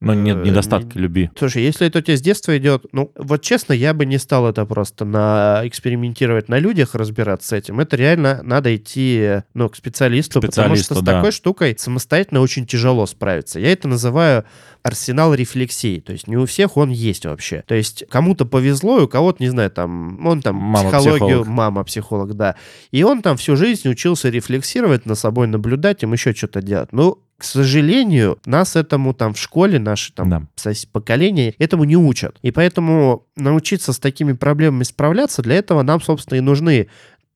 Но 0.00 0.12
нет 0.12 0.36
Э, 0.36 0.42
недостатка 0.42 0.98
любви. 0.98 1.30
Слушай, 1.38 1.62
если 1.62 1.86
это 1.86 2.00
у 2.00 2.02
тебя 2.02 2.16
с 2.16 2.20
детства 2.20 2.56
идет, 2.58 2.84
ну, 2.92 3.12
вот 3.16 3.40
честно, 3.42 3.72
я 3.72 3.94
бы 3.94 4.04
не 4.04 4.18
стал 4.18 4.46
это 4.46 4.66
просто 4.66 5.04
на 5.04 5.62
экспериментировать 5.64 6.48
на 6.48 6.58
людях, 6.58 6.94
разбираться 6.94 7.48
с 7.48 7.52
этим. 7.52 7.80
Это 7.80 7.96
реально 7.96 8.40
надо 8.42 8.74
идти, 8.76 9.42
ну, 9.54 9.68
к 9.70 9.76
специалисту, 9.76 10.40
потому 10.40 10.52
Специалисту, 10.52 10.94
что 10.94 11.02
с 11.02 11.04
да. 11.04 11.12
такой 11.14 11.32
штукой 11.32 11.76
самостоятельно 11.78 12.40
очень 12.40 12.66
тяжело 12.66 13.06
справиться. 13.06 13.58
Я 13.58 13.72
это 13.72 13.88
называю 13.88 14.44
арсенал 14.82 15.34
рефлексии. 15.34 16.00
То 16.00 16.12
есть 16.12 16.28
не 16.28 16.36
у 16.36 16.46
всех 16.46 16.76
он 16.76 16.90
есть 16.90 17.24
вообще. 17.26 17.64
То 17.66 17.74
есть 17.74 18.04
кому-то 18.08 18.44
повезло, 18.44 19.02
у 19.02 19.08
кого-то, 19.08 19.42
не 19.42 19.48
знаю, 19.48 19.70
там, 19.70 20.24
он 20.24 20.42
там 20.42 20.54
Мама-психолог. 20.56 21.14
психологию, 21.14 21.44
мама-психолог, 21.44 22.34
да. 22.34 22.56
И 22.92 23.02
он 23.02 23.22
там 23.22 23.36
всю 23.36 23.56
жизнь 23.56 23.88
учился 23.88 24.28
рефлексировать, 24.28 25.06
на 25.06 25.14
собой 25.14 25.48
наблюдать, 25.48 26.02
им 26.02 26.12
еще 26.12 26.34
что-то 26.34 26.62
делать. 26.62 26.92
Ну, 26.92 27.18
к 27.38 27.44
сожалению, 27.44 28.38
нас 28.46 28.76
этому 28.76 29.12
там 29.12 29.34
в 29.34 29.38
школе, 29.38 29.78
наши 29.78 30.12
там 30.12 30.30
Да. 30.30 30.42
поколения 30.92 31.54
этому 31.58 31.84
не 31.84 31.96
учат. 31.96 32.38
И 32.42 32.50
поэтому 32.50 33.26
научиться 33.36 33.92
с 33.92 33.98
такими 33.98 34.32
проблемами 34.32 34.84
справляться, 34.84 35.42
для 35.42 35.56
этого 35.56 35.82
нам, 35.82 36.00
собственно, 36.00 36.38
и 36.38 36.40
нужны 36.40 36.88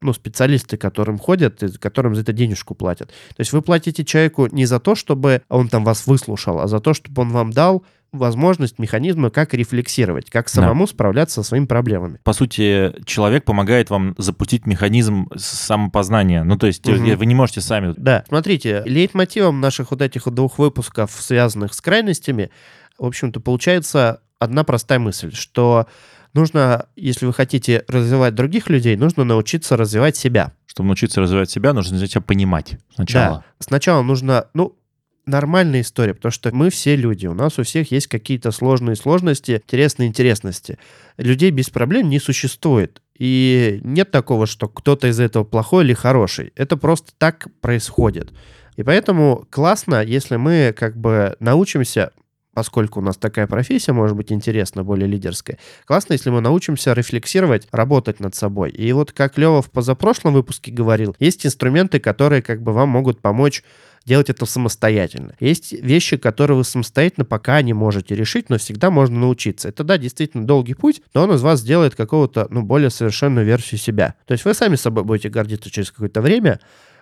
ну, 0.03 0.15
специалисты, 0.15 0.79
которым 0.79 1.19
ходят, 1.19 1.63
и 1.63 1.69
которым 1.77 2.15
за 2.15 2.23
это 2.23 2.33
денежку 2.33 2.75
платят. 2.75 3.09
То 3.09 3.41
есть 3.41 3.53
вы 3.53 3.61
платите 3.61 4.03
человеку 4.03 4.47
не 4.47 4.65
за 4.65 4.81
то, 4.81 4.95
чтобы 4.95 5.43
он 5.51 5.69
там 5.69 5.85
вас 5.85 6.07
выслушал, 6.07 6.61
а 6.61 6.69
за 6.69 6.81
то, 6.81 6.95
чтобы 6.95 7.21
он 7.21 7.29
вам 7.31 7.51
дал 7.51 7.85
возможность, 8.13 8.79
механизмы, 8.79 9.31
как 9.31 9.55
рефлексировать, 9.55 10.31
как 10.31 10.49
самому 10.49 10.87
справляться 10.87 11.43
со 11.43 11.49
своими 11.49 11.67
проблемами. 11.67 12.19
по 12.25 12.33
сути, 12.33 12.93
человек 13.05 13.45
помогает 13.45 13.91
вам 13.91 14.15
запустить 14.19 14.67
механизм 14.67 15.29
самопознания. 15.37 16.43
Ну, 16.45 16.57
то 16.57 16.67
есть 16.67 16.87
Мгм. 16.87 17.17
вы 17.17 17.27
не 17.27 17.35
можете 17.35 17.61
сами... 17.61 17.95
Да, 17.97 18.25
смотрите, 18.29 18.83
лейтмотивом 18.85 19.61
наших 19.61 19.91
вот 19.93 20.03
этих 20.03 20.29
двух 20.31 20.59
выпусков, 20.59 21.13
связанных 21.19 21.75
с 21.75 21.81
крайностями, 21.81 22.51
в 22.99 23.07
общем-то, 23.07 23.41
получается 23.41 24.21
одна 24.39 24.65
простая 24.65 24.99
мысль, 24.99 25.33
что 25.35 25.87
нужно, 26.35 26.87
если 26.97 27.27
вы 27.27 27.33
хотите 27.33 27.85
развивать 27.89 28.35
других 28.35 28.69
людей, 28.69 28.97
нужно 28.97 29.25
научиться 29.25 29.77
развивать 29.77 30.17
себя. 30.17 30.53
Чтобы 30.67 30.89
научиться 30.89 31.21
развивать 31.21 31.51
себя, 31.51 31.73
нужно 31.73 32.07
себя 32.07 32.21
понимать 32.21 32.79
сначала. 32.95 33.37
Да. 33.39 33.45
Сначала 33.59 34.03
нужно, 34.03 34.47
ну, 34.55 34.77
нормальная 35.27 35.81
история, 35.83 36.15
потому 36.15 36.33
что 36.33 36.55
мы 36.55 36.71
все 36.71 36.97
люди, 36.97 37.27
у 37.27 37.35
нас 37.35 37.59
у 37.59 37.63
всех 37.63 37.91
есть 37.91 38.07
какие-то 38.07 38.51
сложные 38.51 38.97
сложности, 38.97 39.53
интересные 39.53 40.09
интересности. 40.09 40.79
Людей 41.17 41.51
без 41.51 41.71
проблем 41.71 42.09
не 42.09 42.19
существует. 42.19 43.01
И 43.19 43.81
нет 43.85 44.11
такого, 44.11 44.47
что 44.47 44.69
кто-то 44.69 45.09
из 45.09 45.21
этого 45.21 45.45
плохой 45.45 45.85
или 45.85 45.93
хороший. 45.93 46.53
Это 46.57 46.77
просто 46.77 47.13
так 47.19 47.49
происходит. 47.61 48.33
И 48.77 48.83
поэтому 48.83 49.47
классно, 49.51 50.03
если 50.03 50.37
мы 50.37 50.75
как 50.77 50.97
бы 50.97 51.37
научимся 51.39 52.13
поскольку 52.55 53.01
у 53.01 53.03
нас 53.03 53.17
такая 53.17 53.47
профессия 53.47 53.93
может 53.93 54.17
быть 54.17 54.33
интересна, 54.33 54.85
более 54.85 55.07
лидерская, 55.07 55.59
классно, 55.85 56.15
если 56.15 56.31
мы 56.31 56.41
научимся 56.41 56.93
рефлексировать, 56.93 57.69
работать 57.73 58.21
над 58.21 58.35
собой. 58.35 58.71
И 58.71 58.93
вот 58.93 59.13
как 59.13 59.39
Лева 59.39 59.63
в 59.63 59.71
позапрошлом 59.71 60.35
выпуске 60.35 60.73
говорил, 60.73 61.15
есть 61.19 61.47
инструменты, 61.47 62.01
которые 62.01 62.43
как 62.43 62.63
бы 62.63 62.73
вам 62.73 62.89
могут 62.89 63.21
помочь 63.21 63.63
делать 64.07 64.31
это 64.31 64.47
самостоятельно. 64.47 65.35
Есть 65.41 65.73
вещи, 65.73 66.17
которые 66.17 66.57
вы 66.57 66.65
самостоятельно 66.65 67.25
пока 67.25 67.61
не 67.63 67.73
можете 67.73 68.15
решить, 68.15 68.49
но 68.49 68.59
всегда 68.59 68.91
можно 68.91 69.19
научиться. 69.19 69.69
Это, 69.69 69.85
да, 69.85 69.99
действительно 69.99 70.47
долгий 70.47 70.75
путь, 70.75 71.03
но 71.15 71.25
он 71.25 71.35
из 71.35 71.43
вас 71.43 71.61
сделает 71.61 71.95
какого-то, 71.95 72.47
ну, 72.51 72.63
более 72.63 72.91
совершенную 72.91 73.47
версию 73.47 73.79
себя. 73.79 74.15
То 74.27 74.33
есть 74.33 74.45
вы 74.45 74.55
сами 74.55 74.77
собой 74.77 75.05
будете 75.05 75.29
гордиться 75.29 75.71
через 75.71 75.91
какое-то 75.91 76.23
время, 76.23 76.61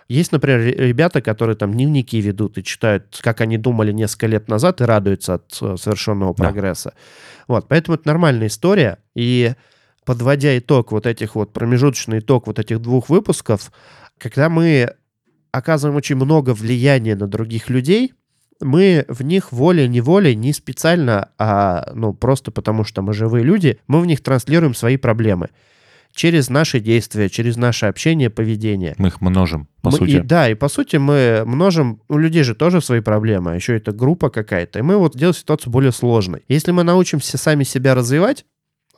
есть, 0.09 0.31
например, 0.31 0.59
ре- 0.59 0.87
ребята, 0.87 1.21
которые 1.21 1.55
там 1.55 1.73
дневники 1.73 2.19
ведут 2.19 2.57
и 2.57 2.63
читают, 2.63 3.19
как 3.21 3.41
они 3.41 3.57
думали 3.57 3.91
несколько 3.91 4.27
лет 4.27 4.47
назад 4.49 4.81
и 4.81 4.83
радуются 4.83 5.35
от 5.35 5.57
э, 5.61 5.75
совершенного 5.77 6.33
Да. 6.35 6.43
прогресса. 6.43 6.93
Вот, 7.47 7.67
поэтому 7.67 7.95
это 7.95 8.07
нормальная 8.07 8.47
история. 8.47 8.97
И 9.15 9.53
подводя 10.05 10.57
итог 10.57 10.91
вот 10.91 11.05
этих 11.05 11.35
вот, 11.35 11.53
промежуточный 11.53 12.19
итог 12.19 12.47
вот 12.47 12.59
этих 12.59 12.81
двух 12.81 13.09
выпусков, 13.09 13.71
когда 14.17 14.49
мы 14.49 14.93
оказываем 15.51 15.95
очень 15.97 16.15
много 16.15 16.53
влияния 16.53 17.15
на 17.15 17.27
других 17.27 17.69
людей, 17.69 18.13
мы 18.61 19.05
в 19.07 19.21
них 19.23 19.51
волей-неволей, 19.53 20.35
не 20.35 20.51
специально, 20.53 21.29
а 21.37 21.91
ну, 21.95 22.13
просто 22.13 22.51
потому 22.51 22.83
что 22.83 23.01
мы 23.01 23.13
живые 23.13 23.43
люди, 23.45 23.79
мы 23.87 24.01
в 24.01 24.05
них 24.05 24.21
транслируем 24.21 24.73
свои 24.75 24.97
проблемы. 24.97 25.49
Через 26.13 26.49
наши 26.49 26.79
действия, 26.79 27.29
через 27.29 27.55
наше 27.55 27.85
общение, 27.85 28.29
поведение. 28.29 28.95
Мы 28.97 29.07
их 29.09 29.21
множим, 29.21 29.67
по 29.81 29.91
Мы- 29.91 29.97
сути. 29.97 30.09
и- 30.11 30.19
да, 30.19 30.49
и 30.49 30.55
по 30.55 30.67
сути 30.67 30.97
мы 30.97 31.43
множим... 31.45 32.01
У 32.09 32.17
людей 32.17 32.43
же 32.43 32.55
тоже 32.55 32.81
свои 32.81 32.99
проблемы, 32.99 33.51
а 33.51 33.55
еще 33.55 33.77
это 33.77 33.91
группа 33.91 34.29
какая-то. 34.29 34.79
И 34.79 34.81
мы 34.81 34.97
вот 34.97 35.15
делаем 35.15 35.35
ситуацию 35.35 35.71
более 35.71 35.91
сложной. 35.91 36.43
Если 36.47 36.71
мы 36.71 36.83
научимся 36.83 37.37
сами 37.37 37.63
себя 37.63 37.95
развивать, 37.95 38.45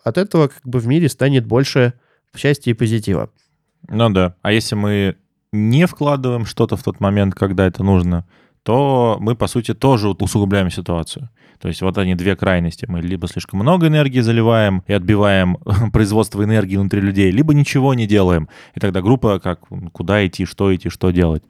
от 0.03 0.17
этого 0.17 0.47
как 0.47 0.61
бы 0.67 0.79
в 0.79 0.87
мире 0.87 1.09
станет 1.09 1.45
больше 1.45 1.93
счастья 2.35 2.71
и 2.71 2.73
позитива. 2.73 3.29
Ну 3.87 4.09
да. 4.09 4.35
А 4.41 4.51
если 4.51 4.75
мы 4.75 5.15
не 5.51 5.85
вкладываем 5.85 6.45
что-то 6.45 6.77
в 6.77 6.83
тот 6.83 6.99
момент, 7.01 7.35
когда 7.35 7.67
это 7.67 7.83
нужно, 7.83 8.25
то 8.63 9.17
мы, 9.19 9.35
по 9.35 9.47
сути, 9.47 9.73
тоже 9.73 10.09
усугубляем 10.09 10.69
ситуацию. 10.69 11.29
То 11.59 11.67
есть 11.67 11.81
вот 11.81 11.97
они 11.97 12.15
две 12.15 12.35
крайности. 12.35 12.85
Мы 12.87 13.01
либо 13.01 13.27
слишком 13.27 13.59
много 13.59 13.87
энергии 13.87 14.19
заливаем 14.19 14.83
и 14.87 14.93
отбиваем 14.93 15.57
производство 15.93 16.43
энергии 16.43 16.77
внутри 16.77 17.01
людей, 17.01 17.31
либо 17.31 17.53
ничего 17.53 17.93
не 17.93 18.07
делаем. 18.07 18.49
И 18.73 18.79
тогда 18.79 19.01
группа 19.01 19.39
как 19.39 19.61
куда 19.91 20.25
идти, 20.25 20.45
что 20.45 20.73
идти, 20.75 20.89
что 20.89 21.11
делать. 21.11 21.43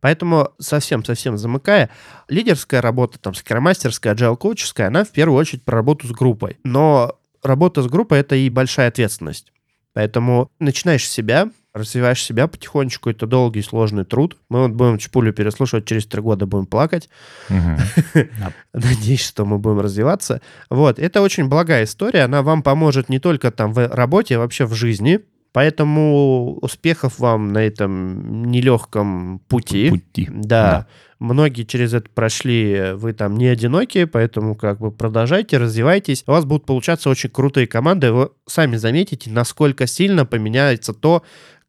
Поэтому 0.00 0.50
совсем-совсем 0.58 1.38
замыкая, 1.38 1.88
лидерская 2.28 2.82
работа, 2.82 3.20
там, 3.20 3.34
скромастерская, 3.34 4.14
agile 4.14 4.36
коуческая, 4.36 4.88
она 4.88 5.04
в 5.04 5.12
первую 5.12 5.38
очередь 5.38 5.64
про 5.64 5.76
работу 5.76 6.08
с 6.08 6.10
группой. 6.10 6.58
Но 6.64 7.16
работа 7.42 7.82
с 7.82 7.86
группой— 7.86 8.18
это 8.20 8.34
и 8.34 8.50
большая 8.50 8.88
ответственность. 8.88 9.52
Поэтому 9.92 10.50
начинаешь 10.58 11.06
с 11.06 11.12
себя, 11.12 11.50
развиваешь 11.74 12.22
себя 12.22 12.46
потихонечку, 12.48 13.10
это 13.10 13.26
долгий, 13.26 13.62
сложный 13.62 14.04
труд. 14.04 14.36
Мы 14.48 14.62
вот 14.62 14.72
будем 14.72 14.98
Чпулю 14.98 15.32
переслушивать, 15.32 15.86
через 15.86 16.06
три 16.06 16.20
года 16.20 16.46
будем 16.46 16.66
плакать. 16.66 17.08
Надеюсь, 18.72 19.24
что 19.24 19.44
мы 19.44 19.58
будем 19.58 19.80
развиваться. 19.80 20.40
Вот, 20.70 20.98
это 20.98 21.22
очень 21.22 21.48
благая 21.48 21.84
история, 21.84 22.22
она 22.22 22.42
вам 22.42 22.62
поможет 22.62 23.08
не 23.08 23.18
только 23.18 23.50
там 23.50 23.72
в 23.72 23.88
работе, 23.88 24.36
а 24.36 24.38
вообще 24.40 24.66
в 24.66 24.74
жизни. 24.74 25.20
Поэтому 25.52 26.54
успехов 26.62 27.18
вам 27.18 27.52
на 27.52 27.58
этом 27.58 28.50
нелегком 28.50 29.40
пути. 29.48 29.90
Пути. 29.90 30.28
Да. 30.30 30.86
Многие 31.18 31.64
через 31.64 31.92
это 31.92 32.08
прошли, 32.12 32.94
вы 32.94 33.12
там 33.12 33.36
не 33.36 33.46
одиноки, 33.46 34.06
поэтому 34.06 34.56
как 34.56 34.80
бы 34.80 34.90
продолжайте, 34.90 35.58
развивайтесь. 35.58 36.24
У 36.26 36.32
вас 36.32 36.46
будут 36.46 36.64
получаться 36.64 37.10
очень 37.10 37.28
крутые 37.28 37.66
команды. 37.66 38.12
Вы 38.12 38.30
сами 38.46 38.76
заметите, 38.76 39.30
насколько 39.30 39.86
сильно 39.86 40.24
поменяется 40.24 40.94
то, 40.94 41.22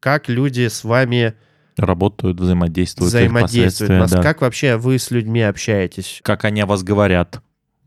как 0.04 0.28
люди 0.28 0.68
с 0.68 0.84
вами 0.84 1.32
Работают, 1.78 2.38
взаимодействуют. 2.38 3.08
взаимодействуют. 3.08 3.90
Нас- 4.02 4.10
да. 4.10 4.22
Как 4.22 4.42
вообще 4.42 4.76
вы 4.76 4.98
с 4.98 5.10
людьми 5.10 5.40
общаетесь? 5.40 6.20
Как 6.22 6.44
они 6.44 6.60
о 6.60 6.66
вас 6.66 6.82
говорят. 6.82 7.40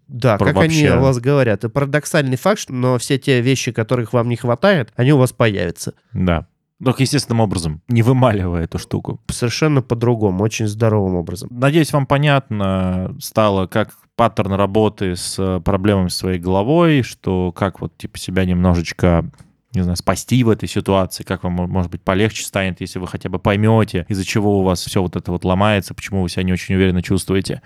Да, 0.08 0.38
Про 0.38 0.48
как 0.48 0.56
они 0.58 0.82
вообще. 0.82 0.90
о 0.94 1.00
вас 1.00 1.20
говорят. 1.20 1.64
И 1.64 1.70
парадоксальный 1.70 2.36
факт, 2.38 2.60
что- 2.60 2.74
но 2.74 2.98
все 2.98 3.20
те 3.20 3.40
вещи, 3.40 3.72
которых 3.72 4.14
вам 4.14 4.30
не 4.30 4.36
хватает, 4.36 4.92
они 4.96 5.14
у 5.14 5.18
вас 5.20 5.32
появятся. 5.32 5.94
Да. 6.12 6.48
Только 6.84 7.04
естественным 7.04 7.40
образом, 7.42 7.82
не 7.88 8.02
вымаливая 8.02 8.64
эту 8.64 8.80
штуку. 8.80 9.22
Совершенно 9.30 9.84
по-другому, 9.84 10.44
очень 10.44 10.68
здоровым 10.68 11.16
образом. 11.18 11.50
Надеюсь, 11.52 11.94
вам 11.94 12.08
понятно 12.08 13.16
стало, 13.20 13.68
как 13.68 13.92
паттерн 14.16 14.54
работы 14.54 15.16
с 15.16 15.36
э, 15.38 15.60
проблемами 15.64 16.08
своей 16.10 16.40
головой, 16.40 17.04
что 17.04 17.52
как 17.52 17.80
вот 17.80 17.96
типа 17.96 18.18
себя 18.18 18.44
немножечко 18.46 19.30
не 19.78 19.84
знаю, 19.84 19.98
спасти 19.98 20.44
в 20.44 20.50
этой 20.50 20.68
ситуации, 20.68 21.24
как 21.24 21.44
вам, 21.44 21.54
мо- 21.54 21.68
может 21.68 21.92
быть, 21.92 22.02
полегче 22.02 22.44
станет, 22.44 22.82
если 22.82 23.00
вы 23.00 23.08
хотя 23.08 23.30
бы 23.30 23.40
поймете, 23.40 24.06
из-за 24.10 24.26
чего 24.26 24.60
у 24.60 24.64
вас 24.64 24.84
все 24.84 25.02
вот 25.02 25.16
это 25.16 25.32
вот 25.32 25.46
ломается, 25.46 25.94
почему 25.94 26.22
вы 26.22 26.30
себя 26.30 26.44
не 26.44 26.54
очень 26.54 26.76
уверенно 26.76 27.02
чувствуете. 27.02 27.62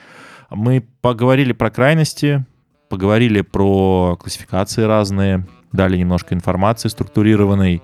Мы 0.49 0.86
поговорили 1.01 1.53
про 1.53 1.70
крайности, 1.72 2.45
поговорили 2.89 3.41
про 3.41 4.18
классификации 4.20 4.84
разные, 4.84 5.47
дали 5.72 5.97
немножко 5.97 6.36
информации 6.36 6.89
структурированной. 6.89 7.82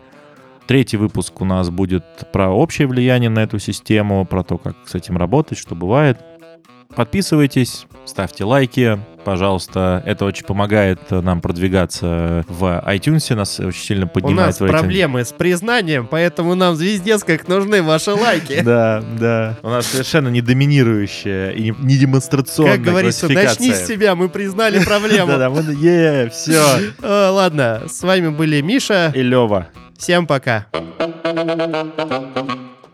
Третий 0.67 0.97
выпуск 0.97 1.39
у 1.39 1.45
нас 1.45 1.69
будет 1.69 2.03
про 2.33 2.49
общее 2.49 2.87
влияние 2.87 3.29
на 3.29 3.39
эту 3.39 3.57
систему, 3.57 4.25
про 4.25 4.43
то, 4.43 4.57
как 4.57 4.75
с 4.85 4.95
этим 4.95 5.17
работать, 5.17 5.57
что 5.57 5.75
бывает. 5.75 6.19
Подписывайтесь, 6.95 7.85
ставьте 8.05 8.43
лайки, 8.43 8.99
пожалуйста. 9.23 10.01
Это 10.05 10.25
очень 10.25 10.45
помогает 10.45 10.99
э, 11.11 11.21
нам 11.21 11.41
продвигаться 11.41 12.43
в 12.47 12.83
iTunes, 12.87 13.35
нас 13.35 13.59
очень 13.59 13.83
сильно 13.83 14.05
У 14.05 14.09
поднимает 14.09 14.47
нас 14.47 14.59
в 14.59 14.63
рейтинге. 14.63 14.79
проблемы 14.81 15.23
с 15.25 15.31
признанием, 15.31 16.07
поэтому 16.07 16.55
нам 16.55 16.75
звездец 16.75 17.23
как 17.23 17.47
нужны 17.47 17.83
ваши 17.83 18.11
лайки. 18.11 18.61
Да, 18.63 19.03
да. 19.19 19.57
У 19.61 19.69
нас 19.69 19.85
совершенно 19.85 20.29
не 20.29 20.41
доминирующая 20.41 21.51
и 21.51 21.61
не- 21.63 21.75
не 21.79 21.97
демонстрационная 21.97 22.77
Как 22.77 22.81
говорится, 22.85 23.29
начни 23.29 23.73
с 23.73 23.85
себя, 23.85 24.15
мы 24.15 24.29
признали 24.29 24.83
проблему. 24.83 25.27
Да-да, 25.33 25.49
мы... 25.49 25.61
Е, 25.73 26.29
все. 26.29 26.63
Э, 27.01 27.29
Ладно, 27.29 27.83
с 27.87 28.01
вами 28.01 28.29
были 28.29 28.61
Миша. 28.61 29.11
И 29.15 29.21
Лева. 29.21 29.67
Всем 29.97 30.25
пока. 30.25 30.67